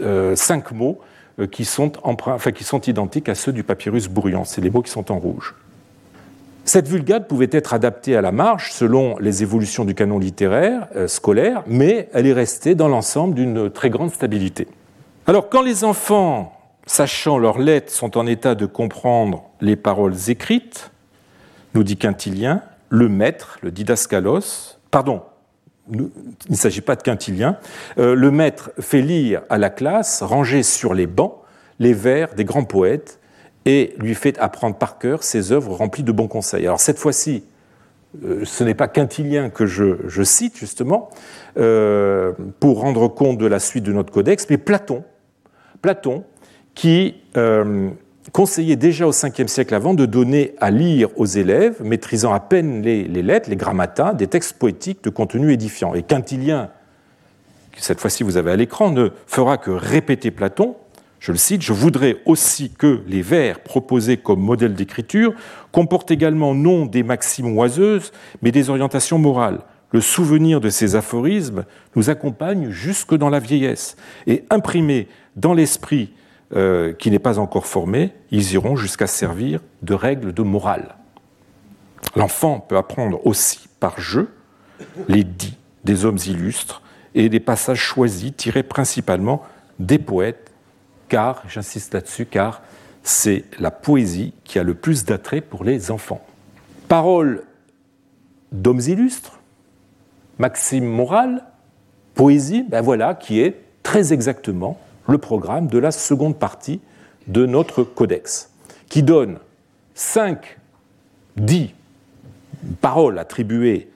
euh, 0.00 0.36
cinq 0.36 0.72
mots 0.72 0.98
qui 1.50 1.64
sont, 1.64 1.90
qui 2.54 2.64
sont 2.64 2.80
identiques 2.82 3.28
à 3.28 3.34
ceux 3.34 3.52
du 3.52 3.64
papyrus 3.64 4.08
bourriant. 4.08 4.44
C'est 4.44 4.60
les 4.60 4.70
mots 4.70 4.82
qui 4.82 4.90
sont 4.90 5.10
en 5.10 5.18
rouge. 5.18 5.54
Cette 6.64 6.86
vulgate 6.86 7.26
pouvait 7.26 7.48
être 7.50 7.74
adaptée 7.74 8.16
à 8.16 8.20
la 8.20 8.30
marge 8.30 8.70
selon 8.70 9.18
les 9.18 9.42
évolutions 9.42 9.84
du 9.84 9.94
canon 9.94 10.18
littéraire 10.18 10.86
euh, 10.94 11.08
scolaire, 11.08 11.64
mais 11.66 12.08
elle 12.12 12.26
est 12.26 12.32
restée 12.32 12.74
dans 12.74 12.88
l'ensemble 12.88 13.34
d'une 13.34 13.70
très 13.70 13.90
grande 13.90 14.12
stabilité. 14.12 14.68
Alors 15.26 15.48
quand 15.48 15.62
les 15.62 15.82
enfants, 15.84 16.52
sachant 16.86 17.38
leurs 17.38 17.58
lettres, 17.58 17.92
sont 17.92 18.16
en 18.16 18.26
état 18.26 18.54
de 18.54 18.66
comprendre 18.66 19.44
les 19.62 19.76
paroles 19.76 20.14
écrites, 20.28 20.90
nous 21.74 21.84
dit 21.84 21.96
Quintilien, 21.96 22.62
le 22.90 23.08
maître, 23.08 23.58
le 23.62 23.70
didascalos, 23.70 24.76
pardon, 24.90 25.22
il 25.90 26.10
ne 26.50 26.56
s'agit 26.56 26.80
pas 26.80 26.96
de 26.96 27.02
Quintilien, 27.02 27.56
euh, 27.98 28.14
le 28.14 28.30
maître 28.30 28.72
fait 28.78 29.00
lire 29.00 29.42
à 29.48 29.58
la 29.58 29.70
classe, 29.70 30.22
rangée 30.22 30.62
sur 30.62 30.94
les 30.94 31.06
bancs, 31.06 31.36
les 31.78 31.94
vers 31.94 32.34
des 32.34 32.44
grands 32.44 32.64
poètes 32.64 33.18
et 33.64 33.94
lui 33.98 34.14
fait 34.14 34.36
apprendre 34.38 34.76
par 34.76 34.98
cœur 34.98 35.22
ses 35.22 35.52
œuvres 35.52 35.74
remplies 35.74 36.02
de 36.02 36.12
bons 36.12 36.28
conseils. 36.28 36.66
Alors 36.66 36.80
cette 36.80 36.98
fois-ci, 36.98 37.44
euh, 38.24 38.44
ce 38.44 38.64
n'est 38.64 38.74
pas 38.74 38.88
Quintilien 38.88 39.48
que 39.48 39.66
je, 39.66 40.22
cite 40.24 40.58
justement 40.58 41.08
euh, 41.56 42.32
pour 42.58 42.80
rendre 42.80 43.08
compte 43.08 43.38
de 43.38 43.46
la 43.46 43.60
suite 43.60 43.84
de 43.84 43.92
notre 43.92 44.12
codex, 44.12 44.46
mais 44.50 44.58
Platon, 44.58 45.04
Platon 45.80 46.24
qui 46.74 47.16
conseillait 48.30 48.76
déjà 48.76 49.06
au 49.06 49.12
5e 49.12 49.48
siècle 49.48 49.74
avant 49.74 49.94
de 49.94 50.06
donner 50.06 50.54
à 50.60 50.70
lire 50.70 51.08
aux 51.16 51.26
élèves, 51.26 51.82
maîtrisant 51.82 52.32
à 52.32 52.40
peine 52.40 52.82
les, 52.82 53.04
lettres, 53.04 53.50
les 53.50 53.56
grammatas, 53.56 54.14
des 54.14 54.28
textes 54.28 54.54
poétiques 54.54 55.02
de 55.02 55.10
contenu 55.10 55.52
édifiant. 55.52 55.94
Et 55.94 56.02
Quintilien, 56.02 56.70
cette 57.76 58.00
fois-ci 58.00 58.22
vous 58.22 58.36
avez 58.36 58.52
à 58.52 58.56
l'écran, 58.56 58.90
ne 58.90 59.08
fera 59.26 59.58
que 59.58 59.70
répéter 59.70 60.30
Platon 60.30 60.76
je 61.22 61.30
le 61.30 61.38
cite, 61.38 61.62
je 61.62 61.72
voudrais 61.72 62.16
aussi 62.26 62.72
que 62.72 63.02
les 63.06 63.22
vers 63.22 63.60
proposés 63.60 64.16
comme 64.16 64.40
modèle 64.40 64.74
d'écriture 64.74 65.34
comportent 65.70 66.10
également 66.10 66.52
non 66.52 66.84
des 66.84 67.04
maximes 67.04 67.56
oiseuses, 67.56 68.10
mais 68.42 68.50
des 68.50 68.70
orientations 68.70 69.18
morales. 69.18 69.60
Le 69.92 70.00
souvenir 70.00 70.60
de 70.60 70.68
ces 70.68 70.96
aphorismes 70.96 71.64
nous 71.94 72.10
accompagne 72.10 72.70
jusque 72.70 73.14
dans 73.14 73.30
la 73.30 73.38
vieillesse, 73.38 73.94
et 74.26 74.42
imprimés 74.50 75.06
dans 75.36 75.54
l'esprit 75.54 76.12
euh, 76.54 76.92
qui 76.92 77.10
n'est 77.10 77.18
pas 77.18 77.38
encore 77.38 77.66
formé, 77.66 78.12
ils 78.30 78.52
iront 78.52 78.76
jusqu'à 78.76 79.06
servir 79.06 79.60
de 79.82 79.94
règles 79.94 80.32
de 80.32 80.42
morale. 80.42 80.96
L'enfant 82.14 82.60
peut 82.60 82.76
apprendre 82.76 83.26
aussi 83.26 83.68
par 83.80 84.00
jeu 84.00 84.28
les 85.08 85.24
dits 85.24 85.56
des 85.84 86.04
hommes 86.04 86.18
illustres 86.26 86.82
et 87.14 87.28
des 87.28 87.40
passages 87.40 87.80
choisis 87.80 88.32
tirés 88.36 88.62
principalement 88.62 89.42
des 89.78 89.98
poètes 89.98 90.52
car, 91.08 91.42
j'insiste 91.48 91.94
là-dessus, 91.94 92.26
car 92.26 92.62
c'est 93.02 93.44
la 93.58 93.70
poésie 93.70 94.32
qui 94.44 94.58
a 94.58 94.62
le 94.62 94.74
plus 94.74 95.04
d'attrait 95.04 95.40
pour 95.40 95.64
les 95.64 95.90
enfants. 95.90 96.24
Paroles 96.88 97.44
d'hommes 98.52 98.80
illustres, 98.80 99.38
maxime 100.38 100.86
morale, 100.86 101.44
poésie, 102.14 102.64
ben 102.68 102.80
voilà 102.80 103.14
qui 103.14 103.40
est 103.40 103.56
très 103.82 104.12
exactement 104.12 104.78
le 105.12 105.18
programme 105.18 105.68
de 105.68 105.78
la 105.78 105.92
seconde 105.92 106.38
partie 106.38 106.80
de 107.28 107.46
notre 107.46 107.84
codex, 107.84 108.50
qui 108.88 109.02
donne 109.02 109.38
cinq, 109.94 110.58
dix 111.36 111.74
paroles 112.80 113.18
attribuées 113.18 113.90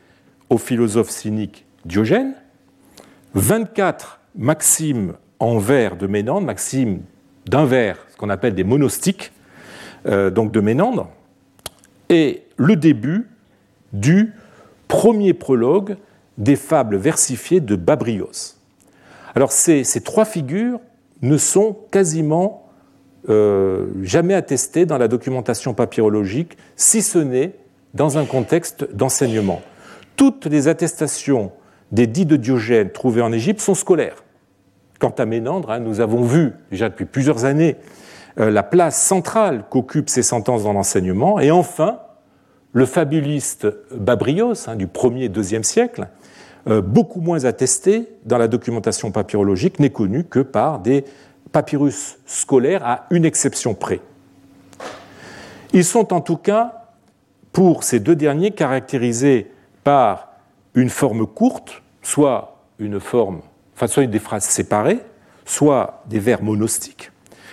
au 0.51 0.59
philosophe 0.59 1.11
cynique 1.11 1.65
Diogène, 1.85 2.35
24 3.35 4.21
maximes 4.37 5.15
en 5.39 5.59
vers 5.59 5.97
de 5.97 6.07
Ménandre, 6.07 6.47
maxime 6.47 7.01
d'un 7.47 7.65
vers, 7.65 7.99
ce 8.11 8.17
qu'on 8.17 8.31
appelle 8.31 8.55
des 8.55 8.65
monostiques, 8.65 9.33
euh, 10.07 10.31
donc 10.31 10.53
de 10.53 10.61
Ménandre, 10.61 11.09
et 12.09 12.45
le 12.57 12.77
début 12.77 13.29
du 13.93 14.33
premier 14.89 15.33
prologue 15.33 15.97
des 16.39 16.57
fables 16.57 16.97
versifiées 16.97 17.61
de 17.61 17.77
Babrios. 17.77 18.57
Alors 19.35 19.53
ces, 19.53 19.85
trois 20.03 20.25
figures 20.25 20.81
ne 21.23 21.37
sont 21.37 21.77
quasiment 21.91 22.69
euh, 23.29 23.87
jamais 24.03 24.35
attestées 24.35 24.87
dans 24.87 24.99
la 24.99 25.09
documentation 25.09 25.75
papyrologique, 25.75 26.57
si 26.77 27.03
ce 27.03 27.19
n'est 27.19 27.55
dans 27.95 28.19
un 28.19 28.25
contexte 28.25 28.95
d'enseignement. 28.95 29.63
Toutes 30.17 30.47
les 30.47 30.69
attestations 30.69 31.51
des 31.93 32.07
dits 32.07 32.27
de 32.27 32.37
Diogène 32.37 32.91
trouvées 32.91 33.23
en 33.23 33.33
Égypte 33.33 33.61
sont 33.61 33.75
scolaires. 33.75 34.25
Quant 34.99 35.15
à 35.19 35.27
Ménandre, 35.27 35.71
hein, 35.71 35.81
nous 35.81 36.01
avons 36.01 36.23
vu 36.23 36.53
déjà 36.71 36.89
depuis 36.89 37.05
plusieurs 37.05 37.45
années 37.45 37.77
euh, 38.39 38.51
la 38.51 38.63
place 38.63 39.01
centrale 39.01 39.65
qu'occupent 39.69 40.11
ces 40.11 40.23
sentences 40.23 40.65
dans 40.65 40.73
l'enseignement. 40.73 41.41
Et 41.41 41.51
enfin, 41.51 42.01
le 42.73 42.87
fabuliste 42.87 43.67
Babrios, 43.95 44.69
hein, 44.69 44.77
du 44.77 44.87
1er 44.87 45.25
et 45.25 45.29
2e 45.29 45.63
siècle, 45.63 46.09
beaucoup 46.67 47.21
moins 47.21 47.45
attesté 47.45 48.09
dans 48.25 48.39
la 48.39 48.49
documentation 48.49 49.11
papyrologique, 49.13 49.79
n'est 49.79 49.91
connu 49.91 50.25
que 50.25 50.41
par 50.41 50.81
des 50.81 51.05
papyrus 51.53 52.19
scolaires 52.27 52.85
à 52.85 53.07
une 53.11 53.25
exception 53.25 53.75
près. 53.75 54.01
Ils 55.73 55.85
sont 55.85 56.13
en 56.13 56.21
tout 56.21 56.37
cas, 56.37 56.91
pour 57.53 57.85
ces 57.85 58.01
deux 58.01 58.17
derniers, 58.17 58.51
caractérisés 58.51 59.51
par 59.85 60.33
une 60.75 60.91
forme 60.91 61.27
courte, 61.27 61.83
soit 62.03 62.59
une 62.79 63.01
forme 63.01 63.41
soit 63.87 64.07
des 64.07 64.19
phrases 64.19 64.45
séparées, 64.45 65.01
soit 65.45 66.03
des 66.07 66.19
vers 66.19 66.43
monostiques, 66.43 67.13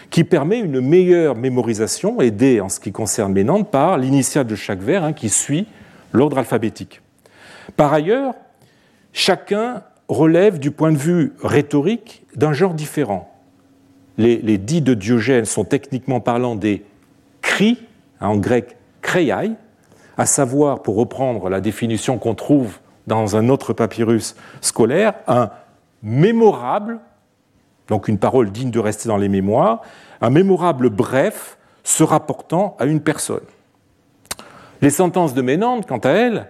qui 0.09 0.23
permet 0.23 0.59
une 0.59 0.79
meilleure 0.79 1.35
mémorisation, 1.35 2.21
aidée 2.21 2.61
en 2.61 2.69
ce 2.69 2.79
qui 2.79 2.91
concerne 2.91 3.33
Ménandre 3.33 3.65
par 3.65 3.97
l'initiale 3.97 4.47
de 4.47 4.55
chaque 4.55 4.79
vers 4.79 5.03
hein, 5.03 5.13
qui 5.13 5.29
suit 5.29 5.67
l'ordre 6.13 6.37
alphabétique. 6.37 7.01
Par 7.75 7.91
ailleurs, 7.91 8.35
chacun 9.13 9.83
relève 10.09 10.59
du 10.59 10.71
point 10.71 10.91
de 10.91 10.97
vue 10.97 11.33
rhétorique 11.41 12.25
d'un 12.35 12.53
genre 12.53 12.73
différent. 12.73 13.29
Les, 14.17 14.57
dits 14.57 14.81
de 14.81 14.93
Diogène 14.93 15.45
sont 15.45 15.63
techniquement 15.63 16.19
parlant 16.19 16.55
des 16.55 16.83
cris, 17.41 17.79
hein, 18.19 18.29
en 18.29 18.37
grec 18.37 18.75
kreiai, 19.01 19.51
à 20.17 20.25
savoir, 20.25 20.83
pour 20.83 20.95
reprendre 20.95 21.49
la 21.49 21.61
définition 21.61 22.19
qu'on 22.19 22.35
trouve 22.35 22.79
dans 23.07 23.35
un 23.35 23.49
autre 23.49 23.73
papyrus 23.73 24.35
scolaire, 24.61 25.13
un 25.27 25.49
mémorable, 26.03 26.99
donc 27.87 28.07
une 28.07 28.19
parole 28.19 28.51
digne 28.51 28.69
de 28.69 28.79
rester 28.79 29.09
dans 29.09 29.17
les 29.17 29.29
mémoires, 29.29 29.81
un 30.21 30.29
mémorable 30.29 30.89
bref 30.89 31.57
se 31.83 32.03
rapportant 32.03 32.77
à 32.79 32.85
une 32.85 33.01
personne. 33.01 33.43
Les 34.81 34.91
sentences 34.91 35.33
de 35.33 35.41
Ménandre, 35.41 35.85
quant 35.87 35.97
à 35.97 36.09
elles, 36.09 36.47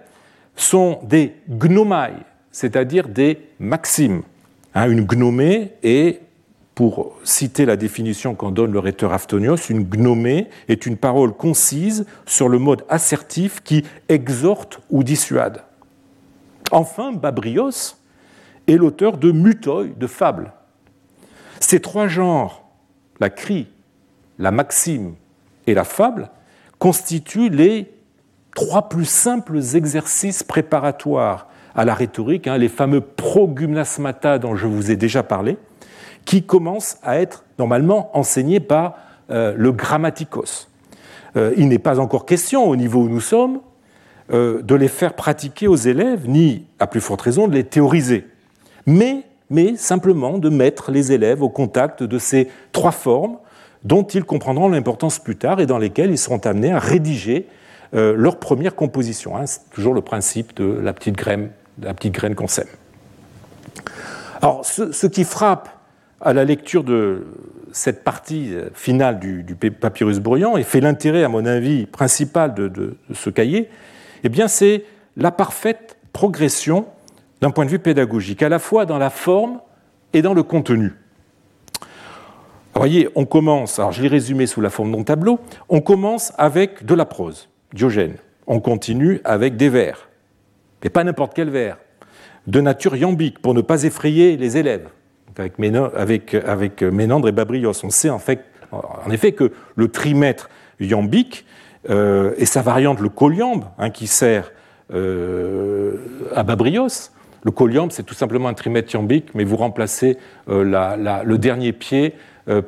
sont 0.54 1.00
des 1.02 1.34
gnomai, 1.48 2.12
c'est-à-dire 2.54 3.08
des 3.08 3.40
maximes. 3.58 4.22
Hein, 4.76 4.88
une 4.88 5.04
gnomée 5.04 5.72
est, 5.82 6.20
pour 6.76 7.18
citer 7.24 7.66
la 7.66 7.76
définition 7.76 8.36
qu'en 8.36 8.52
donne 8.52 8.72
le 8.72 8.78
rhéteur 8.78 9.12
Aftonios, 9.12 9.56
une 9.70 9.82
gnomée 9.82 10.48
est 10.68 10.86
une 10.86 10.96
parole 10.96 11.32
concise 11.32 12.06
sur 12.26 12.48
le 12.48 12.60
mode 12.60 12.84
assertif 12.88 13.60
qui 13.60 13.82
exhorte 14.08 14.80
ou 14.88 15.02
dissuade. 15.02 15.64
Enfin, 16.70 17.10
Babrios 17.10 17.96
est 18.68 18.76
l'auteur 18.76 19.18
de 19.18 19.32
Mutoi, 19.32 19.86
de 19.86 20.06
fables. 20.06 20.52
Ces 21.58 21.80
trois 21.80 22.06
genres, 22.06 22.68
la 23.18 23.30
cri, 23.30 23.66
la 24.38 24.52
maxime 24.52 25.14
et 25.66 25.74
la 25.74 25.84
fable, 25.84 26.30
constituent 26.78 27.50
les 27.50 27.92
trois 28.54 28.88
plus 28.88 29.06
simples 29.06 29.58
exercices 29.74 30.44
préparatoires 30.44 31.48
à 31.74 31.84
la 31.84 31.94
rhétorique, 31.94 32.46
hein, 32.46 32.56
les 32.56 32.68
fameux 32.68 33.00
progymnasmata 33.00 34.38
dont 34.38 34.56
je 34.56 34.66
vous 34.66 34.90
ai 34.90 34.96
déjà 34.96 35.22
parlé, 35.22 35.56
qui 36.24 36.42
commencent 36.42 36.98
à 37.02 37.20
être 37.20 37.44
normalement 37.58 38.16
enseignés 38.16 38.60
par 38.60 38.96
euh, 39.30 39.54
le 39.56 39.72
grammaticos. 39.72 40.68
Euh, 41.36 41.52
il 41.56 41.68
n'est 41.68 41.78
pas 41.78 41.98
encore 41.98 42.26
question, 42.26 42.68
au 42.68 42.76
niveau 42.76 43.02
où 43.02 43.08
nous 43.08 43.20
sommes, 43.20 43.60
euh, 44.32 44.62
de 44.62 44.74
les 44.74 44.88
faire 44.88 45.14
pratiquer 45.14 45.66
aux 45.66 45.76
élèves, 45.76 46.28
ni, 46.28 46.66
à 46.78 46.86
plus 46.86 47.00
forte 47.00 47.22
raison, 47.22 47.48
de 47.48 47.54
les 47.54 47.64
théoriser 47.64 48.26
mais, 48.86 49.24
simplement 49.76 50.36
de 50.36 50.50
mettre 50.50 50.90
les 50.90 51.12
élèves 51.12 51.42
au 51.42 51.48
contact 51.48 52.02
de 52.02 52.18
ces 52.18 52.48
trois 52.72 52.90
formes 52.90 53.38
dont 53.82 54.02
ils 54.02 54.24
comprendront 54.24 54.68
l'importance 54.68 55.18
plus 55.18 55.36
tard 55.36 55.60
et 55.60 55.66
dans 55.66 55.78
lesquelles 55.78 56.10
ils 56.10 56.18
seront 56.18 56.38
amenés 56.38 56.72
à 56.72 56.78
rédiger 56.78 57.46
leur 57.92 58.38
première 58.38 58.74
composition. 58.74 59.36
Hein. 59.36 59.46
C'est 59.46 59.70
toujours 59.70 59.94
le 59.94 60.00
principe 60.00 60.56
de 60.56 60.64
la 60.64 60.92
petite 60.92 61.16
graine, 61.16 61.50
la 61.80 61.94
petite 61.94 62.14
graine 62.14 62.34
qu'on 62.34 62.48
sème. 62.48 62.68
Alors, 64.42 64.64
ce, 64.64 65.06
qui 65.06 65.24
frappe 65.24 65.70
à 66.20 66.32
la 66.32 66.44
lecture 66.44 66.84
de 66.84 67.26
cette 67.72 68.04
partie 68.04 68.52
finale 68.74 69.18
du, 69.18 69.54
papyrus 69.54 70.18
bruyant 70.18 70.56
et 70.56 70.62
fait 70.62 70.80
l'intérêt, 70.80 71.24
à 71.24 71.28
mon 71.28 71.46
avis, 71.46 71.86
principal 71.86 72.54
de, 72.54 72.96
ce 73.12 73.30
cahier, 73.30 73.68
eh 74.22 74.28
bien, 74.28 74.48
c'est 74.48 74.84
la 75.16 75.30
parfaite 75.30 75.96
progression 76.12 76.86
d'un 77.40 77.50
point 77.50 77.64
de 77.64 77.70
vue 77.70 77.78
pédagogique, 77.78 78.42
à 78.42 78.48
la 78.48 78.58
fois 78.58 78.86
dans 78.86 78.98
la 78.98 79.10
forme 79.10 79.60
et 80.12 80.22
dans 80.22 80.34
le 80.34 80.42
contenu. 80.42 80.92
Vous 82.74 82.80
voyez, 82.80 83.08
on 83.14 83.24
commence, 83.24 83.78
alors 83.78 83.92
je 83.92 84.02
l'ai 84.02 84.08
résumé 84.08 84.46
sous 84.46 84.60
la 84.60 84.70
forme 84.70 84.92
d'un 84.92 85.04
tableau, 85.04 85.38
on 85.68 85.80
commence 85.80 86.32
avec 86.38 86.84
de 86.84 86.94
la 86.94 87.04
prose, 87.04 87.48
Diogène. 87.72 88.16
On 88.46 88.60
continue 88.60 89.20
avec 89.24 89.56
des 89.56 89.68
vers, 89.68 90.08
mais 90.84 90.90
pas 90.90 91.02
n'importe 91.02 91.32
quel 91.34 91.48
vers, 91.48 91.78
de 92.46 92.60
nature 92.60 92.94
iambique, 92.94 93.40
pour 93.40 93.54
ne 93.54 93.62
pas 93.62 93.82
effrayer 93.84 94.36
les 94.36 94.58
élèves, 94.58 94.88
avec, 95.36 95.58
Ménandre 96.82 97.28
et 97.28 97.32
Babrios. 97.32 97.72
On 97.82 97.90
sait 97.90 98.10
en, 98.10 98.20
effet 99.10 99.32
que 99.32 99.50
le 99.74 99.88
trimètre 99.88 100.50
iambique 100.78 101.46
euh, 101.90 102.34
et 102.36 102.46
sa 102.46 102.62
variante, 102.62 103.00
le 103.00 103.08
coliambe, 103.08 103.64
hein, 103.78 103.90
qui 103.90 104.06
sert 104.06 104.52
euh, 104.92 105.96
à 106.34 106.42
Babrios, 106.42 107.10
le 107.42 107.50
coliambe, 107.50 107.90
c'est 107.90 108.04
tout 108.04 108.14
simplement 108.14 108.48
un 108.48 108.54
trimètre 108.54 108.94
iambique, 108.94 109.28
mais 109.34 109.44
vous 109.44 109.56
remplacez 109.56 110.18
euh, 110.48 111.22
le 111.24 111.38
dernier 111.38 111.72
pied 111.72 112.14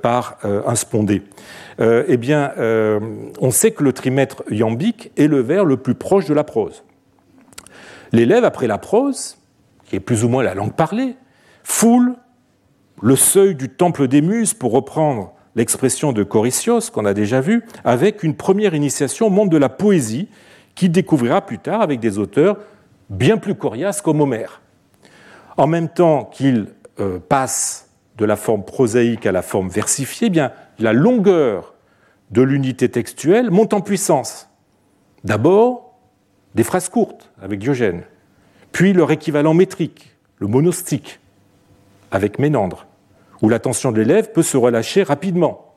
par 0.01 0.39
un 0.43 0.75
spondé. 0.75 1.23
eh 1.79 2.17
bien, 2.17 2.51
on 2.59 3.51
sait 3.51 3.73
que 3.73 3.85
le 3.85 3.93
trimètre 3.93 4.43
iambique 4.51 5.13
est 5.19 5.27
le 5.27 5.41
vers 5.41 5.67
le 5.67 5.77
plus 5.77 5.95
proche 5.95 6.25
de 6.25 6.33
la 6.33 6.45
prose. 6.45 6.83
L'élève, 8.17 8.47
après 8.47 8.67
la 8.67 8.79
prose, 8.79 9.37
qui 9.85 9.97
est 9.97 10.01
plus 10.01 10.25
ou 10.25 10.31
moins 10.31 10.43
la 10.43 10.55
langue 10.55 10.73
parlée, 10.73 11.17
foule 11.65 12.15
le 13.03 13.15
seuil 13.15 13.55
du 13.55 13.69
temple 13.69 14.09
des 14.09 14.23
muses, 14.23 14.55
pour 14.55 14.73
reprendre 14.73 15.35
l'expression 15.55 16.15
de 16.15 16.23
Corycios 16.23 16.81
qu'on 16.91 17.05
a 17.05 17.13
déjà 17.13 17.43
vu, 17.43 17.67
avec 17.85 18.23
une 18.23 18.35
première 18.35 18.75
initiation 18.75 19.27
au 19.27 19.31
monde 19.31 19.51
de 19.51 19.59
la 19.59 19.69
poésie 19.69 20.31
qu'il 20.75 20.93
découvrira 20.93 21.43
plus 21.43 21.59
tard 21.59 21.83
avec 21.83 22.01
des 22.01 22.17
auteurs 22.17 22.57
bien 23.11 23.37
plus 23.37 23.55
coriaces 23.55 24.01
comme. 24.01 24.27
En 25.59 25.67
même 25.67 25.91
temps 25.91 26.25
qu'il 26.25 26.69
euh, 27.01 27.19
passe 27.19 27.91
de 28.17 28.25
la 28.25 28.37
forme 28.37 28.65
prosaïque 28.65 29.27
à 29.27 29.33
la 29.33 29.43
forme 29.43 29.69
versifiée, 29.69 30.29
eh 30.29 30.31
bien, 30.31 30.53
la 30.79 30.95
longueur 30.95 31.75
de 32.31 32.41
l'unité 32.41 32.89
textuelle 32.89 33.51
monte 33.51 33.75
en 33.75 33.83
puissance. 33.83 34.49
D'abord, 35.23 35.86
des 36.57 36.65
phrases 36.65 36.89
courtes 36.89 37.31
avec 37.41 37.61
Diogène, 37.61 38.03
puis 38.73 38.95
leur 38.95 39.11
équivalent 39.13 39.53
métrique, 39.53 40.17
le 40.39 40.47
monostique, 40.47 41.21
avec 42.11 42.39
Ménandre, 42.39 42.87
où 43.43 43.51
l'attention 43.51 43.93
de 43.93 43.99
l'élève 43.99 44.33
peut 44.33 44.43
se 44.43 44.57
relâcher 44.57 45.03
rapidement, 45.03 45.75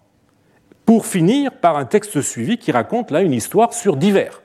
pour 0.85 1.05
finir 1.05 1.51
par 1.51 1.75
un 1.75 1.83
texte 1.83 2.21
suivi 2.21 2.57
qui 2.57 2.71
raconte 2.71 3.11
là 3.11 3.21
une 3.21 3.33
histoire 3.33 3.73
sur 3.73 3.97
divers, 3.97 4.41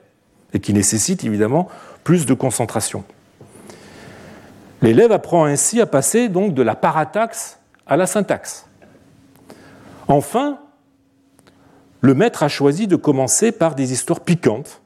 et 0.53 0.59
qui 0.59 0.75
nécessite 0.75 1.23
évidemment 1.23 1.69
plus 2.03 2.27
de 2.27 2.35
concentration. 2.35 3.05
L'élève 4.83 5.13
apprend 5.13 5.45
ainsi 5.45 5.81
à 5.81 5.87
passer 5.87 6.29
donc 6.29 6.53
de 6.53 6.63
la 6.63 6.75
parataxe 6.75 7.61
à 7.87 7.97
la 7.97 8.07
syntaxe. 8.07 8.67
Enfin, 10.09 10.59
le 12.01 12.15
maître 12.15 12.43
a 12.43 12.49
choisi 12.49 12.89
de 12.89 12.97
commencer 12.97 13.53
par 13.53 13.77
des 13.77 13.93
histoires 13.93 14.21
piquantes, 14.21 14.81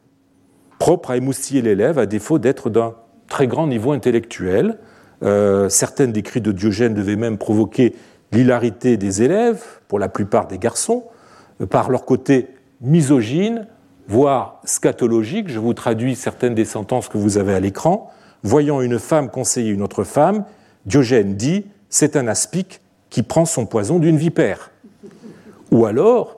propres 0.79 1.11
à 1.11 1.17
émoustiller 1.17 1.63
l'élève 1.63 1.99
à 1.99 2.07
défaut 2.07 2.39
d'être 2.39 2.71
d'un 2.71 2.95
très 3.29 3.47
grand 3.47 3.67
niveau 3.67 3.93
intellectuel. 3.93 4.79
Euh, 5.23 5.69
certaines 5.69 6.13
des 6.13 6.23
cris 6.23 6.41
de 6.41 6.53
Diogène 6.53 6.95
devaient 6.95 7.17
même 7.17 7.39
provoquer 7.39 7.95
l'hilarité 8.33 8.97
des 8.97 9.23
élèves, 9.23 9.63
pour 9.89 9.99
la 9.99 10.09
plupart 10.09 10.47
des 10.47 10.59
garçons, 10.59 11.05
euh, 11.61 11.67
par 11.67 11.91
leur 11.91 12.05
côté 12.05 12.49
misogyne, 12.81 13.67
voire 14.07 14.61
scatologique. 14.65 15.49
Je 15.49 15.59
vous 15.59 15.75
traduis 15.75 16.15
certaines 16.15 16.55
des 16.55 16.65
sentences 16.65 17.09
que 17.09 17.19
vous 17.19 17.39
avez 17.39 17.55
à 17.55 17.61
l'écran. 17.61 18.11
Voyant 18.43 18.81
une 18.81 18.99
femme 18.99 19.31
conseiller 19.31 19.71
une 19.71 19.83
autre 19.83 20.05
femme, 20.05 20.45
Diogène 20.87 21.35
dit 21.35 21.67
C'est 21.89 22.17
un 22.17 22.29
aspic 22.29 22.81
qui 23.11 23.23
prend 23.23 23.45
son 23.45 23.67
poison 23.67 23.99
d'une 23.99 24.17
vipère. 24.17 24.71
Ou 25.71 25.87
alors, 25.87 26.38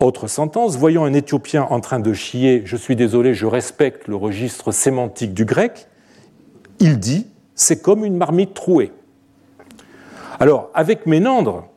autre 0.00 0.26
sentence, 0.26 0.76
voyant 0.76 1.04
un 1.04 1.12
Éthiopien 1.12 1.66
en 1.70 1.80
train 1.80 2.00
de 2.00 2.12
chier, 2.12 2.62
je 2.64 2.76
suis 2.76 2.96
désolé, 2.96 3.34
je 3.34 3.46
respecte 3.46 4.08
le 4.08 4.16
registre 4.16 4.72
sémantique 4.72 5.34
du 5.34 5.44
grec, 5.44 5.86
il 6.80 6.98
dit 6.98 7.26
c'est 7.54 7.80
comme 7.80 8.04
une 8.04 8.16
marmite 8.16 8.54
trouée. 8.54 8.92
Alors, 10.40 10.70
avec 10.74 11.06
Ménandre, 11.06 11.68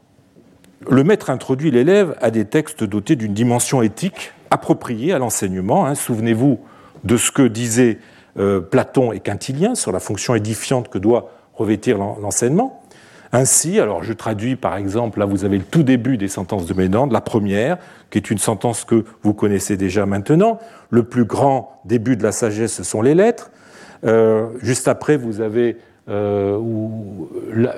le 0.89 1.03
maître 1.03 1.29
introduit 1.29 1.71
l'élève 1.71 2.15
à 2.21 2.31
des 2.31 2.45
textes 2.45 2.83
dotés 2.83 3.15
d'une 3.15 3.33
dimension 3.33 3.81
éthique 3.81 4.31
appropriée 4.49 5.13
à 5.13 5.19
l'enseignement. 5.19 5.85
Hein. 5.85 5.95
Souvenez-vous 5.95 6.59
de 7.03 7.17
ce 7.17 7.31
que 7.31 7.43
disaient 7.43 7.99
euh, 8.37 8.59
Platon 8.59 9.11
et 9.11 9.19
Quintilien 9.19 9.75
sur 9.75 9.91
la 9.91 9.99
fonction 9.99 10.35
édifiante 10.35 10.89
que 10.89 10.97
doit 10.97 11.31
revêtir 11.53 11.97
l'enseignement. 11.97 12.83
Ainsi, 13.31 13.79
alors 13.79 14.03
je 14.03 14.13
traduis 14.13 14.55
par 14.55 14.77
exemple, 14.77 15.19
là 15.19 15.25
vous 15.25 15.45
avez 15.45 15.57
le 15.57 15.63
tout 15.63 15.83
début 15.83 16.17
des 16.17 16.27
sentences 16.27 16.65
de 16.65 16.73
Ménandre, 16.73 17.13
la 17.13 17.21
première, 17.21 17.77
qui 18.09 18.17
est 18.17 18.31
une 18.31 18.37
sentence 18.37 18.85
que 18.85 19.03
vous 19.23 19.33
connaissez 19.33 19.77
déjà 19.77 20.05
maintenant. 20.05 20.59
Le 20.89 21.03
plus 21.03 21.25
grand 21.25 21.81
début 21.85 22.15
de 22.15 22.23
la 22.23 22.31
sagesse, 22.31 22.73
ce 22.73 22.83
sont 22.83 23.01
les 23.01 23.15
lettres. 23.15 23.51
Euh, 24.05 24.47
juste 24.61 24.87
après, 24.87 25.17
vous 25.17 25.41
avez 25.41 25.77
euh, 26.09 26.59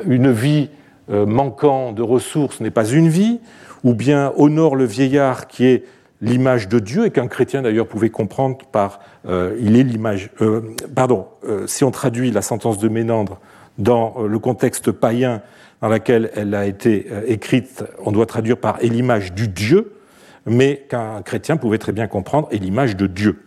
une 0.05 0.31
vie 0.31 0.69
euh, 1.09 1.25
manquant 1.25 1.91
de 1.91 2.03
ressources 2.03 2.59
n'est 2.61 2.71
pas 2.71 2.87
une 2.87 3.09
vie, 3.09 3.39
ou 3.83 3.93
bien 3.93 4.33
honore 4.37 4.75
le 4.75 4.85
vieillard 4.85 5.47
qui 5.47 5.65
est 5.65 5.83
l'image 6.21 6.67
de 6.67 6.79
Dieu 6.79 7.05
et 7.05 7.11
qu'un 7.11 7.27
chrétien 7.27 7.61
d'ailleurs 7.61 7.87
pouvait 7.87 8.09
comprendre 8.09 8.57
par 8.73 8.99
il 9.25 9.77
est 9.77 9.83
l'image. 9.83 10.31
pardon, 10.93 11.27
si 11.65 11.85
on 11.85 11.91
traduit 11.91 12.29
la 12.29 12.41
sentence 12.41 12.77
de 12.77 12.89
Ménandre 12.89 13.39
dans 13.79 14.21
le 14.21 14.39
contexte 14.39 14.91
païen 14.91 15.41
dans 15.81 15.89
lequel 15.89 16.29
elle 16.35 16.53
a 16.53 16.65
été 16.65 17.07
écrite, 17.25 17.83
on 18.05 18.11
doit 18.11 18.25
traduire 18.25 18.57
par 18.57 18.83
est 18.83 18.87
l'image 18.87 19.33
du 19.33 19.47
Dieu, 19.47 19.93
mais 20.45 20.85
qu'un 20.89 21.21
chrétien 21.21 21.57
pouvait 21.57 21.77
très 21.77 21.93
bien 21.93 22.07
comprendre 22.07 22.47
est 22.51 22.57
l'image 22.57 22.95
de 22.95 23.07
Dieu. 23.07 23.43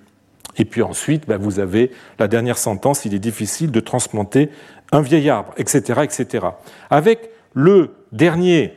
Et 0.56 0.64
puis 0.64 0.82
ensuite, 0.82 1.26
ben, 1.26 1.38
vous 1.38 1.60
avez 1.60 1.90
la 2.18 2.28
dernière 2.28 2.58
sentence, 2.58 3.04
il 3.04 3.14
est 3.14 3.18
difficile 3.18 3.70
de 3.70 3.80
transplanter 3.80 4.50
un 4.92 5.00
vieil 5.00 5.30
arbre, 5.30 5.54
etc. 5.56 6.00
etc. 6.02 6.46
Avec 6.90 7.30
le 7.54 7.90
dernier 8.12 8.74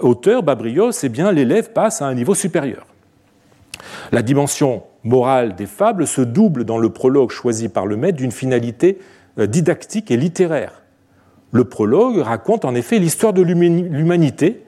auteur, 0.00 0.42
Babrios, 0.42 0.92
eh 1.02 1.08
bien, 1.08 1.32
l'élève 1.32 1.72
passe 1.72 2.02
à 2.02 2.06
un 2.06 2.14
niveau 2.14 2.34
supérieur. 2.34 2.86
La 4.12 4.22
dimension 4.22 4.82
morale 5.02 5.54
des 5.54 5.66
fables 5.66 6.06
se 6.06 6.20
double 6.20 6.64
dans 6.64 6.78
le 6.78 6.90
prologue 6.90 7.30
choisi 7.30 7.68
par 7.68 7.86
le 7.86 7.96
maître 7.96 8.18
d'une 8.18 8.32
finalité 8.32 8.98
euh, 9.38 9.46
didactique 9.46 10.10
et 10.10 10.16
littéraire. 10.16 10.82
Le 11.54 11.64
prologue 11.64 12.18
raconte 12.18 12.64
en 12.64 12.74
effet 12.74 12.98
l'histoire 12.98 13.32
de 13.32 13.40
l'humanité 13.40 14.66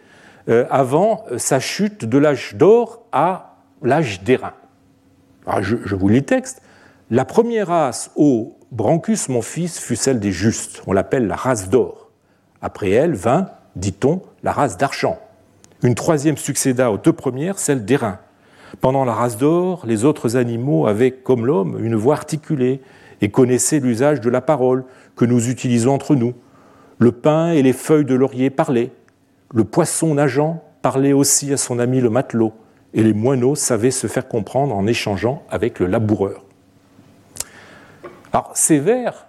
euh, 0.48 0.64
avant 0.70 1.24
sa 1.36 1.60
chute 1.60 2.04
de 2.04 2.16
l'âge 2.16 2.54
d'or 2.54 3.02
à 3.12 3.56
l'âge 3.82 4.22
d'airain 4.22 4.54
je, 5.60 5.94
vous 5.94 6.08
lis 6.08 6.16
le 6.16 6.24
texte. 6.24 6.62
La 7.10 7.24
première 7.24 7.68
race 7.68 8.10
au 8.16 8.56
Brancus, 8.72 9.28
mon 9.28 9.42
fils, 9.42 9.78
fut 9.78 9.96
celle 9.96 10.18
des 10.18 10.32
justes. 10.32 10.82
On 10.86 10.92
l'appelle 10.92 11.26
la 11.26 11.36
race 11.36 11.68
d'or. 11.68 12.10
Après 12.62 12.90
elle 12.90 13.14
vint, 13.14 13.48
dit-on, 13.76 14.22
la 14.42 14.52
race 14.52 14.76
d'argent. 14.76 15.18
Une 15.82 15.94
troisième 15.94 16.36
succéda 16.36 16.90
aux 16.90 16.98
deux 16.98 17.12
premières, 17.12 17.58
celle 17.58 17.84
d'airain. 17.84 18.18
Pendant 18.80 19.04
la 19.04 19.12
race 19.12 19.36
d'or, 19.36 19.84
les 19.86 20.04
autres 20.04 20.36
animaux 20.36 20.86
avaient, 20.86 21.12
comme 21.12 21.46
l'homme, 21.46 21.78
une 21.80 21.94
voix 21.94 22.14
articulée 22.14 22.80
et 23.20 23.30
connaissaient 23.30 23.80
l'usage 23.80 24.20
de 24.20 24.30
la 24.30 24.40
parole 24.40 24.84
que 25.14 25.24
nous 25.24 25.48
utilisons 25.48 25.94
entre 25.94 26.14
nous. 26.14 26.34
Le 26.98 27.12
pain 27.12 27.50
et 27.50 27.62
les 27.62 27.72
feuilles 27.72 28.04
de 28.04 28.14
laurier 28.14 28.50
parlaient. 28.50 28.92
Le 29.52 29.64
poisson 29.64 30.14
nageant 30.14 30.62
parlait 30.82 31.12
aussi 31.12 31.52
à 31.52 31.56
son 31.56 31.78
ami 31.78 32.00
le 32.00 32.10
matelot 32.10 32.52
et 32.94 33.02
les 33.02 33.12
moineaux 33.12 33.54
savaient 33.54 33.90
se 33.90 34.06
faire 34.06 34.26
comprendre 34.28 34.74
en 34.74 34.86
échangeant 34.86 35.42
avec 35.50 35.78
le 35.78 35.86
laboureur. 35.86 36.44
Alors, 38.32 38.50
ces 38.54 38.78
vers 38.78 39.26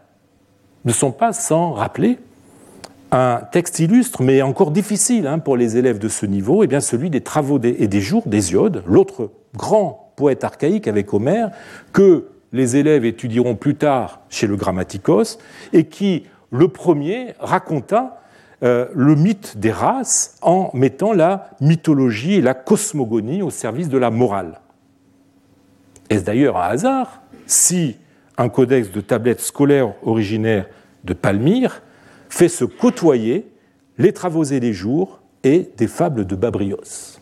ne 0.85 0.91
sont 0.93 1.11
pas 1.11 1.33
sans 1.33 1.73
rappeler 1.73 2.19
un 3.11 3.41
texte 3.51 3.79
illustre, 3.79 4.21
mais 4.21 4.41
encore 4.41 4.71
difficile 4.71 5.27
hein, 5.27 5.39
pour 5.39 5.57
les 5.57 5.77
élèves 5.77 5.99
de 5.99 6.09
ce 6.09 6.25
niveau, 6.25 6.63
et 6.63 6.65
eh 6.65 6.67
bien 6.67 6.81
celui 6.81 7.09
des 7.09 7.21
travaux 7.21 7.59
et 7.61 7.87
des 7.87 8.01
jours 8.01 8.23
d'Hésiode, 8.25 8.83
l'autre 8.85 9.31
grand 9.55 10.13
poète 10.15 10.43
archaïque 10.43 10.87
avec 10.87 11.13
Homère, 11.13 11.51
que 11.93 12.27
les 12.53 12.75
élèves 12.75 13.05
étudieront 13.05 13.55
plus 13.55 13.75
tard 13.75 14.21
chez 14.29 14.47
le 14.47 14.55
Grammaticos, 14.55 15.37
et 15.73 15.85
qui, 15.85 16.23
le 16.51 16.67
premier, 16.67 17.33
raconta 17.39 18.21
euh, 18.63 18.87
le 18.95 19.15
mythe 19.15 19.57
des 19.57 19.71
races 19.71 20.37
en 20.41 20.71
mettant 20.73 21.13
la 21.13 21.51
mythologie 21.61 22.35
et 22.35 22.41
la 22.41 22.53
cosmogonie 22.53 23.41
au 23.41 23.51
service 23.51 23.89
de 23.89 23.97
la 23.97 24.09
morale. 24.09 24.61
Est-ce 26.09 26.23
d'ailleurs 26.23 26.57
un 26.57 26.69
hasard 26.69 27.21
si 27.45 27.97
un 28.37 28.49
codex 28.49 28.91
de 28.91 29.01
tablettes 29.01 29.41
scolaires 29.41 29.93
originaire 30.01 30.67
de 31.03 31.13
Palmyre 31.13 31.81
fait 32.29 32.49
se 32.49 32.65
côtoyer 32.65 33.47
les 33.97 34.13
travaux 34.13 34.43
et 34.43 34.59
les 34.59 34.73
jours 34.73 35.19
et 35.43 35.69
des 35.77 35.87
fables 35.87 36.25
de 36.25 36.35
Babrios? 36.35 37.19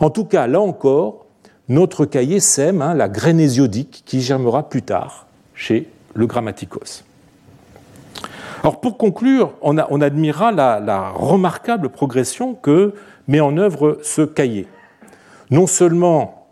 En 0.00 0.10
tout 0.10 0.24
cas, 0.24 0.46
là 0.46 0.60
encore, 0.60 1.26
notre 1.68 2.04
cahier 2.04 2.40
sème 2.40 2.82
hein, 2.82 2.94
la 2.94 3.08
graine 3.08 3.40
hésiodique 3.40 4.02
qui 4.04 4.20
germera 4.20 4.68
plus 4.68 4.82
tard 4.82 5.26
chez 5.54 5.88
le 6.14 6.26
Grammaticos. 6.26 7.04
Alors 8.62 8.80
pour 8.80 8.96
conclure, 8.96 9.54
on, 9.60 9.76
admirera 9.76 10.52
la, 10.52 11.10
remarquable 11.10 11.88
progression 11.88 12.54
que 12.54 12.94
met 13.26 13.40
en 13.40 13.56
œuvre 13.56 13.98
ce 14.02 14.22
cahier. 14.22 14.68
Non 15.50 15.66
seulement 15.66 16.46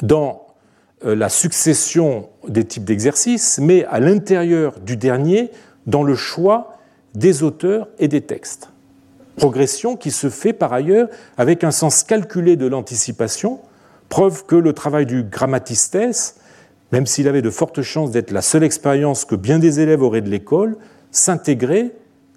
dans 0.00 0.46
euh, 1.04 1.16
la 1.16 1.28
succession 1.28 2.28
des 2.46 2.64
types 2.64 2.84
d'exercices, 2.84 3.58
mais 3.60 3.84
à 3.86 3.98
l'intérieur 3.98 4.78
du 4.78 4.96
dernier, 4.96 5.50
dans 5.86 6.04
le 6.04 6.14
choix 6.14 6.78
des 7.14 7.42
auteurs 7.42 7.88
et 7.98 8.06
des 8.06 8.20
textes. 8.20 8.70
Progression 9.34 9.96
qui 9.96 10.12
se 10.12 10.30
fait 10.30 10.52
par 10.52 10.72
ailleurs 10.72 11.08
avec 11.36 11.64
un 11.64 11.72
sens 11.72 12.04
calculé 12.04 12.54
de 12.54 12.66
l'anticipation, 12.66 13.58
preuve 14.08 14.44
que 14.46 14.56
le 14.56 14.72
travail 14.72 15.04
du 15.04 15.24
grammatistes, 15.24 16.36
même 16.92 17.06
s'il 17.06 17.26
avait 17.26 17.42
de 17.42 17.50
fortes 17.50 17.82
chances 17.82 18.12
d'être 18.12 18.30
la 18.30 18.42
seule 18.42 18.62
expérience 18.62 19.24
que 19.24 19.34
bien 19.34 19.58
des 19.58 19.80
élèves 19.80 20.02
auraient 20.02 20.20
de 20.20 20.30
l'école, 20.30 20.76
s'intégrer 21.10 21.92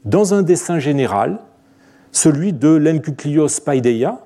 dans 0.05 0.33
un 0.33 0.41
dessin 0.41 0.79
général, 0.79 1.39
celui 2.11 2.53
de 2.53 2.69
l'Encuclios 2.69 3.47
Paideia, 3.63 4.19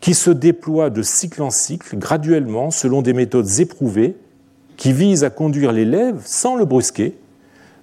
qui 0.00 0.14
se 0.14 0.30
déploie 0.30 0.90
de 0.90 1.02
cycle 1.02 1.42
en 1.42 1.50
cycle, 1.50 1.96
graduellement, 1.96 2.70
selon 2.70 3.02
des 3.02 3.12
méthodes 3.12 3.58
éprouvées, 3.58 4.16
qui 4.76 4.92
visent 4.92 5.24
à 5.24 5.30
conduire 5.30 5.72
l'élève, 5.72 6.20
sans 6.24 6.54
le 6.56 6.64
brusquer, 6.64 7.18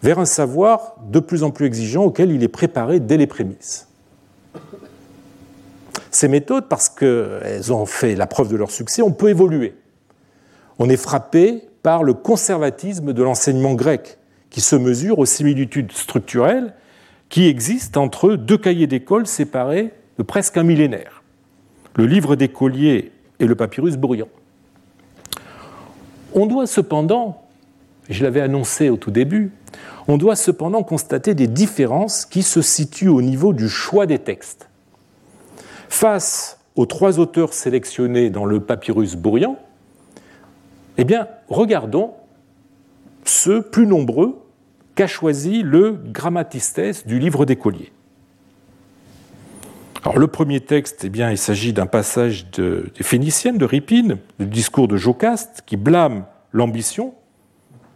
vers 0.02 0.20
un 0.20 0.26
savoir 0.26 0.96
de 1.10 1.20
plus 1.20 1.44
en 1.44 1.52
plus 1.52 1.66
exigeant 1.66 2.06
auquel 2.06 2.32
il 2.32 2.44
est 2.44 2.48
préparé 2.48 3.00
dès 3.00 3.18
les 3.18 3.28
prémices. 3.28 3.88
Ces 6.12 6.28
méthodes, 6.30 6.70
parce 6.70 6.88
qu'elles 6.88 7.74
ont 7.74 7.86
fait 7.86 8.16
la 8.16 8.28
preuve 8.28 8.48
de 8.48 8.56
leur 8.56 8.72
succès, 8.72 9.02
on 9.02 9.12
peut 9.12 9.30
évoluer. 9.30 9.76
On 10.80 10.90
est 10.90 10.98
frappé 10.98 11.64
par 11.84 12.04
le 12.04 12.14
conservatisme 12.14 13.12
de 13.12 13.24
l'enseignement 13.24 13.74
grec, 13.74 14.18
qui 14.56 14.62
se 14.62 14.78
mesure 14.78 15.20
aux 15.20 15.26
similitudes 15.26 15.92
structurelles 15.92 16.74
qui 17.28 17.48
existent 17.48 18.02
entre 18.02 18.36
deux 18.36 18.58
cahiers 18.58 18.88
d'école 18.88 19.28
séparés 19.28 19.92
de 20.18 20.24
presque 20.24 20.56
un 20.56 20.64
millénaire, 20.64 21.24
le 21.96 22.06
livre 22.06 22.38
d'écolier 22.38 23.12
et 23.42 23.48
le 23.48 23.56
papyrus 23.56 23.98
bourriant. 23.98 24.30
On 26.34 26.46
doit 26.46 26.68
cependant, 26.68 27.44
je 28.10 28.24
l'avais 28.24 28.40
annoncé 28.40 28.88
au 28.88 28.96
tout 28.96 29.12
début, 29.12 29.52
on 30.08 30.16
doit 30.16 30.38
cependant 30.38 30.84
constater 30.84 31.36
des 31.36 31.48
différences 31.48 32.24
qui 32.24 32.42
se 32.42 32.62
situent 32.62 33.10
au 33.10 33.22
niveau 33.22 33.52
du 33.52 33.68
choix 33.68 34.06
des 34.06 34.20
textes. 34.20 34.70
Face 35.90 36.62
aux 36.78 36.86
trois 36.86 37.20
auteurs 37.20 37.52
sélectionnés 37.52 38.30
dans 38.30 38.46
le 38.46 38.62
papyrus 38.62 39.16
bourriant, 39.16 39.60
eh 40.98 41.04
bien, 41.04 41.28
regardons 41.50 42.14
ceux 43.26 43.62
plus 43.62 43.86
nombreux 43.86 44.44
qu'a 44.96 45.08
choisi 45.08 45.62
le 45.62 45.92
grammatistes 45.92 47.06
du 47.06 47.20
livre 47.20 47.46
d'écolier. 47.46 47.92
Alors, 50.04 50.18
le 50.18 50.28
premier 50.28 50.62
texte, 50.62 51.04
eh 51.04 51.10
bien, 51.10 51.32
il 51.32 51.38
s'agit 51.38 51.74
d'un 51.74 51.88
passage 51.88 52.50
de, 52.52 52.92
des 52.96 53.04
Phéniciennes 53.04 53.58
de 53.58 53.66
Ripine, 53.66 54.18
le 54.40 54.46
discours 54.46 54.88
de 54.88 54.98
Jocaste, 54.98 55.64
qui 55.66 55.78
blâme 55.78 56.26
l'ambition, 56.54 57.16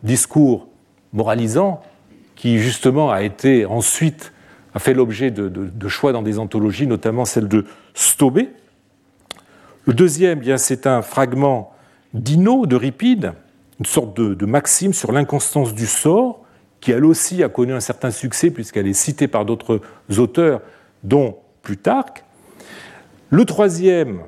discours 0.03 0.67
moralisant, 1.13 1.81
qui 2.35 2.57
justement 2.57 3.11
a 3.11 3.21
été 3.21 3.65
ensuite 3.65 4.33
a 4.73 4.79
fait 4.79 4.93
l'objet 4.93 5.31
de, 5.31 5.87
choix 5.87 6.11
dans 6.11 6.21
des 6.21 6.37
anthologies, 6.37 6.85
notamment 6.87 7.25
celle 7.25 7.47
de 7.47 7.65
Stobé. 7.93 8.49
Le 9.85 9.93
deuxième, 9.93 10.41
eh 10.45 10.57
c'est 10.57 10.85
un 10.85 11.01
fragment 11.01 11.73
d'Ino 12.13 12.65
de 12.65 12.75
Ripide, 12.75 13.33
une 13.79 13.85
sorte 13.85 14.15
de 14.19 14.45
maxime 14.45 14.93
sur 14.93 15.11
l'inconstance 15.11 15.73
du 15.73 15.87
sort, 15.87 16.45
qui 16.81 16.91
elle 16.91 17.05
aussi 17.05 17.43
a 17.43 17.49
connu 17.49 17.73
un 17.73 17.79
certain 17.79 18.11
succès 18.11 18.51
puisqu'elle 18.51 18.87
est 18.87 18.93
citée 18.93 19.27
par 19.27 19.45
d'autres 19.45 19.81
auteurs, 20.17 20.61
dont 21.03 21.37
Plutarque. 21.61 22.23
Le 23.29 23.45
troisième 23.45 24.21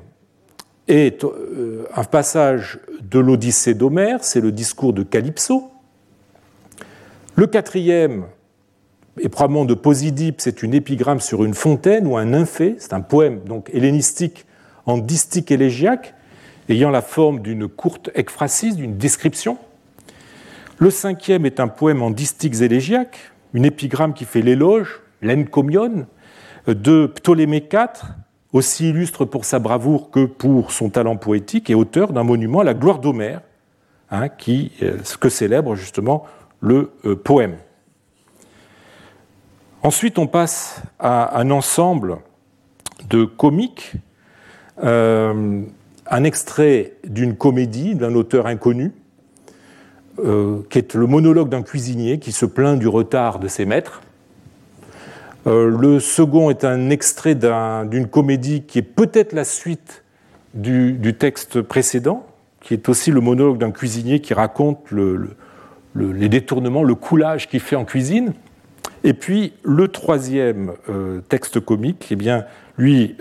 est 0.86 1.24
euh, 1.24 1.86
un 1.94 2.04
passage 2.04 2.78
de 3.00 3.18
l'Odyssée 3.18 3.74
d'Homère, 3.74 4.22
c'est 4.22 4.40
le 4.40 4.52
discours 4.52 4.92
de 4.92 5.02
Calypso. 5.02 5.70
Le 7.34 7.46
quatrième 7.46 8.26
est 9.20 9.28
probablement 9.28 9.64
de 9.64 9.74
Posidipe, 9.74 10.40
c'est 10.40 10.62
une 10.62 10.74
épigramme 10.74 11.20
sur 11.20 11.44
une 11.44 11.54
fontaine 11.54 12.06
ou 12.06 12.16
un 12.16 12.26
nymphée, 12.26 12.76
c'est 12.78 12.92
un 12.92 13.00
poème 13.00 13.40
donc 13.44 13.70
hellénistique 13.72 14.46
en 14.86 14.98
distique 14.98 15.50
élégiaque, 15.50 16.14
ayant 16.68 16.90
la 16.90 17.02
forme 17.02 17.40
d'une 17.40 17.68
courte 17.68 18.10
ekphrasis, 18.14 18.76
d'une 18.76 18.96
description. 18.96 19.58
Le 20.78 20.90
cinquième 20.90 21.46
est 21.46 21.60
un 21.60 21.68
poème 21.68 22.02
en 22.02 22.10
distiques 22.10 22.60
élégiaques, 22.60 23.32
une 23.54 23.64
épigramme 23.64 24.14
qui 24.14 24.24
fait 24.24 24.42
l'éloge, 24.42 25.00
l'encomion, 25.20 26.06
de 26.66 27.06
Ptolémée 27.06 27.68
IV, 27.72 28.02
aussi 28.52 28.90
illustre 28.90 29.24
pour 29.24 29.44
sa 29.44 29.58
bravoure 29.58 30.10
que 30.10 30.24
pour 30.24 30.72
son 30.72 30.90
talent 30.90 31.16
poétique, 31.16 31.70
et 31.70 31.74
auteur 31.74 32.12
d'un 32.12 32.22
monument 32.22 32.60
à 32.60 32.64
la 32.64 32.74
gloire 32.74 32.98
d'Homère, 32.98 33.42
hein, 34.10 34.28
qui, 34.28 34.72
euh, 34.82 34.98
que 35.20 35.28
célèbre 35.28 35.74
justement 35.74 36.24
le 36.60 36.92
euh, 37.04 37.16
poème. 37.16 37.56
Ensuite, 39.82 40.18
on 40.18 40.26
passe 40.26 40.82
à 40.98 41.38
un 41.40 41.50
ensemble 41.50 42.18
de 43.08 43.24
comiques, 43.24 43.94
euh, 44.84 45.62
un 46.06 46.24
extrait 46.24 46.94
d'une 47.04 47.36
comédie 47.36 47.94
d'un 47.94 48.14
auteur 48.14 48.46
inconnu, 48.46 48.92
euh, 50.18 50.60
qui 50.68 50.76
est 50.76 50.94
le 50.94 51.06
monologue 51.06 51.48
d'un 51.48 51.62
cuisinier 51.62 52.18
qui 52.18 52.32
se 52.32 52.44
plaint 52.44 52.78
du 52.78 52.86
retard 52.86 53.38
de 53.38 53.48
ses 53.48 53.64
maîtres. 53.64 54.02
Euh, 55.46 55.74
le 55.74 56.00
second 56.00 56.50
est 56.50 56.64
un 56.64 56.90
extrait 56.90 57.34
d'une 57.34 58.06
comédie 58.06 58.62
qui 58.62 58.78
est 58.78 58.82
peut-être 58.82 59.32
la 59.32 59.44
suite 59.44 60.04
du, 60.52 61.16
texte 61.18 61.62
précédent, 61.62 62.26
qui 62.60 62.74
est 62.74 62.90
aussi 62.90 63.10
le 63.10 63.22
monologue 63.22 63.56
d'un 63.56 63.70
cuisinier 63.70 64.20
qui 64.20 64.34
raconte 64.34 64.90
les 65.94 66.28
détournements, 66.28 66.82
le 66.82 66.94
coulage 66.94 67.48
qu'il 67.48 67.60
fait 67.60 67.76
en 67.76 67.86
cuisine. 67.86 68.34
Et 69.04 69.14
puis 69.14 69.54
le 69.62 69.88
troisième 69.88 70.72
euh, 70.90 71.22
texte 71.22 71.58
comique, 71.58 72.08
eh 72.10 72.16
bien, 72.16 72.44
lui, 72.76 73.16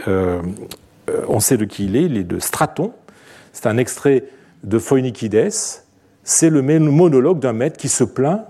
on 1.29 1.39
sait 1.39 1.55
de 1.55 1.63
qui 1.63 1.85
il 1.85 1.95
est, 1.95 2.03
il 2.03 2.17
est 2.17 2.25
de 2.25 2.39
Straton. 2.39 2.91
C'est 3.53 3.67
un 3.67 3.77
extrait 3.77 4.25
de 4.65 4.77
Phoenikides, 4.77 5.51
c'est 6.24 6.49
le 6.49 6.61
monologue 6.61 7.39
d'un 7.39 7.53
maître 7.53 7.78
qui 7.78 7.89
se 7.89 8.03
plaint 8.03 8.41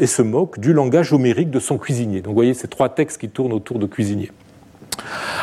et 0.00 0.06
se 0.06 0.22
moque 0.22 0.58
du 0.58 0.72
langage 0.72 1.12
homérique 1.12 1.50
de 1.50 1.60
son 1.60 1.78
cuisinier. 1.78 2.20
Donc 2.20 2.30
vous 2.30 2.36
voyez 2.36 2.54
ces 2.54 2.68
trois 2.68 2.88
textes 2.88 3.20
qui 3.20 3.28
tournent 3.28 3.52
autour 3.52 3.78
de 3.78 3.86
cuisinier. 3.86 4.32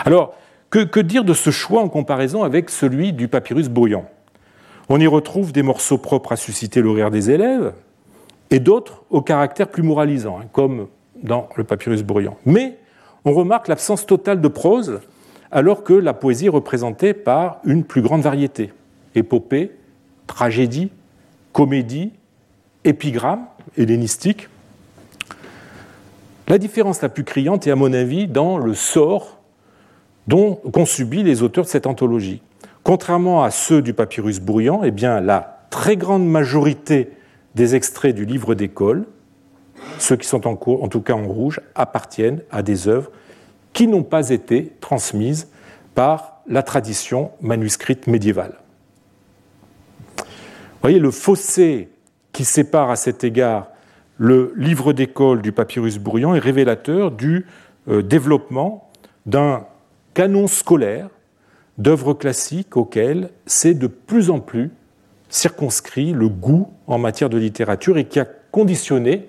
Alors, 0.06 0.34
que, 0.70 1.00
dire 1.00 1.24
de 1.24 1.34
ce 1.34 1.50
choix 1.50 1.82
en 1.82 1.90
comparaison 1.90 2.44
avec 2.44 2.70
celui 2.70 3.14
du 3.14 3.28
papyrus 3.28 3.70
brouillant 3.70 4.06
On 4.88 5.00
y 5.00 5.08
retrouve 5.08 5.52
des 5.52 5.64
morceaux 5.64 5.98
propres 5.98 6.34
à 6.34 6.36
susciter 6.36 6.82
le 6.82 6.92
rire 6.92 7.12
des 7.12 7.32
élèves 7.32 7.74
et 8.52 8.60
d'autres 8.60 9.04
au 9.10 9.22
caractère 9.22 9.70
plus 9.70 9.84
moralisant, 9.84 10.40
hein, 10.40 10.46
comme 10.52 10.88
dans 11.24 11.50
le 11.56 11.64
papyrus 11.64 12.04
brouillant. 12.04 12.38
Mais 12.46 12.78
on 13.26 13.34
remarque 13.34 13.68
l'absence 13.68 14.06
totale 14.06 14.42
de 14.42 14.48
prose 14.48 15.00
alors 15.52 15.84
que 15.84 15.94
la 15.94 16.14
poésie 16.14 16.46
est 16.46 16.50
représentée 16.50 17.14
par 17.14 17.60
une 17.64 17.84
plus 17.84 18.02
grande 18.02 18.22
variété. 18.22 18.72
Épopée, 19.16 19.72
tragédie, 20.28 20.92
comédie, 21.54 22.12
épigramme 22.84 23.46
hellénistique. 23.78 24.50
La 26.48 26.58
différence 26.58 27.02
la 27.02 27.10
plus 27.10 27.24
criante 27.24 27.68
est, 27.68 27.72
à 27.72 27.76
mon 27.76 27.94
avis, 27.94 28.28
dans 28.28 28.58
le 28.58 28.74
sort 28.74 29.40
dont 30.28 30.56
qu'ont 30.56 30.86
subi 30.86 31.24
les 31.24 31.42
auteurs 31.44 31.66
de 31.66 31.70
cette 31.70 31.88
anthologie. 31.88 32.42
Contrairement 32.84 33.44
à 33.44 33.52
ceux 33.52 33.82
du 33.82 33.94
papyrus 33.94 34.40
brouillant, 34.40 34.82
eh 34.84 34.92
bien, 34.92 35.20
la 35.20 35.66
très 35.70 35.98
grande 35.98 36.28
majorité 36.28 37.12
des 37.56 37.76
extraits 37.76 38.16
du 38.16 38.26
livre 38.26 38.56
d'école, 38.56 39.06
ceux 39.98 40.16
qui 40.16 40.28
sont 40.28 40.48
en, 40.48 40.56
cours, 40.56 40.84
en 40.84 40.88
tout 40.88 41.02
cas 41.02 41.14
en 41.14 41.28
rouge, 41.28 41.62
appartiennent 41.76 42.42
à 42.52 42.64
des 42.64 42.88
œuvres 42.88 43.12
qui 43.74 43.88
n'ont 43.88 44.04
pas 44.04 44.30
été 44.30 44.74
transmises 44.82 45.50
par 45.96 46.42
la 46.48 46.64
tradition 46.64 47.32
manuscrite 47.42 48.08
médiévale. 48.08 48.54
Vous 50.80 50.88
voyez, 50.88 51.00
le 51.00 51.12
fossé 51.12 51.90
qui 52.32 52.46
sépare 52.46 52.90
à 52.90 52.96
cet 52.96 53.26
égard 53.26 53.68
le 54.18 54.54
livre 54.56 54.94
d'école 54.94 55.42
du 55.42 55.52
papyrus 55.52 55.98
brouillant 55.98 56.36
est 56.36 56.40
révélateur 56.40 57.12
du 57.12 57.46
euh, 57.90 58.02
développement 58.02 58.90
d'un 59.26 59.66
canon 60.14 60.48
scolaire 60.48 61.10
d'œuvres 61.78 62.14
classiques 62.14 62.78
auxquelles 62.78 63.30
s'est 63.46 63.74
de 63.74 63.88
plus 63.88 64.30
en 64.30 64.40
plus 64.40 64.72
circonscrit 65.28 66.14
le 66.14 66.30
goût 66.30 66.72
en 66.88 66.98
matière 66.98 67.30
de 67.30 67.38
littérature 67.38 67.98
et 67.98 68.06
qui 68.06 68.22
a 68.22 68.26
conditionné 68.26 69.28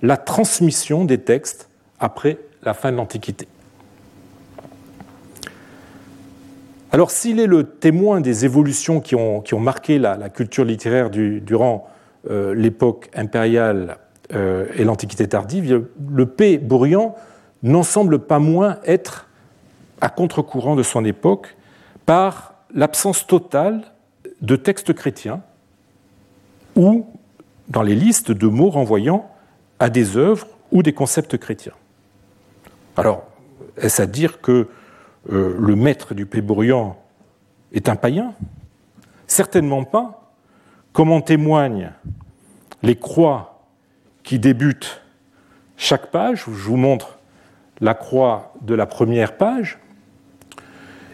la 0.00 0.16
transmission 0.16 1.04
des 1.04 1.18
textes 1.18 1.70
après 1.98 2.38
la 2.62 2.72
fin 2.72 2.92
de 2.92 2.96
l'Antiquité. 2.96 3.48
Alors 6.94 7.10
s'il 7.10 7.40
est 7.40 7.48
le 7.48 7.64
témoin 7.64 8.20
des 8.20 8.44
évolutions 8.44 9.00
qui 9.00 9.16
ont, 9.16 9.42
marqué 9.58 9.98
la, 9.98 10.28
culture 10.28 10.64
littéraire 10.64 11.10
durant 11.10 11.88
euh, 12.30 12.54
l'époque 12.54 13.10
impériale 13.16 13.98
euh, 14.32 14.68
et 14.76 14.84
l'Antiquité 14.84 15.26
tardive, 15.26 15.86
le 16.08 16.26
P. 16.26 16.56
Bourrian 16.56 17.16
n'en 17.64 17.82
semble 17.82 18.20
pas 18.20 18.38
moins 18.38 18.78
être 18.86 19.26
à 20.00 20.08
contre-courant 20.08 20.76
de 20.76 20.84
son 20.84 21.04
époque 21.04 21.56
par 22.06 22.54
l'absence 22.72 23.26
totale 23.26 23.82
de 24.40 24.54
textes 24.54 24.92
chrétiens 24.92 25.42
ou 26.76 27.08
dans 27.66 27.82
les 27.82 27.96
listes 27.96 28.30
de 28.30 28.46
mots 28.46 28.70
renvoyant 28.70 29.28
à 29.80 29.90
des 29.90 30.16
œuvres 30.16 30.46
ou 30.70 30.84
des 30.84 30.92
concepts 30.92 31.38
chrétiens. 31.38 31.74
Alors, 32.96 33.24
est-ce 33.78 34.00
à 34.00 34.06
dire 34.06 34.40
que 34.40 34.68
euh, 35.32 35.56
le 35.58 35.76
maître 35.76 36.14
du 36.14 36.26
Péborian 36.26 36.96
est 37.72 37.88
un 37.88 37.96
païen 37.96 38.34
Certainement 39.26 39.84
pas, 39.84 40.32
comme 40.92 41.10
en 41.10 41.20
témoignent 41.20 41.92
les 42.82 42.96
croix 42.96 43.66
qui 44.22 44.38
débutent 44.38 45.02
chaque 45.76 46.10
page. 46.10 46.44
Je 46.46 46.68
vous 46.68 46.76
montre 46.76 47.18
la 47.80 47.94
croix 47.94 48.54
de 48.60 48.74
la 48.74 48.86
première 48.86 49.36
page. 49.36 49.78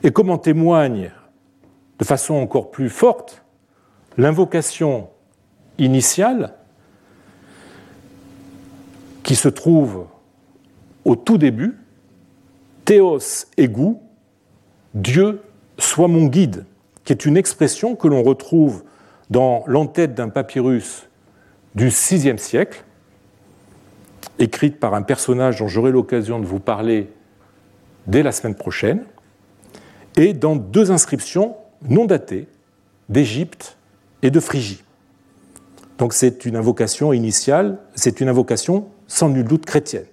Et 0.03 0.11
comme 0.11 0.31
en 0.31 0.39
témoigne 0.39 1.13
de 1.99 2.05
façon 2.05 2.35
encore 2.35 2.71
plus 2.71 2.89
forte 2.89 3.45
l'invocation 4.17 5.09
initiale 5.79 6.55
qui 9.23 9.37
se 9.37 9.49
trouve 9.49 10.07
au 11.05 11.15
tout 11.17 11.39
début, 11.39 11.79
Théos 12.91 13.47
égou, 13.57 14.03
Dieu 14.95 15.43
soit 15.79 16.09
mon 16.09 16.27
guide, 16.27 16.65
qui 17.05 17.13
est 17.13 17.25
une 17.25 17.37
expression 17.37 17.95
que 17.95 18.09
l'on 18.09 18.25
retrouve 18.25 18.83
dans 19.31 19.63
l'entête 19.69 20.17
d'un 20.17 20.29
papyrus 20.29 21.07
du 21.77 21.87
VIe 21.87 22.37
siècle, 22.37 22.83
écrite 24.41 24.81
par 24.81 24.95
un 24.95 25.03
personnage 25.03 25.61
dont 25.61 25.69
j'aurai 25.69 25.93
l'occasion 25.93 26.41
de 26.41 26.47
vous 26.47 26.59
parler 26.59 27.13
dès 28.09 28.25
la 28.25 28.33
semaine 28.33 28.57
prochaine, 28.57 29.05
et 30.17 30.33
dans 30.33 30.57
deux 30.57 30.91
inscriptions 30.91 31.55
non 31.89 32.07
datées 32.07 32.49
d'Égypte 33.09 33.77
et 34.23 34.33
de 34.33 34.41
Phrygie. 34.41 34.83
Donc 35.99 36.13
c'est 36.13 36.45
une 36.45 36.57
invocation 36.57 37.13
initiale, 37.13 37.79
c'est 37.95 38.21
une 38.21 38.29
invocation 38.29 38.89
sans 39.07 39.29
nul 39.29 39.45
doute 39.45 39.65
chrétienne. 39.65 40.07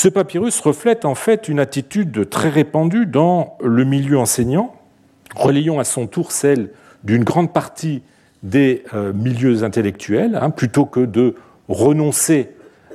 Ce 0.00 0.06
papyrus 0.06 0.60
reflète 0.60 1.04
en 1.04 1.16
fait 1.16 1.48
une 1.48 1.58
attitude 1.58 2.30
très 2.30 2.50
répandue 2.50 3.04
dans 3.04 3.56
le 3.60 3.82
milieu 3.82 4.16
enseignant, 4.16 4.76
relayant 5.34 5.80
à 5.80 5.82
son 5.84 6.06
tour 6.06 6.30
celle 6.30 6.70
d'une 7.02 7.24
grande 7.24 7.52
partie 7.52 8.04
des 8.44 8.84
euh, 8.94 9.12
milieux 9.12 9.64
intellectuels, 9.64 10.38
hein, 10.40 10.50
plutôt 10.50 10.84
que 10.84 11.00
de 11.00 11.34
renoncer 11.68 12.50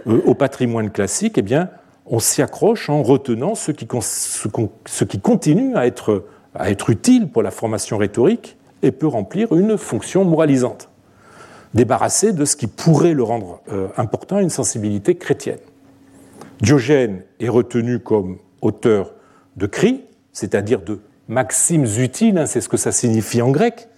euh, 0.08 0.22
au 0.26 0.34
patrimoine 0.34 0.92
classique, 0.92 1.38
eh 1.38 1.42
bien, 1.42 1.72
on 2.06 2.20
s'y 2.20 2.42
accroche 2.42 2.90
en 2.90 3.04
retenant 3.04 3.54
ce 3.54 3.74
qui, 3.74 3.86
continue 5.20 5.76
à 5.76 5.86
être, 5.86 6.24
à 6.56 6.72
être 6.72 6.90
utile 6.90 7.28
pour 7.28 7.44
la 7.44 7.52
formation 7.52 7.98
rhétorique 7.98 8.56
et 8.82 8.94
peut 8.94 9.08
remplir 9.08 9.52
une 9.52 9.78
fonction 9.78 10.24
moralisante, 10.24 10.88
débarrassé 11.74 12.32
de 12.32 12.46
ce 12.46 12.56
qui 12.56 12.68
pourrait 12.68 13.14
le 13.14 13.24
rendre 13.24 13.60
euh, 13.74 13.90
important 13.98 14.38
à 14.38 14.42
une 14.42 14.50
sensibilité 14.50 15.16
chrétienne. 15.16 15.60
Diogène 16.64 17.24
est 17.42 17.50
retenu 17.50 18.00
comme 18.00 18.38
auteur 18.62 19.14
de 19.58 19.66
cris, 19.66 20.06
c'est-à-dire 20.32 20.82
de 20.82 21.02
maximes 21.28 21.86
utiles, 22.00 22.38
hein, 22.38 22.46
c'est 22.46 22.62
ce 22.62 22.70
que 22.70 22.78
ça 22.78 22.94
signifie 22.94 23.42
en 23.42 23.52
grec, 23.52 23.90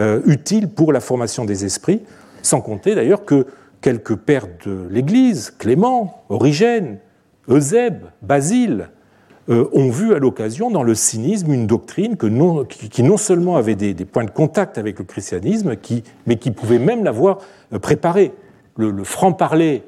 euh, 0.00 0.20
utiles 0.26 0.68
pour 0.68 0.92
la 0.92 0.98
formation 0.98 1.44
des 1.44 1.64
esprits, 1.64 2.02
sans 2.42 2.60
compter 2.60 2.96
d'ailleurs 2.96 3.24
que 3.24 3.46
quelques 3.80 4.16
pères 4.16 4.48
de 4.66 4.88
l'Église, 4.90 5.54
Clément, 5.60 6.24
Origène, 6.28 6.98
Eusèbe, 7.48 8.06
Basile, 8.20 8.90
euh, 9.48 9.68
ont 9.72 9.88
vu 9.88 10.12
à 10.12 10.18
l'occasion 10.18 10.72
dans 10.72 10.82
le 10.82 10.96
cynisme 10.96 11.52
une 11.52 11.68
doctrine 11.68 12.16
qui, 12.16 13.02
non 13.04 13.16
seulement 13.16 13.56
avait 13.56 13.76
des, 13.76 13.94
points 14.04 14.24
de 14.24 14.30
contact 14.32 14.76
avec 14.76 14.98
le 14.98 15.04
christianisme, 15.04 15.76
mais 16.26 16.36
qui 16.36 16.50
pouvait 16.50 16.80
même 16.80 17.04
l'avoir 17.04 17.38
euh, 17.72 17.78
préparé. 17.78 18.32
Le, 18.76 19.04
franc-parler 19.04 19.84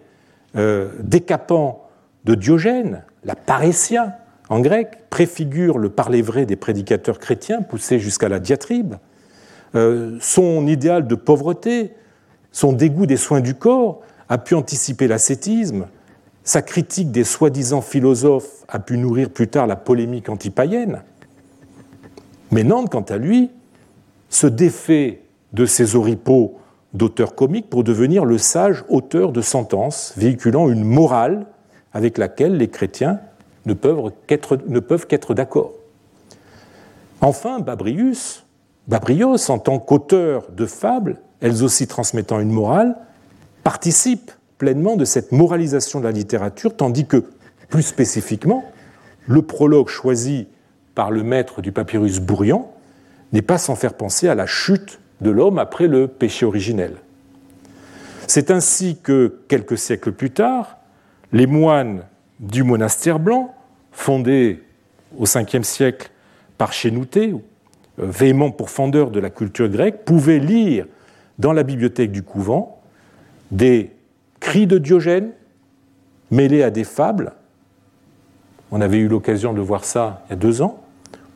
décapant 1.01 1.90
de 2.25 2.35
Diogène, 2.35 3.03
la 3.25 3.35
parétia 3.35 4.19
en 4.49 4.61
grec, 4.61 5.09
préfigure 5.11 5.79
le 5.79 5.91
parler 5.91 6.23
vrai 6.23 6.45
des 6.45 6.57
prédicateurs 6.57 7.19
chrétiens 7.19 7.63
poussé 7.63 7.99
jusqu'à 7.99 8.29
la 8.29 8.41
diatribe. 8.41 8.95
son 9.73 10.67
idéal 10.67 11.07
de 11.07 11.15
pauvreté, 11.15 11.95
son 12.51 12.73
dégoût 12.73 13.07
des 13.07 13.17
soins 13.17 13.41
du 13.41 13.55
corps 13.55 14.01
a 14.29 14.39
pu 14.39 14.55
anticiper 14.55 15.07
l'ascétisme, 15.07 15.87
sa 16.43 16.63
critique 16.63 17.13
des 17.13 17.25
soi-disant 17.25 17.81
philosophes 17.81 18.65
a 18.69 18.79
pu 18.79 18.97
nourrir 18.97 19.31
plus 19.31 19.49
tard 19.49 19.67
la 19.67 19.77
polémique 19.77 20.29
antipaïenne. 20.29 21.03
Mais 22.51 22.65
Nantes, 22.65 22.91
quant 22.91 23.03
à 23.03 23.19
lui, 23.19 23.51
se 24.29 24.47
défait 24.47 25.23
de 25.53 25.67
ses 25.67 25.97
oripeaux 25.97 26.59
d'auteur 26.95 27.35
comique 27.35 27.71
pour 27.71 27.85
devenir 27.85 28.25
le 28.25 28.39
sage 28.39 28.85
auteur 28.89 29.33
de 29.33 29.43
sentences, 29.43 30.13
véhiculant 30.17 30.69
une 30.69 30.83
morale 30.83 31.47
avec 31.93 32.19
laquelle 32.19 32.57
les 32.57 32.69
chrétiens 32.69 33.21
ne 33.67 33.75
peuvent 33.75 35.07
qu'être 35.07 35.35
d'accord. 35.35 35.73
Enfin, 37.21 37.59
Babrius, 37.59 38.45
Babrios, 38.89 39.51
en 39.51 39.59
tant 39.59 39.79
qu'auteur 39.79 40.51
de 40.51 40.67
fables, 40.67 41.21
elles 41.41 41.63
aussi 41.63 41.87
transmettant 41.87 42.41
une 42.41 42.51
morale, 42.51 42.97
participe 43.63 44.33
pleinement 44.59 44.97
de 44.97 45.05
cette 45.05 45.33
moralisation 45.33 46.01
de 46.01 46.05
la 46.05 46.13
littérature, 46.13 46.77
tandis 46.77 47.07
que, 47.07 47.25
plus 47.69 47.83
spécifiquement, 47.83 48.65
le 49.27 49.43
prologue 49.43 49.89
choisi 49.89 50.49
par 50.95 51.11
le 51.11 51.23
maître 51.23 51.63
du 51.63 51.73
papyrus 51.73 52.21
Bourrian 52.21 52.71
n'est 53.33 53.43
pas 53.43 53.59
sans 53.59 53.75
faire 53.75 53.95
penser 53.95 54.29
à 54.29 54.35
la 54.35 54.47
chute 54.47 54.99
de 55.21 55.31
l'homme 55.31 55.59
après 55.59 55.87
le 55.87 56.09
péché 56.09 56.45
originel. 56.45 56.97
C'est 58.27 58.51
ainsi 58.51 58.99
que, 59.03 59.41
quelques 59.49 59.79
siècles 59.79 60.13
plus 60.13 60.31
tard, 60.31 60.79
les 61.33 61.47
moines 61.47 62.05
du 62.39 62.63
monastère 62.63 63.19
blanc, 63.19 63.55
fondé 63.93 64.63
au 65.19 65.25
Ve 65.25 65.63
siècle 65.63 66.11
par 66.59 66.73
Chénouté, 66.73 67.33
euh, 67.33 67.39
véhément 67.99 68.51
pourfendeur 68.51 69.11
de 69.11 69.21
la 69.21 69.31
culture 69.31 69.69
grecque, 69.69 70.05
pouvaient 70.05 70.39
lire 70.39 70.87
dans 71.39 71.53
la 71.53 71.63
bibliothèque 71.63 72.13
du 72.13 72.23
couvent 72.23 72.81
des 73.51 73.91
cris 74.39 74.67
de 74.67 74.79
Diogène 74.79 75.31
mêlés 76.31 76.63
à 76.63 76.71
des 76.71 76.85
fables. 76.85 77.33
On 78.71 78.81
avait 78.81 78.99
eu 78.99 79.09
l'occasion 79.09 79.53
de 79.53 79.61
voir 79.61 79.85
ça 79.85 80.23
il 80.27 80.31
y 80.31 80.33
a 80.35 80.37
deux 80.37 80.63
ans, 80.63 80.81